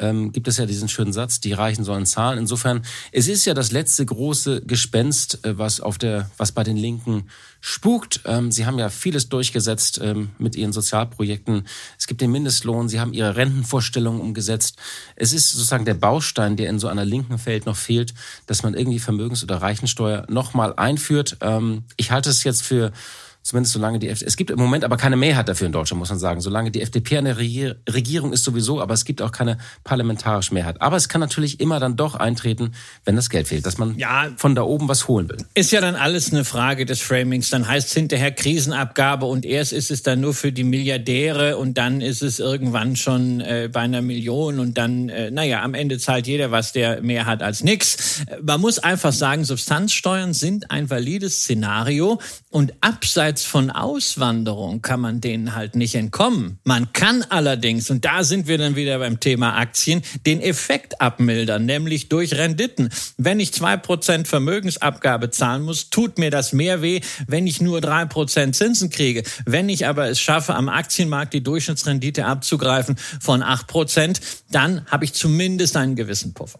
ähm, 0.00 0.32
gibt 0.32 0.48
es 0.48 0.56
ja 0.56 0.66
diesen 0.66 0.88
schönen 0.88 1.12
Satz, 1.12 1.40
die 1.40 1.52
Reichen 1.52 1.84
sollen 1.84 2.06
zahlen. 2.06 2.38
Insofern, 2.38 2.82
es 3.12 3.28
ist 3.28 3.44
ja 3.44 3.54
das 3.54 3.70
letzte 3.70 4.04
große 4.04 4.62
Gespenst, 4.62 5.44
äh, 5.44 5.58
was 5.58 5.80
auf 5.80 5.98
der, 5.98 6.30
was 6.36 6.52
bei 6.52 6.64
den 6.64 6.76
Linken 6.76 7.28
spukt. 7.60 8.22
Ähm, 8.24 8.50
sie 8.50 8.66
haben 8.66 8.78
ja 8.78 8.88
vieles 8.88 9.28
durchgesetzt 9.28 10.00
ähm, 10.02 10.30
mit 10.38 10.56
ihren 10.56 10.72
Sozialprojekten. 10.72 11.66
Es 11.98 12.06
gibt 12.06 12.20
den 12.20 12.32
Mindestlohn, 12.32 12.88
sie 12.88 12.98
haben 12.98 13.12
ihre 13.12 13.36
Rentenvorstellungen 13.36 14.20
umgesetzt. 14.20 14.76
Es 15.16 15.32
ist 15.32 15.50
sozusagen 15.50 15.84
der 15.84 15.94
Baustein, 15.94 16.56
der 16.56 16.70
in 16.70 16.78
so 16.78 16.88
einer 16.88 17.04
linken 17.04 17.38
Feld 17.38 17.66
noch 17.66 17.76
fehlt, 17.76 18.14
dass 18.46 18.62
man 18.62 18.74
irgendwie 18.74 18.98
Vermögens- 18.98 19.44
oder 19.44 19.56
Reichensteuer 19.56 20.24
nochmal 20.28 20.74
einführt. 20.76 21.36
Ähm, 21.40 21.84
ich 21.96 22.10
halte 22.10 22.30
es 22.30 22.44
jetzt 22.44 22.62
für 22.62 22.92
Zumindest 23.42 23.72
solange 23.72 23.98
die 23.98 24.08
FDP, 24.08 24.28
es 24.28 24.36
gibt 24.36 24.50
im 24.50 24.58
Moment 24.58 24.84
aber 24.84 24.98
keine 24.98 25.16
Mehrheit 25.16 25.48
dafür 25.48 25.66
in 25.66 25.72
Deutschland, 25.72 25.98
muss 25.98 26.10
man 26.10 26.18
sagen. 26.18 26.42
Solange 26.42 26.70
die 26.70 26.82
FDP 26.82 27.16
eine 27.16 27.38
Regierung 27.38 28.34
ist 28.34 28.44
sowieso, 28.44 28.82
aber 28.82 28.92
es 28.92 29.06
gibt 29.06 29.22
auch 29.22 29.32
keine 29.32 29.56
parlamentarische 29.82 30.52
Mehrheit. 30.52 30.80
Aber 30.82 30.96
es 30.96 31.08
kann 31.08 31.22
natürlich 31.22 31.58
immer 31.58 31.80
dann 31.80 31.96
doch 31.96 32.16
eintreten, 32.16 32.72
wenn 33.06 33.16
das 33.16 33.30
Geld 33.30 33.48
fehlt, 33.48 33.64
dass 33.64 33.78
man 33.78 33.96
ja, 33.98 34.28
von 34.36 34.54
da 34.54 34.62
oben 34.62 34.88
was 34.88 35.08
holen 35.08 35.30
will. 35.30 35.38
Ist 35.54 35.72
ja 35.72 35.80
dann 35.80 35.96
alles 35.96 36.32
eine 36.32 36.44
Frage 36.44 36.84
des 36.84 37.00
Framings. 37.00 37.48
Dann 37.48 37.66
heißt 37.66 37.88
es 37.88 37.94
hinterher 37.94 38.30
Krisenabgabe 38.30 39.24
und 39.24 39.46
erst 39.46 39.72
ist 39.72 39.90
es 39.90 40.02
dann 40.02 40.20
nur 40.20 40.34
für 40.34 40.52
die 40.52 40.64
Milliardäre 40.64 41.56
und 41.56 41.78
dann 41.78 42.02
ist 42.02 42.22
es 42.22 42.40
irgendwann 42.40 42.94
schon 42.94 43.40
äh, 43.40 43.70
bei 43.72 43.80
einer 43.80 44.02
Million 44.02 44.58
und 44.58 44.76
dann, 44.76 45.08
äh, 45.08 45.30
naja, 45.30 45.62
am 45.62 45.72
Ende 45.72 45.98
zahlt 45.98 46.26
jeder, 46.26 46.50
was 46.50 46.72
der 46.72 47.00
mehr 47.00 47.24
hat 47.24 47.42
als 47.42 47.64
nix. 47.64 48.22
Man 48.42 48.60
muss 48.60 48.78
einfach 48.78 49.12
sagen, 49.12 49.44
Substanzsteuern 49.44 50.34
sind 50.34 50.70
ein 50.70 50.90
valides 50.90 51.38
Szenario 51.38 52.20
und 52.50 52.74
abseits 52.82 53.29
abseits 53.30 53.44
von 53.44 53.70
Auswanderung 53.70 54.82
kann 54.82 54.98
man 54.98 55.20
denen 55.20 55.54
halt 55.54 55.76
nicht 55.76 55.94
entkommen. 55.94 56.58
Man 56.64 56.92
kann 56.92 57.22
allerdings, 57.28 57.88
und 57.88 58.04
da 58.04 58.24
sind 58.24 58.48
wir 58.48 58.58
dann 58.58 58.74
wieder 58.74 58.98
beim 58.98 59.20
Thema 59.20 59.56
Aktien, 59.56 60.02
den 60.26 60.40
Effekt 60.40 61.00
abmildern, 61.00 61.64
nämlich 61.64 62.08
durch 62.08 62.34
Renditen. 62.34 62.90
Wenn 63.18 63.38
ich 63.38 63.52
zwei 63.52 63.76
Prozent 63.76 64.26
Vermögensabgabe 64.26 65.30
zahlen 65.30 65.62
muss, 65.62 65.90
tut 65.90 66.18
mir 66.18 66.32
das 66.32 66.52
mehr 66.52 66.82
weh, 66.82 67.02
wenn 67.28 67.46
ich 67.46 67.60
nur 67.60 67.80
drei 67.80 68.04
Prozent 68.04 68.56
Zinsen 68.56 68.90
kriege. 68.90 69.22
Wenn 69.46 69.68
ich 69.68 69.86
aber 69.86 70.08
es 70.08 70.18
schaffe, 70.18 70.56
am 70.56 70.68
Aktienmarkt 70.68 71.32
die 71.32 71.44
Durchschnittsrendite 71.44 72.26
abzugreifen 72.26 72.96
von 73.20 73.44
acht 73.44 73.68
Prozent, 73.68 74.20
dann 74.50 74.84
habe 74.86 75.04
ich 75.04 75.12
zumindest 75.12 75.76
einen 75.76 75.94
gewissen 75.94 76.34
Puffer. 76.34 76.58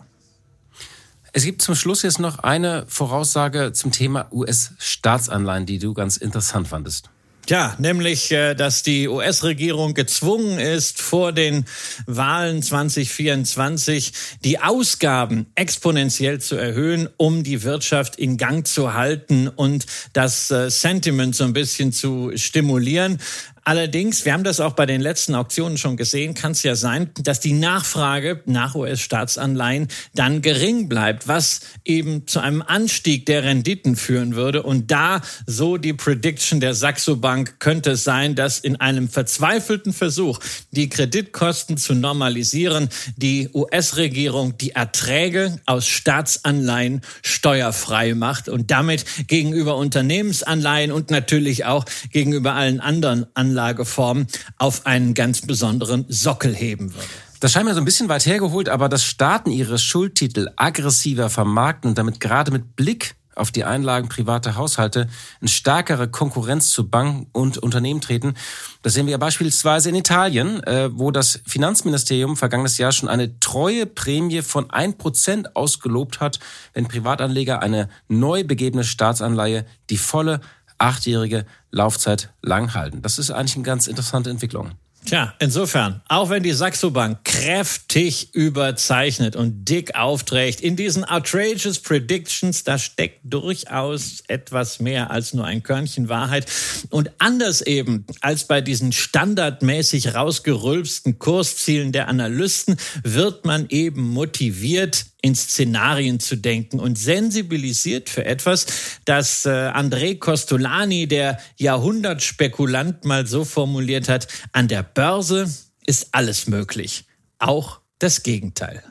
Es 1.32 1.44
gibt 1.44 1.62
zum 1.62 1.74
Schluss 1.74 2.02
jetzt 2.02 2.18
noch 2.18 2.40
eine 2.40 2.84
Voraussage 2.88 3.72
zum 3.72 3.92
Thema 3.92 4.26
US-Staatsanleihen, 4.32 5.66
die 5.66 5.78
du 5.78 5.94
ganz 5.94 6.16
interessant 6.16 6.66
fandest. 6.68 7.08
Ja, 7.48 7.74
nämlich, 7.78 8.30
äh, 8.30 8.54
dass 8.54 8.82
die 8.82 9.08
US-Regierung 9.08 9.94
gezwungen 9.94 10.58
ist, 10.58 11.00
vor 11.00 11.32
den 11.32 11.64
Wahlen 12.06 12.62
2024 12.62 14.12
die 14.44 14.60
Ausgaben 14.60 15.46
exponentiell 15.54 16.40
zu 16.40 16.54
erhöhen, 16.56 17.08
um 17.16 17.42
die 17.42 17.62
Wirtschaft 17.64 18.16
in 18.16 18.36
Gang 18.36 18.66
zu 18.66 18.94
halten 18.94 19.48
und 19.48 19.86
das 20.12 20.50
äh, 20.50 20.70
Sentiment 20.70 21.34
so 21.34 21.44
ein 21.44 21.52
bisschen 21.52 21.92
zu 21.92 22.30
stimulieren. 22.36 23.18
Allerdings, 23.64 24.24
wir 24.24 24.32
haben 24.32 24.44
das 24.44 24.58
auch 24.58 24.72
bei 24.72 24.86
den 24.86 25.00
letzten 25.00 25.34
Auktionen 25.34 25.76
schon 25.76 25.96
gesehen, 25.96 26.34
kann 26.34 26.52
es 26.52 26.62
ja 26.62 26.74
sein, 26.74 27.10
dass 27.20 27.40
die 27.40 27.52
Nachfrage 27.52 28.42
nach 28.46 28.74
US-Staatsanleihen 28.74 29.88
dann 30.14 30.40
gering 30.40 30.88
bleibt, 30.88 31.28
was 31.28 31.60
eben 31.84 32.26
zu 32.26 32.40
einem 32.40 32.62
Anstieg 32.62 33.26
der 33.26 33.44
Renditen 33.44 33.96
führen 33.96 34.34
würde. 34.34 34.62
Und 34.62 34.90
da, 34.90 35.20
so 35.46 35.76
die 35.76 35.92
Prediction 35.92 36.60
der 36.60 36.74
Saxo 36.74 37.16
Bank, 37.16 37.60
könnte 37.60 37.92
es 37.92 38.04
sein, 38.04 38.34
dass 38.34 38.58
in 38.58 38.76
einem 38.76 39.08
verzweifelten 39.08 39.92
Versuch, 39.92 40.38
die 40.70 40.88
Kreditkosten 40.88 41.76
zu 41.76 41.94
normalisieren, 41.94 42.88
die 43.16 43.50
US-Regierung 43.52 44.56
die 44.56 44.70
Erträge 44.70 45.58
aus 45.66 45.86
Staatsanleihen 45.86 47.02
steuerfrei 47.22 48.14
macht 48.14 48.48
und 48.48 48.70
damit 48.70 49.04
gegenüber 49.28 49.76
Unternehmensanleihen 49.76 50.92
und 50.92 51.10
natürlich 51.10 51.66
auch 51.66 51.84
gegenüber 52.10 52.54
allen 52.54 52.80
anderen 52.80 53.26
Anleihen 53.34 53.49
Anlageform 53.50 54.26
auf 54.58 54.86
einen 54.86 55.14
ganz 55.14 55.42
besonderen 55.42 56.04
Sockel 56.08 56.54
heben 56.54 56.94
würde. 56.94 57.06
Das 57.40 57.52
scheint 57.52 57.64
mir 57.64 57.74
so 57.74 57.80
ein 57.80 57.84
bisschen 57.84 58.08
weit 58.08 58.26
hergeholt, 58.26 58.68
aber 58.68 58.88
dass 58.88 59.02
Staaten 59.02 59.50
ihre 59.50 59.78
Schuldtitel 59.78 60.50
aggressiver 60.56 61.30
vermarkten 61.30 61.90
und 61.90 61.98
damit 61.98 62.20
gerade 62.20 62.52
mit 62.52 62.76
Blick 62.76 63.16
auf 63.34 63.50
die 63.50 63.64
Einlagen 63.64 64.08
privater 64.08 64.56
Haushalte 64.56 65.08
in 65.40 65.48
stärkere 65.48 66.08
Konkurrenz 66.08 66.70
zu 66.70 66.88
Banken 66.88 67.26
und 67.32 67.58
Unternehmen 67.58 68.00
treten. 68.00 68.34
Das 68.82 68.92
sehen 68.92 69.06
wir 69.06 69.12
ja 69.12 69.18
beispielsweise 69.18 69.88
in 69.88 69.94
Italien, 69.94 70.62
äh, 70.64 70.90
wo 70.92 71.10
das 71.10 71.40
Finanzministerium 71.46 72.36
vergangenes 72.36 72.76
Jahr 72.76 72.92
schon 72.92 73.08
eine 73.08 73.40
treue 73.40 73.86
Prämie 73.86 74.42
von 74.42 74.70
ein 74.70 74.98
Prozent 74.98 75.56
ausgelobt 75.56 76.20
hat, 76.20 76.38
wenn 76.74 76.88
Privatanleger 76.88 77.62
eine 77.62 77.88
neu 78.08 78.44
begebene 78.44 78.84
Staatsanleihe 78.84 79.64
die 79.88 79.98
volle 79.98 80.40
achtjährige 80.80 81.46
Laufzeit 81.70 82.30
lang 82.42 82.74
halten. 82.74 83.02
Das 83.02 83.18
ist 83.18 83.30
eigentlich 83.30 83.56
eine 83.56 83.64
ganz 83.64 83.86
interessante 83.86 84.30
Entwicklung. 84.30 84.72
Tja, 85.06 85.34
insofern, 85.38 86.02
auch 86.08 86.28
wenn 86.28 86.42
die 86.42 86.52
Saxo 86.52 86.90
Bank 86.90 87.24
kräftig 87.24 88.34
überzeichnet 88.34 89.34
und 89.34 89.64
dick 89.64 89.94
aufträgt, 89.94 90.60
in 90.60 90.76
diesen 90.76 91.04
outrageous 91.04 91.78
Predictions, 91.78 92.64
da 92.64 92.78
steckt 92.78 93.20
durchaus 93.24 94.22
etwas 94.28 94.78
mehr 94.78 95.10
als 95.10 95.32
nur 95.32 95.46
ein 95.46 95.62
Körnchen 95.62 96.10
Wahrheit. 96.10 96.46
Und 96.90 97.10
anders 97.18 97.62
eben 97.62 98.04
als 98.20 98.46
bei 98.46 98.60
diesen 98.60 98.92
standardmäßig 98.92 100.14
rausgerülpsten 100.14 101.18
Kurszielen 101.18 101.92
der 101.92 102.08
Analysten 102.08 102.76
wird 103.02 103.46
man 103.46 103.66
eben 103.70 104.02
motiviert, 104.02 105.06
in 105.22 105.34
Szenarien 105.34 106.20
zu 106.20 106.36
denken 106.36 106.80
und 106.80 106.98
sensibilisiert 106.98 108.08
für 108.08 108.24
etwas, 108.24 108.66
das 109.04 109.46
äh, 109.46 109.50
André 109.50 110.18
Costolani, 110.18 111.06
der 111.06 111.38
Jahrhundertspekulant, 111.56 113.04
mal 113.04 113.26
so 113.26 113.44
formuliert 113.44 114.08
hat, 114.08 114.28
an 114.52 114.68
der 114.68 114.82
Börse 114.82 115.52
ist 115.86 116.08
alles 116.12 116.46
möglich, 116.46 117.04
auch 117.38 117.80
das 117.98 118.22
Gegenteil. 118.22 118.82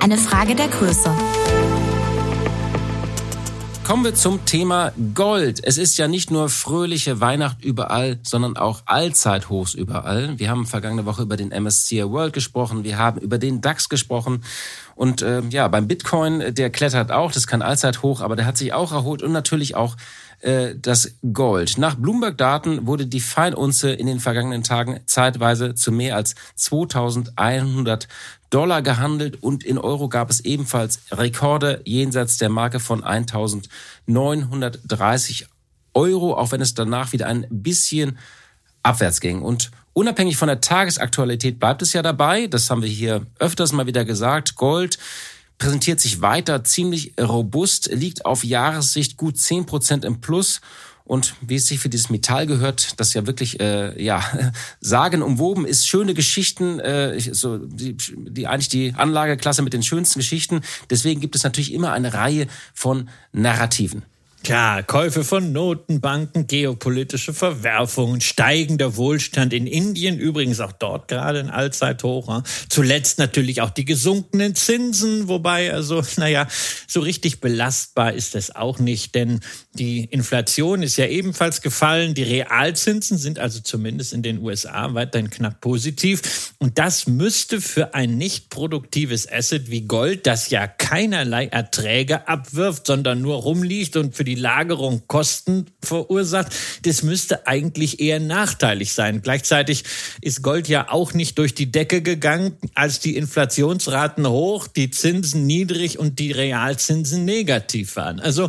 Eine 0.00 0.18
Frage 0.18 0.54
der 0.54 0.68
Größe. 0.68 1.10
Kommen 3.84 4.04
wir 4.04 4.14
zum 4.14 4.44
Thema 4.44 4.92
Gold. 5.12 5.60
Es 5.64 5.76
ist 5.76 5.98
ja 5.98 6.06
nicht 6.06 6.30
nur 6.30 6.48
fröhliche 6.48 7.20
Weihnacht 7.20 7.64
überall, 7.64 8.20
sondern 8.22 8.56
auch 8.56 8.82
Allzeithochs 8.86 9.74
überall. 9.74 10.38
Wir 10.38 10.50
haben 10.50 10.66
vergangene 10.66 11.04
Woche 11.04 11.22
über 11.22 11.36
den 11.36 11.48
MSCI 11.48 12.08
World 12.08 12.32
gesprochen, 12.32 12.84
wir 12.84 12.96
haben 12.96 13.20
über 13.20 13.38
den 13.38 13.60
DAX 13.60 13.88
gesprochen 13.88 14.44
und 14.94 15.22
äh, 15.22 15.42
ja, 15.50 15.66
beim 15.66 15.88
Bitcoin, 15.88 16.54
der 16.54 16.70
klettert 16.70 17.10
auch, 17.10 17.32
das 17.32 17.48
kann 17.48 17.60
Allzeithoch, 17.60 18.20
aber 18.20 18.36
der 18.36 18.46
hat 18.46 18.56
sich 18.56 18.72
auch 18.72 18.92
erholt 18.92 19.20
und 19.20 19.32
natürlich 19.32 19.74
auch 19.74 19.96
äh, 20.42 20.74
das 20.80 21.16
Gold. 21.32 21.76
Nach 21.76 21.96
Bloomberg-Daten 21.96 22.86
wurde 22.86 23.06
die 23.06 23.20
Feinunze 23.20 23.90
in 23.90 24.06
den 24.06 24.20
vergangenen 24.20 24.62
Tagen 24.62 25.00
zeitweise 25.06 25.74
zu 25.74 25.90
mehr 25.90 26.14
als 26.14 26.36
2100 26.54 28.06
Dollar 28.52 28.82
gehandelt 28.82 29.42
und 29.42 29.64
in 29.64 29.78
Euro 29.78 30.08
gab 30.08 30.30
es 30.30 30.38
ebenfalls 30.40 31.00
Rekorde 31.10 31.80
jenseits 31.84 32.36
der 32.36 32.50
Marke 32.50 32.80
von 32.80 33.02
1930 33.02 35.46
Euro, 35.94 36.34
auch 36.34 36.52
wenn 36.52 36.60
es 36.60 36.74
danach 36.74 37.12
wieder 37.12 37.26
ein 37.26 37.46
bisschen 37.48 38.18
abwärts 38.82 39.20
ging. 39.20 39.42
Und 39.42 39.70
unabhängig 39.94 40.36
von 40.36 40.48
der 40.48 40.60
Tagesaktualität 40.60 41.58
bleibt 41.58 41.80
es 41.80 41.94
ja 41.94 42.02
dabei, 42.02 42.46
das 42.46 42.68
haben 42.68 42.82
wir 42.82 42.90
hier 42.90 43.26
öfters 43.38 43.72
mal 43.72 43.86
wieder 43.86 44.04
gesagt, 44.04 44.56
Gold 44.56 44.98
präsentiert 45.62 46.00
sich 46.00 46.20
weiter 46.20 46.64
ziemlich 46.64 47.14
robust, 47.20 47.88
liegt 47.92 48.26
auf 48.26 48.42
Jahressicht 48.42 49.16
gut 49.16 49.38
10 49.38 49.64
Prozent 49.64 50.04
im 50.04 50.20
Plus 50.20 50.60
und 51.04 51.36
wie 51.40 51.54
es 51.54 51.68
sich 51.68 51.78
für 51.78 51.88
dieses 51.88 52.10
Metall 52.10 52.48
gehört, 52.48 52.98
das 52.98 53.14
ja 53.14 53.28
wirklich 53.28 53.60
äh, 53.60 54.02
ja 54.02 54.24
sagen 54.80 55.22
umwoben 55.22 55.64
ist, 55.64 55.86
schöne 55.86 56.14
Geschichten, 56.14 56.80
äh, 56.80 57.20
so 57.20 57.58
die, 57.58 57.96
die 57.96 58.48
eigentlich 58.48 58.70
die 58.70 58.94
Anlageklasse 58.96 59.62
mit 59.62 59.72
den 59.72 59.84
schönsten 59.84 60.18
Geschichten. 60.18 60.62
Deswegen 60.90 61.20
gibt 61.20 61.36
es 61.36 61.44
natürlich 61.44 61.72
immer 61.72 61.92
eine 61.92 62.12
Reihe 62.12 62.48
von 62.74 63.08
Narrativen. 63.30 64.02
Tja, 64.42 64.82
Käufe 64.82 65.22
von 65.22 65.52
Notenbanken, 65.52 66.48
geopolitische 66.48 67.32
Verwerfungen, 67.32 68.20
steigender 68.20 68.96
Wohlstand 68.96 69.52
in 69.52 69.68
Indien, 69.68 70.18
übrigens 70.18 70.58
auch 70.58 70.72
dort 70.72 71.06
gerade 71.06 71.38
ein 71.38 71.48
Allzeithoch. 71.48 72.42
Zuletzt 72.68 73.20
natürlich 73.20 73.60
auch 73.60 73.70
die 73.70 73.84
gesunkenen 73.84 74.56
Zinsen, 74.56 75.28
wobei 75.28 75.72
also, 75.72 76.02
naja, 76.16 76.48
so 76.88 76.98
richtig 76.98 77.40
belastbar 77.40 78.14
ist 78.14 78.34
es 78.34 78.52
auch 78.52 78.80
nicht, 78.80 79.14
denn 79.14 79.38
die 79.74 80.06
Inflation 80.06 80.82
ist 80.82 80.96
ja 80.96 81.06
ebenfalls 81.06 81.62
gefallen. 81.62 82.14
Die 82.14 82.24
Realzinsen 82.24 83.18
sind 83.18 83.38
also 83.38 83.60
zumindest 83.60 84.12
in 84.12 84.22
den 84.22 84.42
USA 84.42 84.92
weiterhin 84.92 85.30
knapp 85.30 85.60
positiv. 85.60 86.52
Und 86.58 86.80
das 86.80 87.06
müsste 87.06 87.60
für 87.60 87.94
ein 87.94 88.18
nicht 88.18 88.50
produktives 88.50 89.30
Asset 89.30 89.70
wie 89.70 89.82
Gold, 89.82 90.26
das 90.26 90.50
ja 90.50 90.66
keinerlei 90.66 91.46
Erträge 91.46 92.26
abwirft, 92.26 92.88
sondern 92.88 93.22
nur 93.22 93.36
rumliegt 93.36 93.96
und 93.96 94.16
für 94.16 94.24
die 94.24 94.31
die 94.34 94.40
Lagerung 94.40 95.02
Kosten 95.08 95.66
verursacht. 95.82 96.54
Das 96.82 97.02
müsste 97.02 97.46
eigentlich 97.46 98.00
eher 98.00 98.18
nachteilig 98.18 98.94
sein. 98.94 99.20
Gleichzeitig 99.20 99.84
ist 100.22 100.42
Gold 100.42 100.68
ja 100.68 100.90
auch 100.90 101.12
nicht 101.12 101.36
durch 101.36 101.54
die 101.54 101.70
Decke 101.70 102.00
gegangen, 102.00 102.56
als 102.74 103.00
die 103.00 103.16
Inflationsraten 103.16 104.26
hoch, 104.26 104.68
die 104.68 104.90
Zinsen 104.90 105.46
niedrig 105.46 105.98
und 105.98 106.18
die 106.18 106.32
Realzinsen 106.32 107.26
negativ 107.26 107.96
waren. 107.96 108.20
Also 108.20 108.48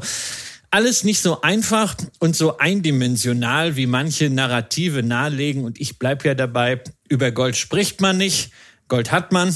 alles 0.72 1.04
nicht 1.04 1.20
so 1.20 1.42
einfach 1.42 1.98
und 2.20 2.36
so 2.36 2.58
eindimensional, 2.58 3.76
wie 3.76 3.86
manche 3.86 4.30
Narrative 4.30 5.04
nahelegen. 5.04 5.66
Und 5.66 5.82
ich 5.82 6.00
bleibe 6.00 6.30
ja 6.30 6.34
dabei, 6.34 6.82
über 7.10 7.32
Gold 7.32 7.58
spricht 7.58 8.00
man 8.00 8.18
nicht, 8.18 8.52
Gold 8.88 9.12
hat 9.12 9.34
man 9.34 9.54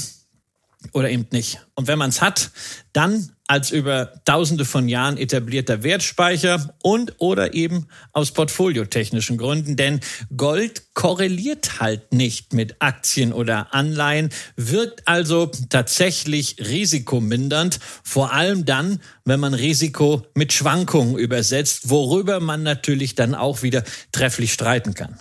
oder 0.92 1.10
eben 1.10 1.26
nicht. 1.32 1.66
Und 1.74 1.88
wenn 1.88 1.98
man 1.98 2.10
es 2.10 2.20
hat, 2.20 2.50
dann 2.92 3.32
als 3.48 3.70
über 3.70 4.12
tausende 4.24 4.64
von 4.64 4.88
Jahren 4.88 5.16
etablierter 5.16 5.82
Wertspeicher 5.82 6.74
und 6.82 7.14
oder 7.18 7.54
eben 7.54 7.88
aus 8.12 8.30
portfoliotechnischen 8.30 9.38
Gründen. 9.38 9.76
Denn 9.76 10.00
Gold 10.36 10.94
korreliert 10.94 11.80
halt 11.80 12.12
nicht 12.12 12.52
mit 12.52 12.76
Aktien 12.80 13.32
oder 13.32 13.74
Anleihen, 13.74 14.28
wirkt 14.56 15.08
also 15.08 15.50
tatsächlich 15.70 16.56
risikomindernd, 16.58 17.80
vor 18.04 18.32
allem 18.32 18.66
dann, 18.66 19.00
wenn 19.24 19.40
man 19.40 19.54
Risiko 19.54 20.26
mit 20.34 20.52
Schwankungen 20.52 21.16
übersetzt, 21.16 21.88
worüber 21.88 22.40
man 22.40 22.62
natürlich 22.62 23.14
dann 23.14 23.34
auch 23.34 23.62
wieder 23.62 23.82
trefflich 24.12 24.52
streiten 24.52 24.94
kann. 24.94 25.18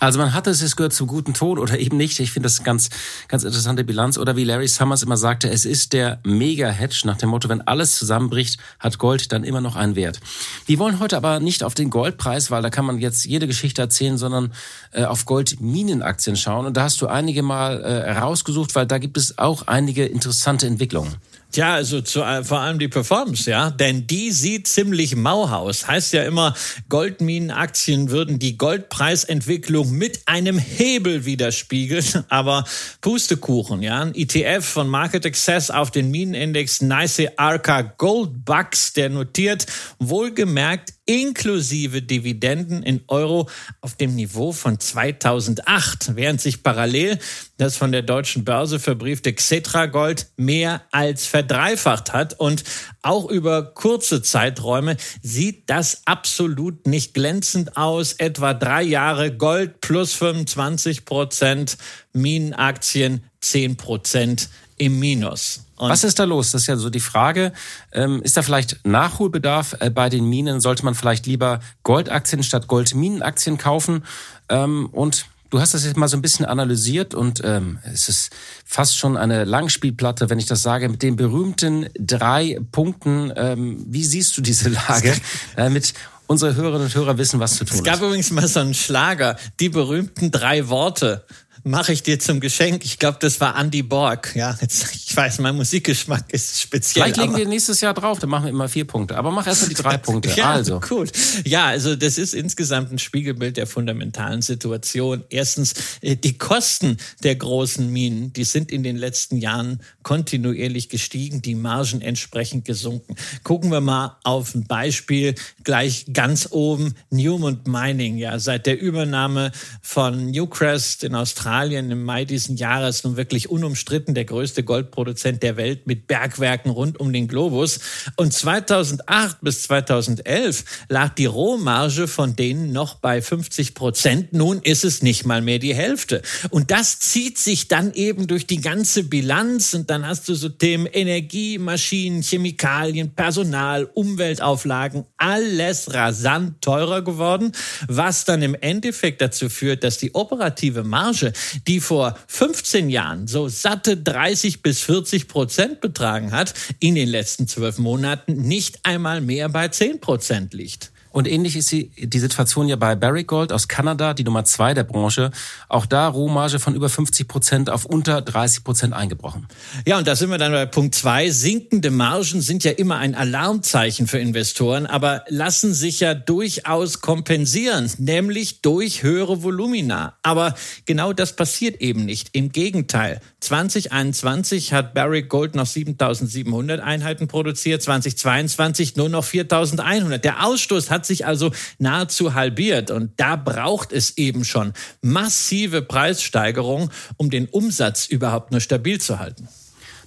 Also 0.00 0.18
man 0.18 0.32
hat 0.32 0.46
es, 0.46 0.62
es 0.62 0.76
gehört 0.76 0.94
zum 0.94 1.06
guten 1.06 1.34
Ton 1.34 1.58
oder 1.58 1.78
eben 1.78 1.98
nicht. 1.98 2.18
Ich 2.20 2.32
finde 2.32 2.46
das 2.46 2.64
ganz, 2.64 2.88
ganz 3.28 3.44
interessante 3.44 3.84
Bilanz. 3.84 4.16
Oder 4.16 4.34
wie 4.34 4.44
Larry 4.44 4.66
Summers 4.66 5.02
immer 5.02 5.18
sagte, 5.18 5.50
es 5.50 5.66
ist 5.66 5.92
der 5.92 6.18
Mega-Hedge 6.24 7.02
nach 7.04 7.18
dem 7.18 7.28
Motto, 7.28 7.50
wenn 7.50 7.60
alles 7.60 7.96
zusammenbricht, 7.96 8.58
hat 8.78 8.98
Gold 8.98 9.30
dann 9.30 9.44
immer 9.44 9.60
noch 9.60 9.76
einen 9.76 9.96
Wert. 9.96 10.18
Wir 10.64 10.78
wollen 10.78 11.00
heute 11.00 11.18
aber 11.18 11.38
nicht 11.38 11.62
auf 11.62 11.74
den 11.74 11.90
Goldpreis, 11.90 12.50
weil 12.50 12.62
da 12.62 12.70
kann 12.70 12.86
man 12.86 12.98
jetzt 12.98 13.26
jede 13.26 13.46
Geschichte 13.46 13.82
erzählen, 13.82 14.16
sondern 14.16 14.52
äh, 14.92 15.04
auf 15.04 15.26
Goldminenaktien 15.26 16.36
schauen. 16.36 16.64
Und 16.64 16.78
da 16.78 16.84
hast 16.84 17.02
du 17.02 17.06
einige 17.06 17.42
mal 17.42 17.82
äh, 17.82 18.12
rausgesucht, 18.12 18.74
weil 18.74 18.86
da 18.86 18.96
gibt 18.96 19.18
es 19.18 19.36
auch 19.36 19.66
einige 19.66 20.06
interessante 20.06 20.66
Entwicklungen. 20.66 21.14
Ja, 21.54 21.74
also 21.74 22.00
zu, 22.00 22.22
äh, 22.22 22.44
vor 22.44 22.60
allem 22.60 22.78
die 22.78 22.86
Performance, 22.86 23.50
ja, 23.50 23.70
denn 23.70 24.06
die 24.06 24.30
sieht 24.30 24.68
ziemlich 24.68 25.16
mau 25.16 25.46
aus. 25.48 25.88
Heißt 25.88 26.12
ja 26.12 26.22
immer, 26.22 26.54
Goldminenaktien 26.88 28.10
würden 28.10 28.38
die 28.38 28.56
Goldpreisentwicklung 28.56 29.90
mit 29.90 30.20
einem 30.26 30.58
Hebel 30.58 31.24
widerspiegeln, 31.24 32.04
aber 32.28 32.64
Pustekuchen, 33.00 33.82
ja. 33.82 34.00
Ein 34.00 34.14
ETF 34.14 34.64
von 34.64 34.88
Market 34.88 35.26
Access 35.26 35.70
auf 35.70 35.90
den 35.90 36.10
Minenindex 36.10 36.82
NYSE 36.82 37.36
Arca 37.36 37.82
Gold 37.82 38.44
Bucks, 38.44 38.92
der 38.92 39.08
notiert 39.08 39.66
wohlgemerkt 39.98 40.92
inklusive 41.10 42.02
Dividenden 42.02 42.84
in 42.84 43.02
Euro 43.08 43.48
auf 43.80 43.96
dem 43.96 44.14
Niveau 44.14 44.52
von 44.52 44.78
2008, 44.78 46.14
während 46.14 46.40
sich 46.40 46.62
parallel 46.62 47.18
das 47.56 47.76
von 47.76 47.90
der 47.90 48.02
deutschen 48.02 48.44
Börse 48.44 48.78
verbriefte 48.78 49.32
Xetra 49.32 49.86
Gold 49.86 50.28
mehr 50.36 50.82
als 50.92 51.26
verdreifacht 51.26 52.12
hat 52.12 52.38
und 52.38 52.62
auch 53.02 53.28
über 53.28 53.74
kurze 53.74 54.22
Zeiträume 54.22 54.96
sieht 55.20 55.68
das 55.68 56.02
absolut 56.04 56.86
nicht 56.86 57.12
glänzend 57.12 57.76
aus. 57.76 58.12
Etwa 58.12 58.54
drei 58.54 58.82
Jahre 58.82 59.36
Gold 59.36 59.80
plus 59.80 60.14
25 60.14 61.04
Prozent, 61.06 61.76
Minenaktien 62.12 63.24
10 63.40 63.76
Prozent 63.76 64.48
im 64.76 65.00
Minus. 65.00 65.64
Und 65.80 65.88
Was 65.88 66.04
ist 66.04 66.18
da 66.18 66.24
los? 66.24 66.50
Das 66.50 66.62
ist 66.62 66.66
ja 66.66 66.76
so 66.76 66.90
die 66.90 67.00
Frage. 67.00 67.52
Ähm, 67.92 68.20
ist 68.22 68.36
da 68.36 68.42
vielleicht 68.42 68.86
Nachholbedarf 68.86 69.76
äh, 69.80 69.88
bei 69.88 70.10
den 70.10 70.28
Minen? 70.28 70.60
Sollte 70.60 70.84
man 70.84 70.94
vielleicht 70.94 71.26
lieber 71.26 71.60
Goldaktien 71.84 72.42
statt 72.42 72.66
Goldminenaktien 72.66 73.56
kaufen? 73.56 74.04
Ähm, 74.50 74.90
und 74.92 75.26
Du 75.50 75.60
hast 75.60 75.74
das 75.74 75.84
jetzt 75.84 75.96
mal 75.96 76.06
so 76.06 76.16
ein 76.16 76.22
bisschen 76.22 76.44
analysiert 76.46 77.12
und 77.12 77.40
ähm, 77.42 77.80
es 77.82 78.08
ist 78.08 78.30
fast 78.64 78.96
schon 78.96 79.16
eine 79.16 79.42
Langspielplatte, 79.42 80.30
wenn 80.30 80.38
ich 80.38 80.46
das 80.46 80.62
sage, 80.62 80.88
mit 80.88 81.02
den 81.02 81.16
berühmten 81.16 81.88
drei 81.98 82.60
Punkten. 82.70 83.32
Ähm, 83.34 83.84
wie 83.88 84.04
siehst 84.04 84.36
du 84.36 84.42
diese 84.42 84.68
Lage? 84.68 85.12
Damit 85.56 85.92
unsere 86.28 86.54
Hörerinnen 86.54 86.86
und 86.86 86.94
Hörer 86.94 87.18
wissen, 87.18 87.40
was 87.40 87.56
zu 87.56 87.64
tun 87.64 87.74
ist. 87.74 87.80
Es 87.80 87.84
gab 87.84 87.96
ist. 87.96 88.02
übrigens 88.02 88.30
mal 88.30 88.46
so 88.46 88.60
einen 88.60 88.74
Schlager, 88.74 89.36
die 89.58 89.70
berühmten 89.70 90.30
drei 90.30 90.68
Worte 90.68 91.24
mache 91.64 91.92
ich 91.92 92.02
dir 92.02 92.18
zum 92.18 92.40
Geschenk. 92.40 92.84
Ich 92.84 92.98
glaube, 92.98 93.18
das 93.20 93.40
war 93.40 93.58
Andy 93.58 93.82
Borg. 93.82 94.34
Ja, 94.34 94.56
jetzt, 94.60 94.94
ich 94.94 95.14
weiß, 95.14 95.40
mein 95.40 95.56
Musikgeschmack 95.56 96.32
ist 96.32 96.60
speziell. 96.60 97.04
Vielleicht 97.04 97.16
legen 97.18 97.36
wir 97.36 97.46
nächstes 97.46 97.80
Jahr 97.80 97.94
drauf, 97.94 98.18
dann 98.18 98.30
machen 98.30 98.44
wir 98.44 98.50
immer 98.50 98.68
vier 98.68 98.86
Punkte. 98.86 99.16
Aber 99.16 99.30
mach 99.30 99.46
erst 99.46 99.62
mal 99.62 99.68
die 99.68 99.74
drei 99.74 99.96
Punkte. 99.98 100.30
ja, 100.36 100.52
also. 100.52 100.80
Gut. 100.80 101.12
Ja, 101.44 101.66
also 101.66 101.96
das 101.96 102.18
ist 102.18 102.34
insgesamt 102.34 102.92
ein 102.92 102.98
Spiegelbild 102.98 103.56
der 103.56 103.66
fundamentalen 103.66 104.42
Situation. 104.42 105.24
Erstens, 105.28 105.74
äh, 106.00 106.16
die 106.16 106.38
Kosten 106.38 106.96
der 107.22 107.36
großen 107.36 107.90
Minen, 107.90 108.32
die 108.32 108.44
sind 108.44 108.70
in 108.70 108.82
den 108.82 108.96
letzten 108.96 109.36
Jahren 109.36 109.80
kontinuierlich 110.02 110.88
gestiegen, 110.88 111.42
die 111.42 111.54
Margen 111.54 112.00
entsprechend 112.00 112.64
gesunken. 112.64 113.16
Gucken 113.44 113.70
wir 113.70 113.80
mal 113.80 114.16
auf 114.24 114.54
ein 114.54 114.64
Beispiel 114.66 115.34
gleich 115.64 116.06
ganz 116.12 116.48
oben. 116.50 116.94
Newmont 117.10 117.66
Mining, 117.66 118.16
ja, 118.16 118.38
seit 118.38 118.66
der 118.66 118.80
Übernahme 118.80 119.52
von 119.82 120.30
Newcrest 120.30 121.04
in 121.04 121.14
Australien 121.14 121.49
Australien 121.50 121.90
im 121.90 122.04
Mai 122.04 122.24
diesen 122.24 122.56
Jahres 122.56 123.02
nun 123.02 123.16
wirklich 123.16 123.50
unumstritten 123.50 124.14
der 124.14 124.24
größte 124.24 124.62
Goldproduzent 124.62 125.42
der 125.42 125.56
Welt 125.56 125.84
mit 125.84 126.06
Bergwerken 126.06 126.70
rund 126.70 127.00
um 127.00 127.12
den 127.12 127.26
Globus. 127.26 127.80
Und 128.14 128.32
2008 128.32 129.38
bis 129.40 129.64
2011 129.64 130.64
lag 130.88 131.12
die 131.14 131.26
Rohmarge 131.26 132.06
von 132.06 132.36
denen 132.36 132.72
noch 132.72 132.94
bei 132.94 133.20
50 133.20 133.74
Prozent. 133.74 134.32
Nun 134.32 134.60
ist 134.62 134.84
es 134.84 135.02
nicht 135.02 135.26
mal 135.26 135.42
mehr 135.42 135.58
die 135.58 135.74
Hälfte. 135.74 136.22
Und 136.50 136.70
das 136.70 137.00
zieht 137.00 137.36
sich 137.36 137.66
dann 137.66 137.94
eben 137.94 138.28
durch 138.28 138.46
die 138.46 138.60
ganze 138.60 139.02
Bilanz. 139.02 139.74
Und 139.74 139.90
dann 139.90 140.06
hast 140.06 140.28
du 140.28 140.34
so 140.34 140.50
Themen 140.50 140.86
Energie, 140.86 141.58
Maschinen, 141.58 142.22
Chemikalien, 142.22 143.16
Personal, 143.16 143.90
Umweltauflagen, 143.92 145.04
alles 145.16 145.92
rasant 145.92 146.62
teurer 146.62 147.02
geworden, 147.02 147.50
was 147.88 148.24
dann 148.24 148.40
im 148.40 148.54
Endeffekt 148.54 149.20
dazu 149.20 149.48
führt, 149.48 149.82
dass 149.82 149.98
die 149.98 150.14
operative 150.14 150.84
Marge 150.84 151.32
die 151.66 151.80
vor 151.80 152.18
15 152.26 152.90
Jahren 152.90 153.26
so 153.26 153.48
satte 153.48 153.96
30 153.96 154.62
bis 154.62 154.80
40 154.82 155.28
Prozent 155.28 155.80
betragen 155.80 156.32
hat, 156.32 156.54
in 156.78 156.94
den 156.94 157.08
letzten 157.08 157.48
zwölf 157.48 157.78
Monaten 157.78 158.34
nicht 158.34 158.80
einmal 158.84 159.20
mehr 159.20 159.48
bei 159.48 159.68
10 159.68 160.00
Prozent 160.00 160.54
liegt. 160.54 160.92
Und 161.10 161.26
ähnlich 161.26 161.56
ist 161.56 161.72
die, 161.72 161.90
Situation 162.20 162.68
ja 162.68 162.76
bei 162.76 162.94
Barrick 162.94 163.26
Gold 163.26 163.52
aus 163.52 163.66
Kanada, 163.66 164.14
die 164.14 164.24
Nummer 164.24 164.44
zwei 164.44 164.74
der 164.74 164.84
Branche. 164.84 165.30
Auch 165.68 165.86
da 165.86 166.06
Rohmarge 166.08 166.58
von 166.58 166.74
über 166.74 166.88
50 166.88 167.26
Prozent 167.26 167.70
auf 167.70 167.84
unter 167.84 168.22
30 168.22 168.64
Prozent 168.64 168.94
eingebrochen. 168.94 169.48
Ja, 169.86 169.98
und 169.98 170.06
da 170.06 170.14
sind 170.14 170.30
wir 170.30 170.38
dann 170.38 170.52
bei 170.52 170.66
Punkt 170.66 170.94
zwei. 170.94 171.30
Sinkende 171.30 171.90
Margen 171.90 172.40
sind 172.40 172.64
ja 172.64 172.72
immer 172.72 172.98
ein 172.98 173.14
Alarmzeichen 173.14 174.06
für 174.06 174.18
Investoren, 174.18 174.86
aber 174.86 175.24
lassen 175.28 175.74
sich 175.74 176.00
ja 176.00 176.14
durchaus 176.14 177.00
kompensieren, 177.00 177.90
nämlich 177.98 178.62
durch 178.62 179.02
höhere 179.02 179.42
Volumina. 179.42 180.14
Aber 180.22 180.54
genau 180.86 181.12
das 181.12 181.34
passiert 181.34 181.80
eben 181.80 182.04
nicht. 182.04 182.30
Im 182.32 182.52
Gegenteil. 182.52 183.20
2021 183.40 184.72
hat 184.72 184.94
Barrick 184.94 185.28
Gold 185.28 185.54
noch 185.54 185.66
7700 185.66 186.80
Einheiten 186.80 187.26
produziert, 187.26 187.82
2022 187.82 188.96
nur 188.96 189.08
noch 189.08 189.24
4100. 189.24 190.24
Der 190.24 190.46
Ausstoß 190.46 190.90
hat 190.90 190.99
hat 191.00 191.06
sich 191.06 191.24
also 191.24 191.50
nahezu 191.78 192.34
halbiert. 192.34 192.90
Und 192.90 193.12
da 193.16 193.36
braucht 193.36 193.90
es 193.90 194.18
eben 194.18 194.44
schon 194.44 194.74
massive 195.00 195.80
Preissteigerungen, 195.80 196.90
um 197.16 197.30
den 197.30 197.46
Umsatz 197.46 198.06
überhaupt 198.06 198.50
nur 198.50 198.60
stabil 198.60 199.00
zu 199.00 199.18
halten. 199.18 199.48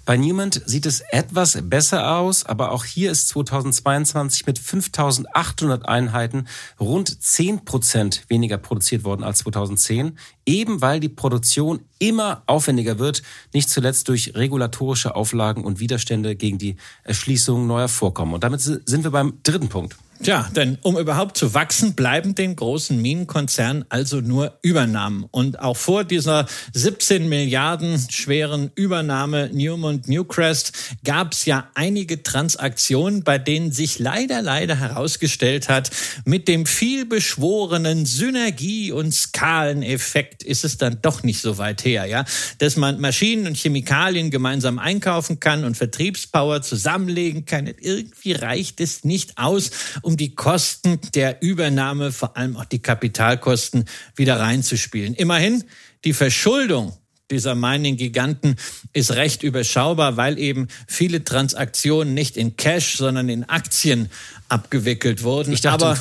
Bei 0.06 0.18
Newman 0.18 0.52
sieht 0.52 0.86
es 0.86 1.02
etwas 1.12 1.58
besser 1.64 2.18
aus, 2.18 2.46
aber 2.46 2.74
auch 2.74 2.84
hier 2.84 3.10
ist 3.10 3.30
2022 3.30 4.46
mit 4.46 4.60
5800 4.60 5.88
Einheiten 5.88 6.48
rund 6.78 7.24
10 7.24 7.64
Prozent 7.64 8.26
weniger 8.28 8.58
produziert 8.58 9.06
worden 9.06 9.24
als 9.24 9.40
2010, 9.40 10.18
eben 10.46 10.82
weil 10.82 11.00
die 11.00 11.08
Produktion 11.08 11.80
immer 12.00 12.44
aufwendiger 12.48 13.00
wird, 13.00 13.24
nicht 13.54 13.70
zuletzt 13.70 14.10
durch 14.10 14.36
regulatorische 14.36 15.16
Auflagen 15.16 15.64
und 15.64 15.80
Widerstände 15.80 16.36
gegen 16.36 16.58
die 16.58 16.76
Erschließung 17.06 17.66
neuer 17.66 17.88
Vorkommen. 17.88 18.34
Und 18.34 18.44
damit 18.44 18.60
sind 18.60 19.06
wir 19.06 19.12
beim 19.12 19.40
dritten 19.42 19.70
Punkt. 19.70 19.96
Tja, 20.24 20.50
denn 20.56 20.78
um 20.84 20.98
überhaupt 20.98 21.36
zu 21.36 21.54
wachsen, 21.54 21.96
bleiben 21.96 22.34
den 22.34 22.56
großen 22.56 23.02
Minenkonzernen 23.02 23.84
also 23.90 24.22
nur 24.22 24.58
Übernahmen. 24.62 25.26
Und 25.32 25.60
auch 25.60 25.76
vor 25.76 26.06
dieser 26.06 26.46
17 26.72 27.28
Milliarden 27.28 28.00
schweren 28.10 28.72
Übernahme 28.74 29.50
Newmont 29.52 30.08
Newcrest 30.08 30.72
gab 31.04 31.34
es 31.34 31.44
ja 31.44 31.70
einige 31.76 32.24
Transaktionen, 32.24 33.26
bei 33.26 33.38
denen 33.38 33.74
sich 33.74 34.00
leider, 34.00 34.42
leider 34.42 34.78
herausgestellt 34.80 35.68
hat, 35.68 35.92
mit 36.24 36.48
dem 36.48 36.66
vielbeschworenen 36.66 38.06
Synergie- 38.06 38.94
und 38.94 39.12
Skaleneffekt 39.12 40.42
ist 40.42 40.64
es 40.64 40.78
dann 40.78 41.00
doch 41.02 41.24
nicht 41.24 41.42
so 41.42 41.58
weit 41.58 41.84
her, 41.84 42.06
ja, 42.06 42.24
dass 42.60 42.78
man 42.78 43.02
Maschinen 43.02 43.46
und 43.46 43.58
Chemikalien 43.58 44.32
gemeinsam 44.32 44.80
einkaufen 44.80 45.42
kann 45.42 45.66
und 45.66 45.76
Vertriebspower 45.76 46.62
zusammenlegen 46.62 47.44
kann. 47.44 47.68
Irgendwie 47.68 48.32
reicht 48.32 48.80
es 48.80 49.04
nicht 49.04 49.38
aus, 49.38 49.72
um 50.02 50.13
um 50.14 50.18
die 50.18 50.36
Kosten 50.36 51.00
der 51.16 51.42
Übernahme, 51.42 52.12
vor 52.12 52.38
allem 52.38 52.56
auch 52.56 52.66
die 52.66 52.80
Kapitalkosten, 52.80 53.86
wieder 54.16 54.40
reinzuspielen. 54.40 55.16
Immerhin, 55.16 55.64
die 56.06 56.14
Verschuldung 56.14 56.94
dieser 57.32 57.56
Mining-Giganten 57.56 58.58
ist 58.94 59.14
recht 59.14 59.42
überschaubar, 59.42 60.16
weil 60.16 60.38
eben 60.38 60.68
viele 60.88 61.24
Transaktionen 61.24 62.14
nicht 62.14 62.38
in 62.38 62.58
Cash, 62.58 62.98
sondern 62.98 63.28
in 63.28 63.50
Aktien 63.50 64.12
abgewickelt 64.50 65.24
wurden. 65.24 65.52
Ich 65.52 65.62
dachte, 65.62 65.86
Aber. 65.86 65.98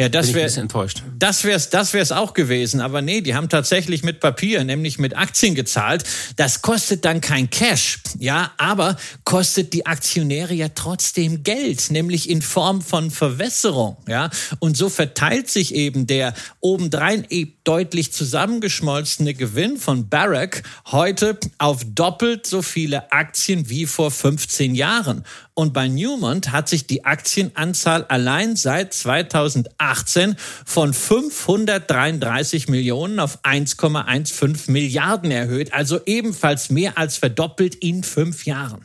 Ja, 0.00 0.08
das 0.08 0.32
wäre 0.32 0.50
enttäuscht. 0.58 1.02
Das 1.18 1.44
wäre 1.44 1.58
es 1.58 1.68
das 1.68 1.92
wär's 1.92 2.10
auch 2.10 2.32
gewesen. 2.32 2.80
Aber 2.80 3.02
nee, 3.02 3.20
die 3.20 3.34
haben 3.34 3.50
tatsächlich 3.50 4.02
mit 4.02 4.18
Papier, 4.18 4.64
nämlich 4.64 4.98
mit 4.98 5.14
Aktien 5.14 5.54
gezahlt. 5.54 6.04
Das 6.36 6.62
kostet 6.62 7.04
dann 7.04 7.20
kein 7.20 7.50
Cash. 7.50 7.98
Ja, 8.18 8.50
aber 8.56 8.96
kostet 9.24 9.74
die 9.74 9.84
Aktionäre 9.84 10.54
ja 10.54 10.70
trotzdem 10.70 11.42
Geld, 11.42 11.90
nämlich 11.90 12.30
in 12.30 12.40
Form 12.40 12.80
von 12.80 13.10
Verwässerung. 13.10 13.98
Ja, 14.08 14.30
und 14.58 14.74
so 14.74 14.88
verteilt 14.88 15.50
sich 15.50 15.74
eben 15.74 16.06
der 16.06 16.32
obendrein 16.60 17.26
deutlich 17.64 18.10
zusammengeschmolzene 18.14 19.34
Gewinn 19.34 19.76
von 19.76 20.08
Barrack 20.08 20.62
heute 20.86 21.38
auf 21.58 21.84
doppelt 21.84 22.46
so 22.46 22.62
viele 22.62 23.12
Aktien 23.12 23.68
wie 23.68 23.84
vor 23.84 24.10
15 24.10 24.74
Jahren. 24.74 25.26
Und 25.54 25.72
bei 25.72 25.88
Newmont 25.88 26.52
hat 26.52 26.68
sich 26.68 26.86
die 26.86 27.04
Aktienanzahl 27.04 28.04
allein 28.04 28.56
seit 28.56 28.94
2018 28.94 30.36
von 30.64 30.94
533 30.94 32.68
Millionen 32.68 33.20
auf 33.20 33.44
1,15 33.44 34.70
Milliarden 34.70 35.30
erhöht, 35.30 35.72
also 35.72 36.00
ebenfalls 36.06 36.70
mehr 36.70 36.96
als 36.96 37.16
verdoppelt 37.16 37.74
in 37.74 38.04
fünf 38.04 38.46
Jahren. 38.46 38.80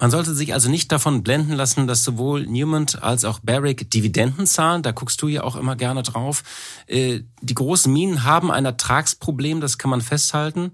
Man 0.00 0.10
sollte 0.10 0.34
sich 0.34 0.52
also 0.52 0.68
nicht 0.68 0.90
davon 0.90 1.22
blenden 1.22 1.52
lassen, 1.52 1.86
dass 1.86 2.02
sowohl 2.02 2.46
Newmont 2.46 3.02
als 3.02 3.24
auch 3.24 3.38
Barrick 3.40 3.90
Dividenden 3.90 4.46
zahlen. 4.46 4.82
Da 4.82 4.90
guckst 4.90 5.22
du 5.22 5.28
ja 5.28 5.44
auch 5.44 5.56
immer 5.56 5.76
gerne 5.76 6.02
drauf. 6.02 6.42
Äh, 6.86 7.20
die 7.40 7.54
großen 7.54 7.92
Minen 7.92 8.24
haben 8.24 8.50
ein 8.50 8.64
Ertragsproblem, 8.64 9.60
das 9.60 9.78
kann 9.78 9.90
man 9.90 10.00
festhalten. 10.00 10.72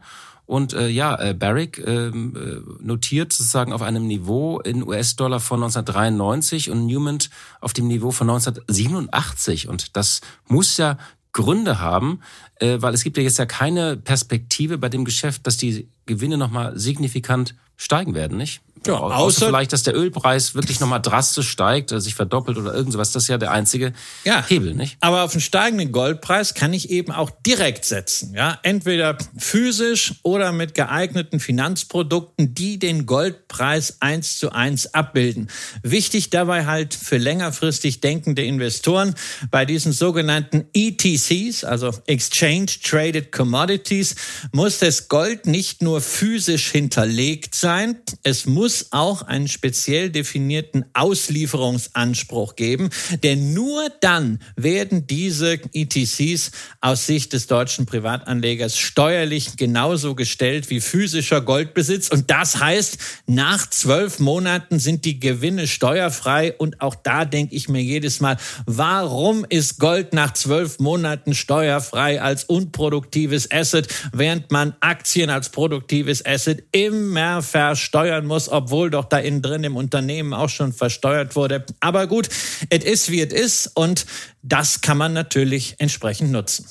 Und 0.51 0.73
äh, 0.73 0.89
ja, 0.89 1.17
äh, 1.17 1.33
Barrick 1.33 1.81
ähm, 1.87 2.35
äh, 2.35 2.85
notiert 2.85 3.33
sozusagen 3.33 3.73
auf 3.73 3.83
einem 3.83 4.09
Niveau 4.09 4.59
in 4.59 4.83
US-Dollar 4.83 5.39
von 5.39 5.63
1993 5.63 6.71
und 6.71 6.87
Newmont 6.87 7.31
auf 7.61 7.73
dem 7.73 7.87
Niveau 7.87 8.11
von 8.11 8.29
1987. 8.29 9.69
Und 9.69 9.97
das 9.97 10.23
muss 10.49 10.77
ja 10.77 10.99
Gründe 11.31 11.79
haben, 11.79 12.19
äh, 12.57 12.79
weil 12.81 12.95
es 12.95 13.05
gibt 13.05 13.17
ja 13.17 13.23
jetzt 13.23 13.39
ja 13.39 13.47
keine 13.47 13.97
Perspektive 13.97 14.77
bei 14.77 14.89
dem 14.89 15.05
Geschäft, 15.05 15.47
dass 15.47 15.57
die 15.57 15.87
Gewinne 16.07 16.37
nochmal 16.37 16.77
signifikant 16.77 17.55
steigen 17.77 18.15
werden, 18.15 18.37
nicht? 18.37 18.61
Ja, 18.87 18.95
außer, 18.95 19.17
außer 19.17 19.47
vielleicht, 19.47 19.73
dass 19.73 19.83
der 19.83 19.95
Ölpreis 19.95 20.55
wirklich 20.55 20.81
nochmal 20.81 21.03
drastisch 21.03 21.49
steigt, 21.49 21.91
sich 21.91 22.15
verdoppelt 22.15 22.57
oder 22.57 22.73
irgend 22.73 22.93
sowas. 22.93 23.13
Das 23.13 23.25
ist 23.25 23.29
ja 23.29 23.37
der 23.37 23.51
einzige 23.51 23.93
ja, 24.25 24.43
Hebel, 24.47 24.75
nicht? 24.75 24.97
Aber 25.01 25.23
auf 25.25 25.33
den 25.33 25.43
steigenden 25.43 25.93
Goldpreis 25.93 26.55
kann 26.55 26.73
ich 26.73 26.89
eben 26.89 27.13
auch 27.13 27.31
direkt 27.47 27.85
setzen. 27.85 28.33
Ja, 28.35 28.59
entweder 28.63 29.19
physisch 29.37 30.15
oder 30.23 30.53
mit 30.53 30.75
geeigneten 30.75 31.41
Finanzprodukten, 31.41 32.55
die 32.55 32.79
den 32.79 33.05
Goldpreis 33.05 33.99
eins 34.01 34.39
zu 34.39 34.53
eins 34.53 34.95
abbilden. 34.95 35.51
Wichtig 35.83 36.31
dabei 36.31 36.65
halt 36.65 36.95
für 36.95 37.19
längerfristig 37.19 38.01
denkende 38.01 38.45
Investoren 38.45 39.15
bei 39.51 39.67
diesen 39.67 39.93
sogenannten 39.93 40.67
ETCs, 40.73 41.65
also 41.65 41.93
Exchange 42.07 42.67
Traded 42.83 43.31
Commodities, 43.31 44.15
muss 44.53 44.79
das 44.79 45.09
Gold 45.09 45.45
nicht 45.45 45.83
nur 45.83 46.01
physisch 46.01 46.71
hinterlegt 46.71 47.55
sein, 47.55 47.97
es 48.23 48.47
muss 48.47 48.70
muss 48.71 48.93
auch 48.93 49.23
einen 49.23 49.49
speziell 49.49 50.11
definierten 50.11 50.85
Auslieferungsanspruch 50.93 52.55
geben, 52.55 52.91
denn 53.25 53.53
nur 53.53 53.89
dann 54.01 54.39
werden 54.55 55.09
diese 55.09 55.59
ETCs 55.73 56.53
aus 56.81 57.05
Sicht 57.05 57.33
des 57.33 57.49
deutschen 57.49 57.85
Privatanlegers 57.87 58.79
steuerlich 58.79 59.57
genauso 59.57 60.15
gestellt 60.15 60.71
wie 60.71 60.81
physischer 60.81 61.41
Goldbesitz. 61.41 62.11
Und 62.11 62.31
das 62.31 62.61
heißt, 62.61 62.99
nach 63.27 63.69
zwölf 63.69 64.21
Monaten 64.21 64.79
sind 64.79 65.05
die 65.05 65.19
Gewinne 65.19 65.67
steuerfrei. 65.67 66.53
Und 66.53 66.81
auch 66.81 66.95
da 66.95 67.25
denke 67.25 67.57
ich 67.57 67.69
mir 67.69 67.83
jedes 67.83 68.21
Mal, 68.21 68.37
warum 68.67 69.45
ist 69.49 69.81
Gold 69.81 70.13
nach 70.13 70.33
zwölf 70.35 70.79
Monaten 70.79 71.35
steuerfrei 71.35 72.23
als 72.23 72.45
unproduktives 72.45 73.51
Asset, 73.51 73.89
während 74.13 74.53
man 74.53 74.77
Aktien 74.79 75.29
als 75.29 75.49
produktives 75.49 76.25
Asset 76.25 76.63
immer 76.71 77.43
versteuern 77.43 78.27
muss, 78.27 78.49
obwohl 78.61 78.91
doch 78.91 79.07
da 79.07 79.19
innen 79.19 79.41
drin 79.41 79.65
im 79.65 79.77
Unternehmen 79.77 80.35
auch 80.35 80.51
schon 80.51 80.73
versteuert 80.73 81.35
wurde. 81.35 81.65
Aber 81.81 82.07
gut, 82.07 82.29
es 82.69 82.85
ist 82.85 83.11
wie 83.11 83.21
es 83.21 83.33
ist 83.33 83.67
und 83.75 84.07
das 84.43 84.83
kann 84.83 84.99
man 84.99 85.13
natürlich 85.13 85.77
entsprechend 85.79 86.31
nutzen. 86.31 86.67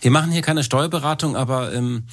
Wir 0.00 0.10
machen 0.10 0.30
hier 0.30 0.42
keine 0.42 0.62
Steuerberatung, 0.62 1.34
aber 1.34 1.72
ähm, 1.72 2.04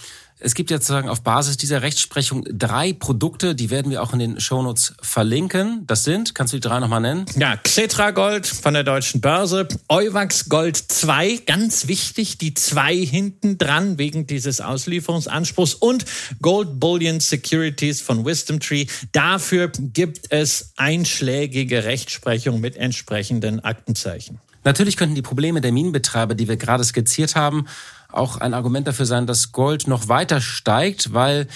es 0.42 0.56
gibt 0.56 0.72
jetzt 0.72 0.88
sozusagen 0.88 1.10
auf 1.10 1.22
Basis 1.22 1.58
dieser 1.58 1.84
Rechtsprechung 1.84 2.44
drei 2.52 2.94
Produkte, 2.94 3.54
die 3.54 3.70
werden 3.70 3.92
wir 3.92 4.02
auch 4.02 4.12
in 4.14 4.20
den 4.20 4.40
Shownotes 4.40 4.96
verlinken. 5.02 5.86
Das 5.86 6.04
sind, 6.04 6.34
kannst 6.34 6.54
du 6.54 6.58
die 6.58 6.68
drei 6.68 6.80
nochmal 6.80 7.02
nennen? 7.02 7.26
Ja, 7.38 7.56
Xetra 7.58 8.12
Gold 8.12 8.48
von 8.48 8.74
der 8.74 8.84
Deutschen 8.84 9.22
Börse, 9.22 9.68
Euwax 9.88 10.50
Gold 10.50 10.78
2, 10.78 11.44
ganz 11.46 11.88
wichtig, 11.88 12.40
die 12.40 12.56
zwei 12.56 12.96
hinten 12.96 13.60
dran 13.60 14.00
wegen 14.00 14.26
dieses 14.26 14.62
Auslieferungsanspruchs 14.62 15.76
und 15.76 16.06
Gold 16.42 16.80
Bullion 16.80 17.20
Securities 17.20 18.02
von 18.02 18.26
Wisdom 18.26 18.60
Tree. 18.60 18.88
Dafür 19.12 19.72
gibt 19.78 20.32
es 20.32 20.74
einschlägige 20.76 21.84
Rechtsprechung 21.84 22.60
mit 22.60 22.76
entsprechenden 22.78 23.60
Aktenzeichen. 23.60 24.40
Natürlich 24.64 24.96
könnten 24.96 25.16
die 25.16 25.22
Probleme 25.22 25.62
der 25.62 25.72
Minenbetreiber, 25.72 26.36
die 26.36 26.48
wir 26.48 26.58
gerade 26.58 26.84
skizziert 26.84 27.36
haben, 27.36 27.66
auch 28.12 28.38
ein 28.38 28.54
Argument 28.54 28.88
dafür 28.88 29.06
sein, 29.06 29.28
dass 29.28 29.52
Gold 29.52 29.88
noch 29.88 30.08
weiter 30.08 30.42
steigt, 30.42 31.14
weil 31.14 31.48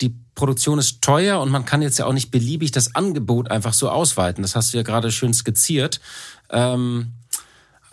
die 0.00 0.14
Produktion 0.34 0.78
ist 0.78 1.02
teuer 1.02 1.40
und 1.40 1.50
man 1.50 1.64
kann 1.64 1.82
jetzt 1.82 1.98
ja 1.98 2.06
auch 2.06 2.12
nicht 2.12 2.30
beliebig 2.30 2.72
das 2.72 2.94
Angebot 2.94 3.50
einfach 3.50 3.72
so 3.72 3.88
ausweiten. 3.88 4.42
Das 4.42 4.56
hast 4.56 4.72
du 4.72 4.76
ja 4.78 4.82
gerade 4.82 5.12
schön 5.12 5.32
skizziert. 5.32 6.00
Ähm, 6.50 7.12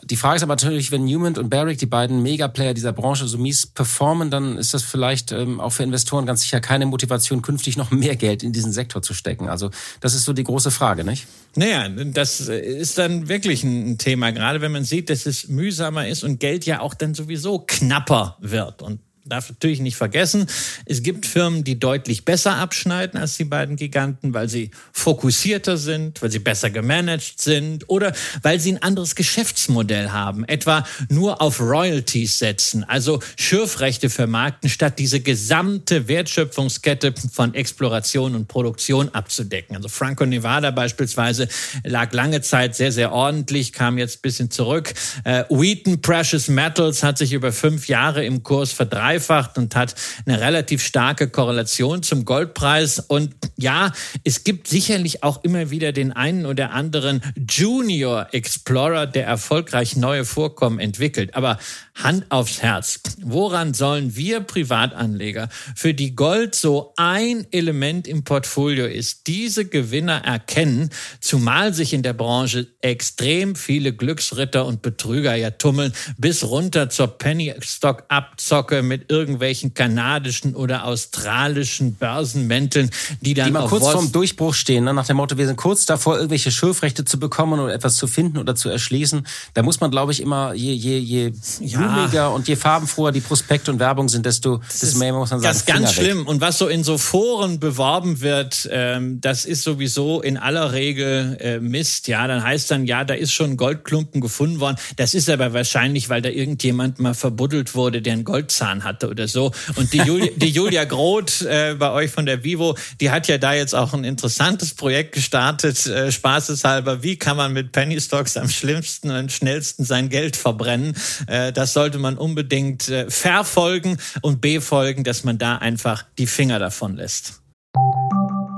die 0.04 0.16
Frage 0.16 0.38
ist 0.38 0.44
aber 0.44 0.54
natürlich, 0.54 0.92
wenn 0.92 1.06
Newman 1.06 1.38
und 1.38 1.50
Barrick, 1.50 1.78
die 1.78 1.86
beiden 1.86 2.22
Megaplayer 2.24 2.74
dieser 2.74 2.94
Branche, 2.94 3.28
so 3.28 3.38
mies 3.38 3.68
performen, 3.68 4.30
dann 4.32 4.58
ist 4.58 4.74
das 4.74 4.84
vielleicht 4.84 5.32
ähm, 5.32 5.60
auch 5.60 5.72
für 5.72 5.84
Investoren 5.84 6.26
ganz 6.26 6.42
sicher 6.42 6.60
keine 6.60 6.86
Motivation, 6.86 7.42
künftig 7.42 7.78
noch 7.78 7.92
mehr 7.92 8.16
Geld 8.16 8.44
in 8.44 8.52
diesen 8.52 8.72
Sektor 8.72 9.02
zu 9.02 9.14
stecken. 9.14 9.50
Also 9.50 9.70
das 10.00 10.14
ist 10.14 10.26
so 10.26 10.34
die 10.34 10.44
große 10.44 10.72
Frage, 10.72 11.04
nicht? 11.04 11.28
Naja, 11.56 11.90
das 11.90 12.40
ist 12.40 12.98
dann 12.98 13.28
wirklich 13.28 13.64
ein 13.64 13.98
Thema, 13.98 14.32
gerade 14.32 14.62
wenn 14.62 14.72
man 14.72 14.84
sieht, 14.84 15.10
dass 15.10 15.26
es 15.26 15.48
mühsamer 15.48 16.08
ist 16.08 16.24
und 16.24 16.40
Geld 16.40 16.66
ja 16.66 16.80
auch 16.80 16.94
dann 16.94 17.14
sowieso 17.14 17.60
knapper 17.60 18.38
wird. 18.40 18.82
Und 18.82 19.00
darf 19.26 19.50
natürlich 19.50 19.80
nicht 19.80 19.96
vergessen, 19.96 20.48
es 20.86 21.04
gibt 21.04 21.26
Firmen, 21.26 21.64
die 21.64 21.80
deutlich 21.80 22.26
besser 22.26 22.56
abschneiden 22.56 23.20
als 23.20 23.38
die 23.38 23.44
beiden 23.44 23.76
Giganten, 23.76 24.34
weil 24.34 24.50
sie 24.50 24.72
fokussierter 24.92 25.78
sind, 25.78 26.22
weil 26.22 26.32
sie 26.32 26.40
besser 26.40 26.70
gemanagt 26.70 27.40
sind 27.40 27.88
oder 27.88 28.14
weil 28.42 28.60
sie 28.60 28.74
ein 28.74 28.82
anderes 28.82 29.16
Geschäftsmodell 29.16 30.10
haben, 30.10 30.44
etwa 30.46 30.86
nur 31.10 31.42
auf 31.42 31.60
Royalties 31.60 32.40
setzen, 32.40 32.84
also 32.84 33.20
Schürfrechte 33.38 34.10
vermarkten, 34.10 34.70
statt 34.70 34.98
diese 34.98 35.20
gesamte 35.20 36.08
Wertschöpfungskette 36.08 37.14
von 37.32 37.54
Exploration 37.54 38.36
und 38.36 38.48
Produktion 38.48 39.10
abzudecken. 39.10 39.76
Also 39.76 39.88
Franco 39.88 40.26
Nevada 40.26 40.72
beispielsweise 40.72 41.48
lag 41.84 42.12
lange 42.14 42.42
Zeit 42.42 42.76
sehr, 42.76 42.92
sehr 42.92 43.12
ordentlich, 43.12 43.72
kam 43.72 43.98
jetzt 43.98 44.18
ein 44.18 44.22
bisschen 44.24 44.50
zurück. 44.50 44.94
Äh, 45.24 45.44
Wheaton 45.50 46.02
Precious 46.02 46.48
Metals 46.48 47.04
hat 47.04 47.20
sich 47.20 47.34
über 47.34 47.52
fünf 47.52 47.88
Jahre 47.88 48.26
im 48.26 48.42
Kurs 48.42 48.72
verdreifacht 48.72 49.11
verdreifacht 49.20 49.58
und 49.58 49.76
hat 49.76 49.96
eine 50.26 50.40
relativ 50.40 50.84
starke 50.84 51.30
Korrelation 51.30 52.04
zum 52.04 52.26
Goldpreis. 52.26 53.00
Und 53.00 53.36
ja, 53.58 53.92
es 54.24 54.44
gibt 54.44 54.68
sicherlich 54.68 55.24
auch 55.24 55.44
immer 55.44 55.70
wieder 55.70 55.92
den 55.92 56.12
einen 56.14 56.46
oder 56.46 56.72
anderen 56.72 57.22
Junior 57.50 58.28
Explorer, 58.32 59.08
der 59.08 59.26
erfolgreich 59.26 59.96
neue 59.96 60.26
Vorkommen 60.26 60.80
entwickelt. 60.80 61.36
Aber 61.36 61.58
Hand 61.96 62.26
aufs 62.30 62.62
Herz. 62.62 63.02
Woran 63.22 63.74
sollen 63.74 64.16
wir 64.16 64.40
Privatanleger, 64.40 65.50
für 65.76 65.94
die 65.94 66.16
Gold 66.16 66.56
so 66.56 66.94
ein 66.96 67.46
Element 67.52 68.08
im 68.08 68.24
Portfolio 68.24 68.86
ist, 68.86 69.28
diese 69.28 69.66
Gewinner 69.66 70.24
erkennen, 70.24 70.90
zumal 71.20 71.74
sich 71.74 71.94
in 71.94 72.02
der 72.02 72.14
Branche 72.14 72.68
extrem 72.80 73.56
viele 73.56 73.94
Glücksritter 73.94 74.66
und 74.66 74.82
Betrüger 74.82 75.36
ja 75.36 75.52
tummeln, 75.52 75.92
bis 76.18 76.46
runter 76.46 76.90
zur 76.90 77.08
Penny 77.08 77.54
Stock 77.60 78.06
Abzocke 78.08 78.82
mit 78.82 79.02
mit 79.02 79.12
irgendwelchen 79.12 79.74
kanadischen 79.74 80.56
oder 80.56 80.86
australischen 80.86 81.96
Börsenmänteln, 81.96 82.90
die 83.22 83.34
dann 83.34 83.48
die 83.48 83.52
mal 83.52 83.68
kurz 83.68 83.90
vorm 83.90 84.12
Durchbruch 84.12 84.54
stehen, 84.54 84.84
ne? 84.84 84.94
nach 84.94 85.08
dem 85.08 85.18
Motto, 85.18 85.38
wir 85.38 85.48
sind 85.48 85.56
kurz 85.56 85.86
davor, 85.86 86.16
irgendwelche 86.16 86.52
Schürfrechte 86.52 87.06
zu 87.06 87.20
bekommen 87.20 87.60
oder 87.60 87.74
etwas 87.74 87.96
zu 87.96 88.08
finden 88.08 88.38
oder 88.38 88.56
zu 88.56 88.70
erschließen. 88.70 89.26
Da 89.54 89.64
muss 89.64 89.80
man, 89.80 89.92
glaube 89.92 90.12
ich, 90.12 90.22
immer 90.22 90.54
je 90.54 90.74
je 90.74 90.98
je 90.98 91.32
ja. 91.62 91.81
Blumiger 91.82 92.34
und 92.34 92.48
je 92.48 92.56
farbenfroher 92.56 93.12
die 93.12 93.22
Prospekte 93.22 93.72
und 93.72 93.80
Werbung 93.80 94.08
sind, 94.08 94.26
desto 94.26 94.62
desto 94.82 94.98
mehr 95.00 95.14
muss 95.14 95.32
man 95.32 95.42
sagen. 95.42 95.54
Das 95.54 95.58
ist 95.58 95.66
ganz 95.66 95.94
schlimm. 95.94 96.28
Und 96.28 96.42
was 96.42 96.58
so 96.58 96.68
in 96.68 96.84
so 96.84 96.98
Foren 96.98 97.60
beworben 97.60 98.22
wird, 98.22 98.70
ähm, 98.72 99.20
das 99.20 99.46
ist 99.46 99.64
sowieso 99.64 100.22
in 100.22 100.38
aller 100.38 100.72
Regel 100.72 101.38
äh, 101.40 101.60
Mist. 101.60 102.08
Ja, 102.08 102.28
dann 102.28 102.44
heißt 102.44 102.72
dann 102.72 102.86
ja, 102.86 103.04
da 103.04 103.14
ist 103.14 103.34
schon 103.34 103.52
ein 103.52 103.58
Goldklumpen 103.58 104.22
gefunden 104.22 104.60
worden. 104.60 104.78
Das 104.96 105.14
ist 105.14 105.30
aber 105.30 105.54
wahrscheinlich, 105.54 106.10
weil 106.10 106.22
da 106.22 106.30
irgendjemand 106.30 107.00
mal 107.00 107.14
verbuddelt 107.14 107.76
wurde, 107.76 108.02
der 108.02 108.14
einen 108.14 108.24
Goldzahn 108.24 108.84
hat 108.84 108.92
hatte 108.92 109.10
oder 109.10 109.28
so. 109.28 109.52
Und 109.76 109.94
die 109.94 110.00
Julia, 110.00 110.32
die 110.36 110.50
Julia 110.50 110.84
Groth 110.84 111.42
äh, 111.42 111.76
bei 111.78 111.92
euch 111.92 112.12
von 112.12 112.26
der 112.26 112.44
Vivo, 112.44 112.78
die 113.00 113.10
hat 113.10 113.28
ja 113.28 113.38
da 113.38 113.54
jetzt 113.54 113.74
auch 113.74 113.94
ein 113.94 114.04
interessantes 114.04 114.74
Projekt 114.74 115.14
gestartet, 115.14 115.86
äh, 115.88 116.12
spaßeshalber. 116.12 117.04
Wie 117.04 117.18
kann 117.18 117.38
man 117.38 117.54
mit 117.54 117.72
Penny 117.72 118.00
Stocks 118.00 118.38
am 118.38 118.50
schlimmsten 118.50 119.12
und 119.12 119.32
schnellsten 119.32 119.86
sein 119.86 120.10
Geld 120.10 120.36
verbrennen? 120.36 120.96
Äh, 121.28 121.52
das 121.54 121.71
sollte 121.74 121.98
man 121.98 122.18
unbedingt 122.18 122.90
äh, 122.90 123.10
verfolgen 123.10 123.98
und 124.22 124.42
befolgen, 124.42 125.04
dass 125.04 125.24
man 125.24 125.38
da 125.38 125.58
einfach 125.58 126.06
die 126.18 126.28
Finger 126.28 126.60
davon 126.60 126.96
lässt. 126.96 127.42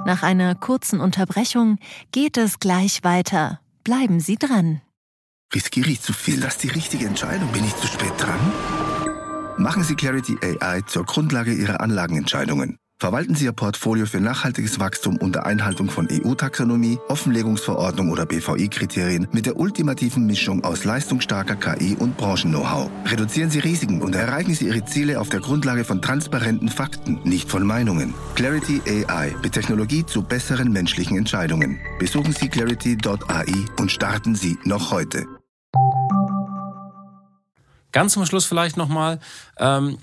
Nach 0.06 0.22
einer 0.22 0.56
kurzen 0.56 1.00
Unterbrechung 1.00 1.80
geht 2.12 2.38
es 2.38 2.60
gleich 2.60 3.04
weiter. 3.04 3.62
Bleiben 3.84 4.20
Sie 4.20 4.36
dran. 4.36 4.82
Riskiere 5.54 5.90
ich 5.90 6.02
zu 6.02 6.14
viel? 6.14 6.40
Das 6.42 6.56
ist 6.56 6.64
die 6.64 6.70
richtige 6.70 7.06
Entscheidung. 7.06 7.52
Bin 7.52 7.64
ich 7.64 7.76
zu 7.76 7.88
spät 7.88 8.14
dran? 8.18 8.40
Machen 9.58 9.84
Sie 9.84 9.96
Clarity 9.96 10.38
AI 10.42 10.82
zur 10.82 11.06
Grundlage 11.06 11.54
Ihrer 11.54 11.80
Anlagenentscheidungen. 11.80 12.78
Verwalten 13.04 13.36
Sie 13.36 13.44
Ihr 13.44 13.52
Portfolio 13.52 14.06
für 14.06 14.22
nachhaltiges 14.22 14.80
Wachstum 14.80 15.18
unter 15.18 15.46
Einhaltung 15.46 15.90
von 15.90 16.08
EU-Taxonomie, 16.10 17.00
Offenlegungsverordnung 17.10 18.10
oder 18.10 18.26
BVI-Kriterien 18.26 19.28
mit 19.34 19.46
der 19.46 19.58
ultimativen 19.58 20.26
Mischung 20.26 20.64
aus 20.64 20.86
leistungsstarker 20.86 21.58
KI 21.58 21.98
und 22.00 22.16
Branchen-Know-how. 22.16 22.90
Reduzieren 23.08 23.50
Sie 23.50 23.60
Risiken 23.60 24.02
und 24.02 24.16
erreichen 24.16 24.56
Sie 24.56 24.68
Ihre 24.68 24.86
Ziele 24.86 25.20
auf 25.20 25.28
der 25.28 25.42
Grundlage 25.42 25.84
von 25.84 26.02
transparenten 26.02 26.70
Fakten, 26.70 27.20
nicht 27.26 27.50
von 27.50 27.68
Meinungen. 27.68 28.14
Clarity 28.36 28.82
AI 28.88 29.36
mit 29.44 29.52
Technologie 29.52 30.06
zu 30.06 30.24
besseren 30.24 30.72
menschlichen 30.72 31.18
Entscheidungen. 31.18 31.82
Besuchen 32.00 32.32
Sie 32.32 32.48
clarity.ai 32.48 33.66
und 33.82 33.92
starten 33.92 34.34
Sie 34.34 34.58
noch 34.64 34.92
heute. 34.92 35.26
Ganz 37.92 38.14
zum 38.14 38.26
Schluss 38.26 38.46
vielleicht 38.46 38.78
nochmal, 38.78 39.20
ähm, 39.58 39.98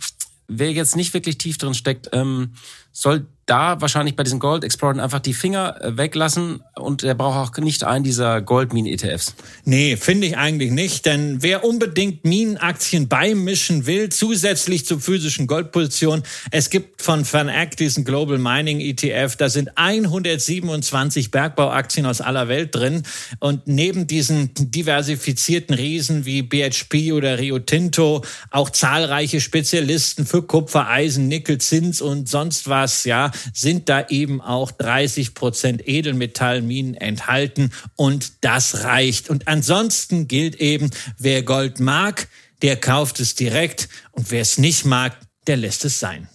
wer 0.48 0.70
jetzt 0.72 0.96
nicht 0.96 1.14
wirklich 1.14 1.38
tief 1.38 1.56
drin 1.56 1.72
steckt, 1.72 2.10
ähm, 2.12 2.52
soll 2.92 3.20
da 3.50 3.80
wahrscheinlich 3.80 4.14
bei 4.14 4.22
diesen 4.22 4.38
Gold 4.38 4.62
Explorern 4.62 5.00
einfach 5.00 5.18
die 5.18 5.34
Finger 5.34 5.76
äh, 5.80 5.96
weglassen 5.96 6.62
und 6.76 7.02
er 7.02 7.14
braucht 7.14 7.58
auch 7.58 7.58
nicht 7.58 7.82
einen 7.82 8.04
dieser 8.04 8.40
Goldminen-ETFs. 8.40 9.34
Nee, 9.64 9.96
finde 9.96 10.28
ich 10.28 10.36
eigentlich 10.36 10.70
nicht, 10.70 11.04
denn 11.04 11.42
wer 11.42 11.64
unbedingt 11.64 12.24
Minenaktien 12.24 13.08
beimischen 13.08 13.86
will, 13.86 14.08
zusätzlich 14.08 14.86
zur 14.86 15.00
physischen 15.00 15.48
Goldposition, 15.48 16.22
es 16.52 16.70
gibt 16.70 17.02
von 17.02 17.24
VanEck 17.30 17.76
diesen 17.76 18.04
Global 18.04 18.38
Mining 18.38 18.78
ETF, 18.80 19.34
da 19.36 19.48
sind 19.48 19.76
127 19.76 21.32
Bergbauaktien 21.32 22.06
aus 22.06 22.20
aller 22.20 22.46
Welt 22.46 22.74
drin 22.74 23.02
und 23.40 23.66
neben 23.66 24.06
diesen 24.06 24.50
diversifizierten 24.54 25.74
Riesen 25.74 26.24
wie 26.24 26.42
BHP 26.42 27.12
oder 27.12 27.38
Rio 27.38 27.58
Tinto 27.58 28.22
auch 28.50 28.70
zahlreiche 28.70 29.40
Spezialisten 29.40 30.24
für 30.24 30.42
Kupfer, 30.42 30.88
Eisen, 30.88 31.26
Nickel, 31.26 31.58
Zins 31.58 32.00
und 32.00 32.28
sonst 32.28 32.68
was, 32.68 33.04
ja, 33.04 33.32
sind 33.52 33.88
da 33.88 34.08
eben 34.08 34.40
auch 34.40 34.70
30 34.70 35.34
Prozent 35.34 35.86
Edelmetallminen 35.86 36.94
enthalten 36.94 37.72
und 37.96 38.44
das 38.44 38.84
reicht. 38.84 39.30
Und 39.30 39.48
ansonsten 39.48 40.28
gilt 40.28 40.56
eben, 40.56 40.90
wer 41.18 41.42
Gold 41.42 41.80
mag, 41.80 42.28
der 42.62 42.76
kauft 42.76 43.20
es 43.20 43.34
direkt 43.34 43.88
und 44.12 44.30
wer 44.30 44.42
es 44.42 44.58
nicht 44.58 44.84
mag, 44.84 45.16
der 45.46 45.56
lässt 45.56 45.84
es 45.84 45.98
sein. 45.98 46.28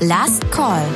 Last 0.00 0.50
Call. 0.50 0.88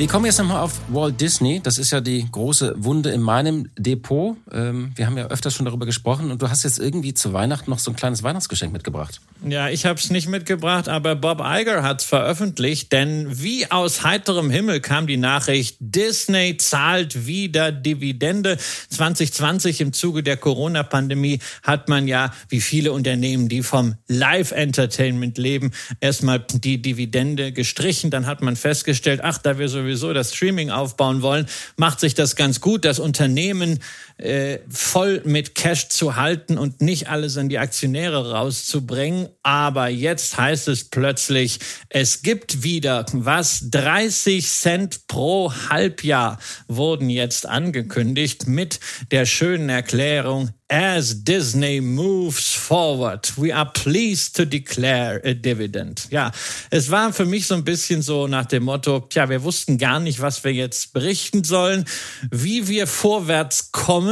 Wir 0.00 0.08
kommen 0.08 0.24
jetzt 0.24 0.38
nochmal 0.38 0.62
auf 0.62 0.80
Walt 0.88 1.20
Disney. 1.20 1.60
Das 1.62 1.76
ist 1.76 1.90
ja 1.90 2.00
die 2.00 2.26
große 2.32 2.72
Wunde 2.78 3.10
in 3.10 3.20
meinem 3.20 3.68
Depot. 3.76 4.34
Ähm, 4.50 4.92
wir 4.94 5.04
haben 5.04 5.18
ja 5.18 5.26
öfters 5.26 5.54
schon 5.54 5.66
darüber 5.66 5.84
gesprochen 5.84 6.30
und 6.30 6.40
du 6.40 6.48
hast 6.48 6.62
jetzt 6.62 6.78
irgendwie 6.78 7.12
zu 7.12 7.34
Weihnachten 7.34 7.68
noch 7.68 7.78
so 7.78 7.90
ein 7.90 7.96
kleines 7.96 8.22
Weihnachtsgeschenk 8.22 8.72
mitgebracht. 8.72 9.20
Ja, 9.46 9.68
ich 9.68 9.84
habe 9.84 9.98
es 9.98 10.08
nicht 10.08 10.26
mitgebracht, 10.26 10.88
aber 10.88 11.16
Bob 11.16 11.42
Iger 11.44 11.82
hat 11.82 12.00
es 12.00 12.06
veröffentlicht, 12.06 12.92
denn 12.92 13.42
wie 13.42 13.70
aus 13.70 14.02
heiterem 14.02 14.48
Himmel 14.48 14.80
kam 14.80 15.06
die 15.06 15.18
Nachricht, 15.18 15.76
Disney 15.80 16.56
zahlt 16.56 17.26
wieder 17.26 17.70
Dividende. 17.70 18.56
2020 18.56 19.82
im 19.82 19.92
Zuge 19.92 20.22
der 20.22 20.38
Corona-Pandemie 20.38 21.40
hat 21.62 21.90
man 21.90 22.08
ja, 22.08 22.32
wie 22.48 22.62
viele 22.62 22.92
Unternehmen, 22.92 23.50
die 23.50 23.62
vom 23.62 23.96
Live-Entertainment 24.08 25.36
leben, 25.36 25.72
erstmal 26.00 26.38
die 26.38 26.80
Dividende 26.80 27.52
gestrichen. 27.52 28.10
Dann 28.10 28.24
hat 28.24 28.40
man 28.40 28.56
festgestellt, 28.56 29.20
ach, 29.22 29.36
da 29.36 29.58
wir 29.58 29.68
sowieso 29.68 29.89
sowieso 29.90 30.12
das 30.12 30.34
Streaming 30.34 30.70
aufbauen 30.70 31.22
wollen, 31.22 31.46
macht 31.76 32.00
sich 32.00 32.14
das 32.14 32.36
ganz 32.36 32.60
gut, 32.60 32.84
das 32.84 32.98
Unternehmen 32.98 33.80
äh, 34.20 34.60
voll 34.68 35.22
mit 35.24 35.54
Cash 35.54 35.88
zu 35.88 36.16
halten 36.16 36.58
und 36.58 36.80
nicht 36.80 37.08
alles 37.08 37.36
an 37.36 37.48
die 37.48 37.58
Aktionäre 37.58 38.32
rauszubringen. 38.32 39.28
Aber 39.42 39.88
jetzt 39.88 40.36
heißt 40.36 40.68
es 40.68 40.84
plötzlich, 40.84 41.58
es 41.88 42.22
gibt 42.22 42.62
wieder 42.62 43.06
was, 43.12 43.70
30 43.70 44.46
Cent 44.46 45.06
pro 45.06 45.52
Halbjahr 45.70 46.38
wurden 46.68 47.08
jetzt 47.10 47.46
angekündigt 47.46 48.46
mit 48.46 48.80
der 49.10 49.26
schönen 49.26 49.68
Erklärung, 49.68 50.50
As 50.72 51.24
Disney 51.24 51.80
moves 51.80 52.54
forward, 52.54 53.36
we 53.36 53.52
are 53.52 53.66
pleased 53.66 54.36
to 54.36 54.44
declare 54.44 55.20
a 55.24 55.34
dividend. 55.34 56.06
Ja, 56.12 56.30
es 56.70 56.92
war 56.92 57.12
für 57.12 57.24
mich 57.24 57.48
so 57.48 57.54
ein 57.54 57.64
bisschen 57.64 58.02
so 58.02 58.28
nach 58.28 58.46
dem 58.46 58.62
Motto, 58.62 59.00
tja, 59.00 59.28
wir 59.28 59.42
wussten 59.42 59.78
gar 59.78 59.98
nicht, 59.98 60.20
was 60.20 60.44
wir 60.44 60.52
jetzt 60.52 60.92
berichten 60.92 61.42
sollen. 61.42 61.86
Wie 62.30 62.68
wir 62.68 62.86
vorwärts 62.86 63.72
kommen, 63.72 64.09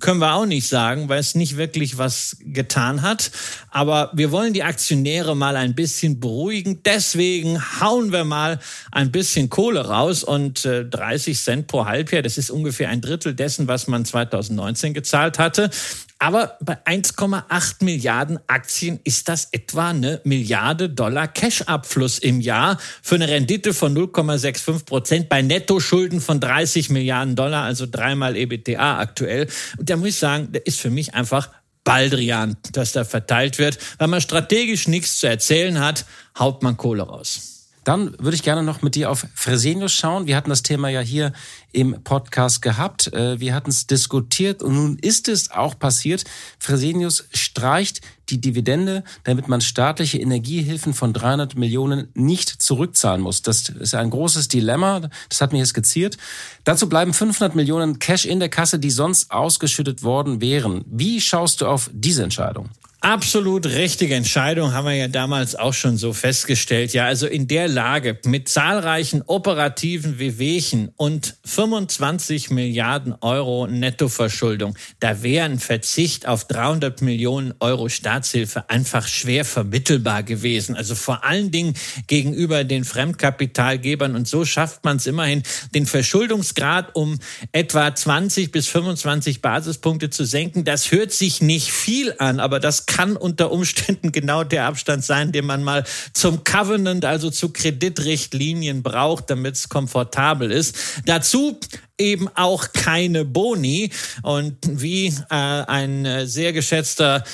können 0.00 0.20
wir 0.20 0.34
auch 0.34 0.44
nicht 0.44 0.68
sagen, 0.68 1.08
weil 1.08 1.18
es 1.18 1.34
nicht 1.34 1.56
wirklich 1.56 1.96
was 1.96 2.36
getan 2.40 3.00
hat. 3.00 3.30
Aber 3.70 4.10
wir 4.12 4.30
wollen 4.32 4.52
die 4.52 4.62
Aktionäre 4.62 5.34
mal 5.34 5.56
ein 5.56 5.74
bisschen 5.74 6.20
beruhigen. 6.20 6.82
Deswegen 6.84 7.58
hauen 7.80 8.12
wir 8.12 8.24
mal 8.24 8.60
ein 8.92 9.10
bisschen 9.10 9.48
Kohle 9.48 9.88
raus 9.88 10.22
und 10.22 10.66
äh, 10.66 10.84
30 10.84 11.38
Cent 11.38 11.66
pro 11.68 11.86
Halbjahr, 11.86 12.22
das 12.22 12.36
ist 12.36 12.50
ungefähr 12.50 12.90
ein 12.90 13.00
Drittel 13.00 13.34
dessen, 13.34 13.66
was 13.66 13.86
man 13.86 14.04
2019 14.04 14.92
gezahlt 14.92 15.38
hatte. 15.38 15.70
Aber 16.18 16.56
bei 16.60 16.78
1,8 16.86 17.84
Milliarden 17.84 18.38
Aktien 18.46 19.00
ist 19.04 19.28
das 19.28 19.48
etwa 19.52 19.90
eine 19.90 20.20
Milliarde 20.24 20.88
Dollar 20.88 21.28
Cash-Abfluss 21.28 22.18
im 22.18 22.40
Jahr 22.40 22.78
für 23.02 23.16
eine 23.16 23.28
Rendite 23.28 23.74
von 23.74 23.96
0,65 23.96 24.84
Prozent 24.84 25.28
bei 25.28 25.42
Nettoschulden 25.42 26.20
von 26.20 26.40
30 26.40 26.90
Milliarden 26.90 27.36
Dollar, 27.36 27.64
also 27.64 27.86
dreimal 27.90 28.36
EBTA 28.36 28.98
aktuell. 29.00 29.48
Und 29.76 29.90
da 29.90 29.96
muss 29.96 30.08
ich 30.08 30.16
sagen, 30.16 30.52
der 30.52 30.66
ist 30.66 30.80
für 30.80 30.90
mich 30.90 31.14
einfach 31.14 31.50
Baldrian, 31.84 32.56
dass 32.72 32.92
da 32.92 33.04
verteilt 33.04 33.58
wird. 33.58 33.78
Weil 33.98 34.08
man 34.08 34.20
strategisch 34.20 34.88
nichts 34.88 35.18
zu 35.18 35.26
erzählen 35.26 35.78
hat, 35.80 36.06
haut 36.38 36.62
man 36.62 36.76
Kohle 36.76 37.02
raus. 37.02 37.53
Dann 37.84 38.14
würde 38.18 38.34
ich 38.34 38.42
gerne 38.42 38.62
noch 38.62 38.82
mit 38.82 38.94
dir 38.94 39.10
auf 39.10 39.26
Fresenius 39.34 39.92
schauen. 39.92 40.26
Wir 40.26 40.36
hatten 40.36 40.50
das 40.50 40.62
Thema 40.62 40.88
ja 40.88 41.00
hier 41.00 41.32
im 41.72 42.02
Podcast 42.02 42.62
gehabt. 42.62 43.12
Äh, 43.12 43.38
wir 43.40 43.54
hatten 43.54 43.70
es 43.70 43.86
diskutiert 43.86 44.62
und 44.62 44.74
nun 44.74 44.98
ist 44.98 45.28
es 45.28 45.50
auch 45.50 45.78
passiert. 45.78 46.24
Fresenius 46.58 47.24
streicht 47.32 48.00
die 48.30 48.40
Dividende, 48.40 49.04
damit 49.24 49.48
man 49.48 49.60
staatliche 49.60 50.18
Energiehilfen 50.18 50.94
von 50.94 51.12
300 51.12 51.56
Millionen 51.56 52.08
nicht 52.14 52.48
zurückzahlen 52.48 53.20
muss. 53.20 53.42
Das 53.42 53.68
ist 53.68 53.94
ein 53.94 54.10
großes 54.10 54.48
Dilemma. 54.48 55.10
Das 55.28 55.40
hat 55.40 55.52
mir 55.52 55.58
hier 55.58 55.66
skizziert. 55.66 56.16
Dazu 56.64 56.88
bleiben 56.88 57.12
500 57.12 57.54
Millionen 57.54 57.98
Cash 57.98 58.24
in 58.24 58.40
der 58.40 58.48
Kasse, 58.48 58.78
die 58.78 58.90
sonst 58.90 59.30
ausgeschüttet 59.30 60.02
worden 60.02 60.40
wären. 60.40 60.84
Wie 60.86 61.20
schaust 61.20 61.60
du 61.60 61.66
auf 61.66 61.90
diese 61.92 62.22
Entscheidung? 62.22 62.70
Absolut 63.04 63.66
richtige 63.66 64.14
Entscheidung, 64.14 64.72
haben 64.72 64.86
wir 64.86 64.94
ja 64.94 65.08
damals 65.08 65.56
auch 65.56 65.74
schon 65.74 65.98
so 65.98 66.14
festgestellt. 66.14 66.94
Ja, 66.94 67.04
also 67.04 67.26
in 67.26 67.46
der 67.46 67.68
Lage 67.68 68.18
mit 68.24 68.48
zahlreichen 68.48 69.20
operativen 69.26 70.18
Wehwehchen 70.18 70.90
und 70.96 71.36
25 71.44 72.48
Milliarden 72.48 73.14
Euro 73.20 73.66
Nettoverschuldung, 73.66 74.74
da 75.00 75.22
wäre 75.22 75.44
ein 75.44 75.58
Verzicht 75.58 76.26
auf 76.26 76.46
300 76.46 77.02
Millionen 77.02 77.52
Euro 77.60 77.90
Staatshilfe 77.90 78.70
einfach 78.70 79.06
schwer 79.06 79.44
vermittelbar 79.44 80.22
gewesen. 80.22 80.74
Also 80.74 80.94
vor 80.94 81.24
allen 81.24 81.50
Dingen 81.50 81.74
gegenüber 82.06 82.64
den 82.64 82.84
Fremdkapitalgebern. 82.84 84.16
Und 84.16 84.26
so 84.26 84.46
schafft 84.46 84.82
man 84.82 84.96
es 84.96 85.06
immerhin, 85.06 85.42
den 85.74 85.84
Verschuldungsgrad 85.84 86.94
um 86.94 87.18
etwa 87.52 87.94
20 87.94 88.50
bis 88.50 88.66
25 88.66 89.42
Basispunkte 89.42 90.08
zu 90.08 90.24
senken. 90.24 90.64
Das 90.64 90.90
hört 90.90 91.12
sich 91.12 91.42
nicht 91.42 91.70
viel 91.70 92.14
an, 92.16 92.40
aber 92.40 92.60
das 92.60 92.86
kann 92.94 93.16
unter 93.16 93.50
Umständen 93.50 94.12
genau 94.12 94.44
der 94.44 94.66
Abstand 94.66 95.04
sein, 95.04 95.32
den 95.32 95.46
man 95.46 95.64
mal 95.64 95.84
zum 96.12 96.44
Covenant, 96.44 97.04
also 97.04 97.28
zu 97.28 97.48
Kreditrichtlinien 97.48 98.84
braucht, 98.84 99.30
damit 99.30 99.56
es 99.56 99.68
komfortabel 99.68 100.52
ist. 100.52 100.76
Dazu 101.04 101.58
eben 101.98 102.28
auch 102.34 102.72
keine 102.72 103.24
Boni. 103.24 103.90
Und 104.22 104.56
wie 104.62 105.06
äh, 105.06 105.34
ein 105.34 106.04
äh, 106.04 106.26
sehr 106.26 106.52
geschätzter 106.52 107.24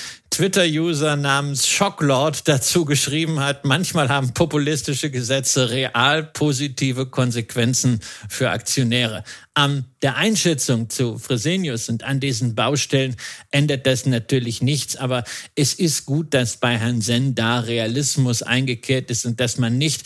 Twitter-User 0.41 1.17
namens 1.17 1.67
Shocklord 1.67 2.47
dazu 2.47 2.83
geschrieben 2.83 3.41
hat, 3.41 3.63
manchmal 3.63 4.09
haben 4.09 4.33
populistische 4.33 5.11
Gesetze 5.11 5.69
real 5.69 6.23
positive 6.23 7.05
Konsequenzen 7.05 7.99
für 8.27 8.49
Aktionäre. 8.49 9.23
An 9.53 9.85
der 10.01 10.15
Einschätzung 10.15 10.89
zu 10.89 11.19
Fresenius 11.19 11.89
und 11.89 12.01
an 12.03 12.19
diesen 12.19 12.55
Baustellen 12.55 13.17
ändert 13.51 13.85
das 13.85 14.07
natürlich 14.07 14.63
nichts, 14.63 14.95
aber 14.95 15.25
es 15.53 15.75
ist 15.75 16.07
gut, 16.07 16.33
dass 16.33 16.57
bei 16.57 16.75
Herrn 16.75 17.01
Sen 17.01 17.35
da 17.35 17.59
Realismus 17.59 18.41
eingekehrt 18.41 19.11
ist 19.11 19.27
und 19.27 19.39
dass 19.39 19.59
man 19.59 19.77
nicht 19.77 20.01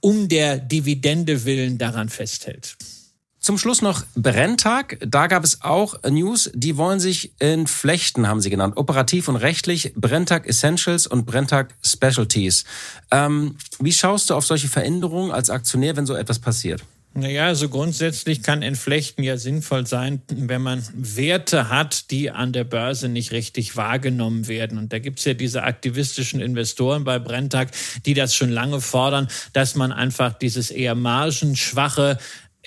um 0.00 0.26
der 0.28 0.58
Dividende 0.58 1.44
willen 1.44 1.78
daran 1.78 2.08
festhält. 2.08 2.76
Zum 3.48 3.56
Schluss 3.56 3.80
noch 3.80 4.04
Brenntag. 4.14 4.98
Da 5.00 5.26
gab 5.26 5.42
es 5.42 5.62
auch 5.62 6.02
News, 6.02 6.50
die 6.52 6.76
wollen 6.76 7.00
sich 7.00 7.32
entflechten, 7.38 8.28
haben 8.28 8.42
sie 8.42 8.50
genannt. 8.50 8.76
Operativ 8.76 9.26
und 9.26 9.36
rechtlich. 9.36 9.94
Brenntag 9.94 10.46
Essentials 10.46 11.06
und 11.06 11.24
Brenntag 11.24 11.74
Specialties. 11.82 12.64
Ähm, 13.10 13.56
wie 13.78 13.92
schaust 13.92 14.28
du 14.28 14.34
auf 14.34 14.44
solche 14.44 14.68
Veränderungen 14.68 15.30
als 15.30 15.48
Aktionär, 15.48 15.96
wenn 15.96 16.04
so 16.04 16.14
etwas 16.14 16.40
passiert? 16.40 16.84
Naja, 17.14 17.46
also 17.46 17.70
grundsätzlich 17.70 18.42
kann 18.42 18.60
Entflechten 18.60 19.24
ja 19.24 19.38
sinnvoll 19.38 19.86
sein, 19.86 20.20
wenn 20.28 20.60
man 20.60 20.86
Werte 20.94 21.70
hat, 21.70 22.10
die 22.10 22.30
an 22.30 22.52
der 22.52 22.64
Börse 22.64 23.08
nicht 23.08 23.32
richtig 23.32 23.76
wahrgenommen 23.76 24.46
werden. 24.46 24.76
Und 24.76 24.92
da 24.92 24.98
gibt's 24.98 25.24
ja 25.24 25.32
diese 25.32 25.62
aktivistischen 25.62 26.40
Investoren 26.40 27.04
bei 27.04 27.18
Brenntag, 27.18 27.70
die 28.04 28.12
das 28.12 28.34
schon 28.34 28.50
lange 28.50 28.82
fordern, 28.82 29.26
dass 29.54 29.74
man 29.74 29.90
einfach 29.90 30.34
dieses 30.34 30.70
eher 30.70 30.94
margenschwache 30.94 32.18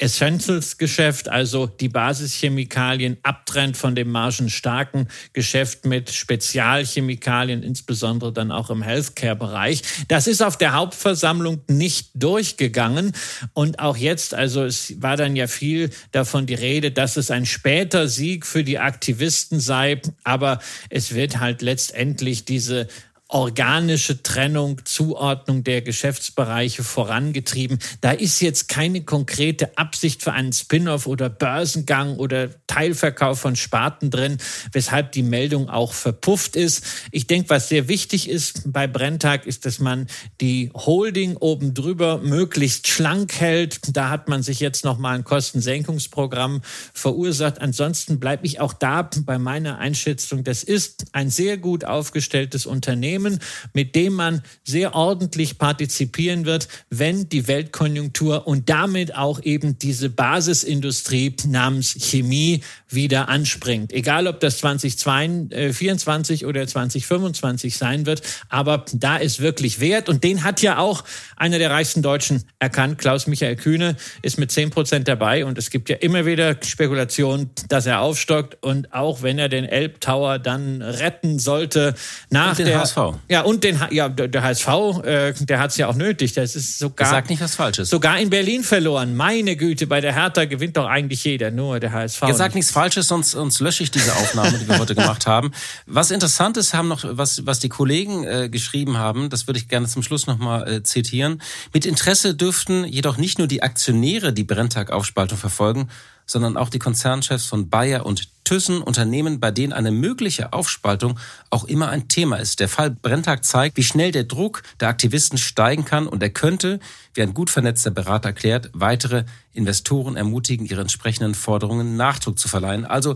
Essentials-Geschäft, 0.02 1.30
also 1.30 1.68
die 1.68 1.88
Basischemikalien, 1.88 3.18
abtrennt 3.22 3.78
von 3.78 3.94
dem 3.94 4.10
margenstarken 4.10 5.08
Geschäft 5.34 5.86
mit 5.86 6.12
Spezialchemikalien, 6.12 7.62
insbesondere 7.62 8.34
dann 8.34 8.52
auch 8.52 8.72
im 8.72 8.82
Healthcare-Bereich. 8.82 9.84
Das 10.08 10.26
ist 10.26 10.42
auf 10.42 10.58
der 10.58 10.74
Hauptversammlung 10.74 11.62
nicht 11.70 12.10
durchgegangen. 12.16 13.14
Und 13.54 13.80
auch 13.80 13.96
jetzt, 13.96 14.34
also 14.34 14.64
es 14.64 15.00
war 15.02 15.18
dann 15.18 15.36
ja 15.36 15.46
viel 15.46 15.92
davon 16.12 16.48
die 16.48 16.56
Rede, 16.56 16.92
dass 16.92 17.16
es 17.16 17.30
ein 17.30 17.46
später 17.46 18.08
Sieg 18.08 18.48
für 18.48 18.64
die 18.64 18.80
Aktivisten 18.80 19.60
sei. 19.60 20.02
Aber 20.24 20.60
es 20.90 21.14
wird 21.14 21.40
halt 21.40 21.62
letztendlich 21.62 22.44
diese 22.46 22.88
organische 23.32 24.22
Trennung, 24.24 24.82
Zuordnung 24.84 25.64
der 25.64 25.82
Geschäftsbereiche 25.82 26.84
vorangetrieben. 26.84 27.80
Da 28.02 28.12
ist 28.12 28.42
jetzt 28.42 28.68
keine 28.68 29.04
konkrete 29.04 29.78
Absicht 29.78 30.22
für 30.22 30.34
einen 30.34 30.52
Spin-off 30.52 31.08
oder 31.08 31.30
Börsengang 31.30 32.18
oder 32.18 32.50
Teilverkauf 32.68 33.40
von 33.40 33.56
Sparten 33.56 34.10
drin, 34.10 34.38
weshalb 34.74 35.14
die 35.14 35.24
Meldung 35.24 35.70
auch 35.70 35.94
verpufft 35.94 36.58
ist. 36.58 36.84
Ich 37.12 37.26
denke, 37.26 37.50
was 37.50 37.70
sehr 37.70 37.88
wichtig 37.88 38.30
ist 38.30 38.64
bei 38.66 38.86
Brenntag, 38.86 39.46
ist, 39.46 39.66
dass 39.66 39.80
man 39.80 40.08
die 40.42 40.70
Holding 40.74 41.38
oben 41.38 41.74
drüber 41.74 42.18
möglichst 42.18 42.90
schlank 42.90 43.40
hält. 43.40 43.80
Da 43.96 44.10
hat 44.10 44.28
man 44.28 44.44
sich 44.44 44.60
jetzt 44.60 44.84
noch 44.84 44.98
mal 44.98 45.16
ein 45.16 45.24
Kostensenkungsprogramm 45.24 46.62
verursacht. 46.94 47.62
Ansonsten 47.62 48.20
bleibe 48.20 48.46
ich 48.46 48.60
auch 48.60 48.74
da 48.74 49.10
bei 49.26 49.40
meiner 49.40 49.78
Einschätzung. 49.78 50.44
Das 50.44 50.64
ist 50.64 51.06
ein 51.14 51.30
sehr 51.30 51.58
gut 51.58 51.86
aufgestelltes 51.86 52.66
Unternehmen 52.66 53.21
Unternehmen, 53.22 53.40
mit 53.74 53.96
dem 53.96 54.14
man 54.14 54.42
sehr 54.64 54.96
ordentlich 54.96 55.58
partizipieren 55.58 56.46
wird, 56.46 56.68
wenn 56.90 57.30
die 57.30 57.48
Weltkonjunktur 57.48 58.48
und 58.48 58.70
damit 58.70 59.16
auch 59.16 59.42
eben 59.44 59.78
diese 59.80 60.10
Basisindustrie 60.10 61.36
namens 61.48 61.96
Chemie 62.00 62.62
wieder 62.90 63.30
anspringt. 63.30 63.94
Egal, 63.94 64.28
ob 64.28 64.40
das 64.40 64.58
2024 64.60 66.46
oder 66.46 66.68
2025 66.68 67.78
sein 67.78 68.06
wird, 68.06 68.22
aber 68.50 68.86
da 68.94 69.18
ist 69.18 69.40
wirklich 69.40 69.80
Wert 69.80 70.10
und 70.10 70.24
den 70.24 70.44
hat 70.44 70.62
ja 70.62 70.78
auch 70.78 71.04
einer 71.36 71.60
der 71.60 71.72
reichsten 71.72 72.02
Deutschen 72.02 72.44
erkannt. 72.60 72.98
Klaus-Michael 72.98 73.56
Kühne 73.56 73.96
ist 74.22 74.38
mit 74.38 74.52
10 74.52 74.72
Prozent 74.72 75.08
dabei 75.08 75.46
und 75.46 75.58
es 75.58 75.70
gibt 75.70 75.90
ja 75.90 75.96
immer 75.98 76.26
wieder 76.26 76.58
Spekulationen, 76.64 77.50
dass 77.70 77.86
er 77.86 78.02
aufstockt 78.02 78.58
und 78.62 78.94
auch 78.94 79.22
wenn 79.22 79.40
er 79.40 79.50
den 79.50 79.66
Elbtower 79.66 80.40
dann 80.40 80.82
retten 80.82 81.40
sollte 81.40 81.96
nach 82.30 82.56
der 82.56 82.80
HSV. 82.80 83.11
Ja, 83.30 83.42
und 83.42 83.64
den, 83.64 83.80
ja, 83.92 84.10
der 84.10 84.44
HSV, 84.44 84.68
äh, 85.04 85.34
der 85.34 85.60
hat 85.60 85.72
es 85.72 85.78
ja 85.78 85.88
auch 85.88 85.96
nötig. 85.96 86.34
Das 86.34 86.56
ist 86.56 86.80
sogar. 86.80 87.10
Sag 87.10 87.30
nicht 87.30 87.42
was 87.42 87.56
Falsches. 87.56 87.90
Sogar 87.90 88.20
in 88.20 88.30
Berlin 88.30 88.64
verloren. 88.64 89.16
Meine 89.16 89.56
Güte, 89.56 89.88
bei 89.88 90.02
der 90.02 90.14
Hertha 90.14 90.46
gewinnt 90.46 90.78
doch 90.78 90.86
eigentlich 90.86 91.24
jeder, 91.24 91.52
nur 91.52 91.80
der 91.80 91.92
HSV. 91.92 92.24
Ihr 92.28 92.34
sagt 92.34 92.56
nichts 92.56 92.72
Falsches, 92.72 93.08
sonst, 93.08 93.32
sonst 93.32 93.60
lösche 93.60 93.84
ich 93.84 93.92
diese 93.92 94.16
Aufnahme, 94.16 94.58
die 94.58 94.68
wir 94.68 94.80
heute 94.80 94.96
gemacht 94.96 95.28
haben. 95.28 95.52
Was 95.86 96.12
interessant 96.12 96.58
ist, 96.58 96.74
haben 96.74 96.88
noch, 96.88 97.04
was, 97.04 97.46
was 97.46 97.60
die 97.60 97.70
Kollegen 97.70 98.24
äh, 98.24 98.50
geschrieben 98.50 98.98
haben, 98.98 99.30
das 99.30 99.48
würde 99.48 99.60
ich 99.60 99.68
gerne 99.68 99.88
zum 99.88 100.04
Schluss 100.04 100.28
nochmal 100.28 100.68
äh, 100.68 100.84
zitieren. 100.84 101.42
Mit 101.74 101.86
Interesse 101.86 102.36
dürften 102.36 102.86
jedoch 102.86 103.18
nicht 103.18 103.38
nur 103.38 103.48
die 103.48 103.64
Aktionäre 103.64 104.34
die 104.34 104.44
Brenntag-Aufspaltung 104.44 105.38
verfolgen, 105.38 105.90
sondern 106.32 106.58
auch 106.58 106.70
die 106.70 106.80
Konzernchefs 106.80 107.46
von 107.46 107.70
Bayer 107.70 108.06
und 108.06 108.30
Thyssen, 108.44 108.82
Unternehmen, 108.82 109.40
bei 109.40 109.52
denen 109.52 109.72
eine 109.74 109.92
mögliche 109.92 110.52
Aufspaltung 110.52 111.20
auch 111.50 111.66
immer 111.66 111.90
ein 111.90 112.08
Thema 112.08 112.38
ist. 112.38 112.60
Der 112.60 112.68
Fall 112.68 112.90
Brenntag 112.90 113.46
zeigt, 113.46 113.78
wie 113.78 113.84
schnell 113.84 114.12
der 114.12 114.24
Druck 114.24 114.64
der 114.80 114.90
Aktivisten 114.90 115.38
steigen 115.38 115.86
kann 115.86 116.08
und 116.08 116.22
er 116.24 116.30
könnte, 116.30 116.80
wie 117.14 117.22
ein 117.22 117.34
gut 117.34 117.50
vernetzter 117.50 117.92
Berater 117.92 118.30
erklärt, 118.30 118.70
weitere 118.74 119.26
Investoren 119.54 120.16
ermutigen, 120.16 120.66
ihre 120.66 120.82
entsprechenden 120.82 121.36
Forderungen 121.36 121.96
Nachdruck 121.98 122.40
zu 122.40 122.48
verleihen. 122.48 122.86
Also 122.86 123.16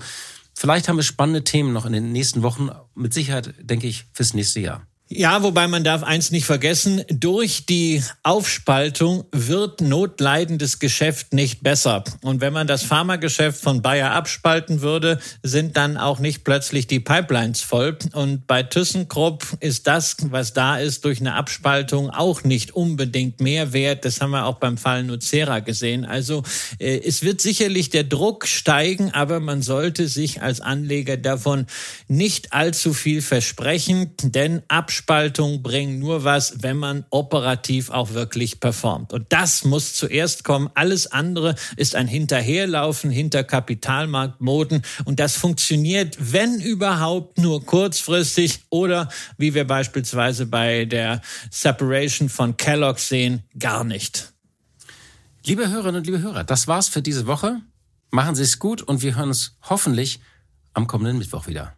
vielleicht 0.53 0.88
haben 0.88 0.97
wir 0.97 1.03
spannende 1.03 1.43
Themen 1.43 1.74
noch 1.74 1.86
in 1.86 1.93
den 1.93 2.11
nächsten 2.11 2.43
Wochen, 2.43 2.70
mit 2.93 3.13
Sicherheit, 3.13 3.53
denke 3.59 3.88
ich, 3.88 4.05
fürs 4.13 4.34
nächste 4.34 4.59
Jahr. 4.59 4.86
Ja, 5.08 5.43
wobei 5.43 5.68
man 5.68 5.84
darf 5.84 6.01
eins 6.01 6.32
nicht 6.32 6.47
vergessen, 6.47 7.03
durch 7.10 7.68
die 7.68 8.01
Aufspaltung 8.24 9.26
wird 9.32 9.80
notleidendes 9.80 10.80
Geschäft 10.80 11.32
nicht 11.32 11.62
besser. 11.62 12.03
Und 12.24 12.41
wenn 12.41 12.53
man 12.53 12.66
das 12.66 12.82
Pharmageschäft 12.82 13.62
von 13.62 13.84
Bayer 13.84 14.14
abspalten 14.14 14.82
würde, 14.82 15.20
sind 15.43 15.78
dann 15.78 15.97
auch 15.97 16.18
nicht 16.18 16.43
plötzlich 16.43 16.88
die 16.88 16.99
Pipelines 16.99 17.62
voll. 17.62 17.99
Und 18.14 18.47
bei 18.47 18.64
ThyssenKrupp 18.64 19.58
ist 19.60 19.86
das, 19.86 20.18
was 20.32 20.53
da 20.53 20.80
ist, 20.80 21.06
durch 21.06 21.20
eine 21.20 21.36
Abspaltung 21.36 22.10
auch 22.10 22.43
nicht 22.43 22.72
unbedingt 22.72 23.39
mehr 23.39 23.74
wert. 23.74 24.06
Das 24.06 24.22
haben 24.22 24.32
wir 24.32 24.47
auch 24.47 24.58
beim 24.58 24.80
Fall 24.80 25.03
Nucera 25.03 25.60
gesehen. 25.60 26.06
Also 26.06 26.41
äh, 26.80 26.97
es 26.97 27.22
wird 27.22 27.41
sicherlich 27.41 27.91
der 27.91 28.06
Druck 28.06 28.47
steigen, 28.47 29.12
aber 29.12 29.39
man 29.39 29.62
sollte 29.62 30.08
sich 30.08 30.41
als 30.41 30.62
Anleger 30.62 31.16
davon 31.16 31.68
nicht 32.08 32.53
allzu 32.53 32.91
viel 32.91 33.22
versprechen, 33.22 34.10
denn 34.24 34.64
Abspaltung 34.68 34.94
Abspaltung 34.95 35.61
bringen 35.61 35.99
nur 35.99 36.23
was, 36.23 36.63
wenn 36.63 36.77
man 36.77 37.03
operativ 37.09 37.89
auch 37.89 38.13
wirklich 38.13 38.61
performt. 38.61 39.11
Und 39.11 39.25
das 39.27 39.65
muss 39.65 39.93
zuerst 39.93 40.45
kommen. 40.45 40.69
Alles 40.73 41.11
andere 41.11 41.55
ist 41.75 41.95
ein 41.95 42.07
Hinterherlaufen 42.07 43.09
hinter 43.11 43.43
Kapitalmarktmoden. 43.43 44.83
Und 45.03 45.19
das 45.19 45.35
funktioniert, 45.35 46.15
wenn 46.17 46.61
überhaupt, 46.61 47.39
nur 47.39 47.65
kurzfristig 47.65 48.61
oder, 48.69 49.09
wie 49.37 49.53
wir 49.53 49.67
beispielsweise 49.67 50.45
bei 50.45 50.85
der 50.85 51.21
Separation 51.51 52.29
von 52.29 52.55
Kellogg 52.55 52.97
sehen, 52.97 53.43
gar 53.59 53.83
nicht. 53.83 54.31
Liebe 55.43 55.69
Hörerinnen 55.69 55.97
und 55.97 56.05
liebe 56.05 56.21
Hörer, 56.21 56.45
das 56.45 56.69
war's 56.69 56.87
für 56.87 57.01
diese 57.01 57.27
Woche. 57.27 57.59
Machen 58.11 58.35
Sie 58.35 58.43
es 58.43 58.59
gut 58.59 58.81
und 58.81 59.01
wir 59.01 59.17
hören 59.17 59.27
uns 59.27 59.57
hoffentlich 59.63 60.21
am 60.73 60.87
kommenden 60.87 61.17
Mittwoch 61.17 61.47
wieder. 61.47 61.75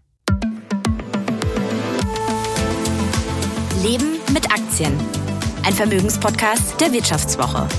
Leben 3.87 4.19
mit 4.33 4.51
Aktien. 4.51 4.91
Ein 5.63 5.71
Vermögenspodcast 5.71 6.81
der 6.81 6.91
Wirtschaftswoche. 6.91 7.69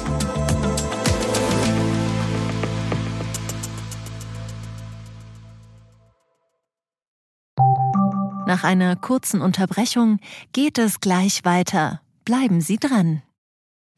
Nach 8.46 8.64
einer 8.64 8.96
kurzen 8.96 9.42
Unterbrechung 9.42 10.18
geht 10.54 10.78
es 10.78 11.00
gleich 11.00 11.44
weiter. 11.44 12.00
Bleiben 12.24 12.62
Sie 12.62 12.78
dran. 12.78 13.20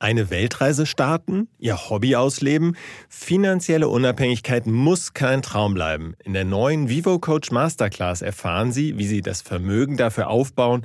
Eine 0.00 0.30
Weltreise 0.30 0.86
starten, 0.86 1.46
Ihr 1.58 1.90
Hobby 1.90 2.16
ausleben? 2.16 2.76
Finanzielle 3.08 3.86
Unabhängigkeit 3.86 4.66
muss 4.66 5.12
kein 5.12 5.42
Traum 5.42 5.74
bleiben. 5.74 6.14
In 6.24 6.32
der 6.32 6.44
neuen 6.44 6.88
Vivo 6.88 7.20
Coach 7.20 7.52
Masterclass 7.52 8.20
erfahren 8.20 8.72
Sie, 8.72 8.98
wie 8.98 9.06
Sie 9.06 9.20
das 9.20 9.42
Vermögen 9.42 9.96
dafür 9.96 10.28
aufbauen 10.28 10.84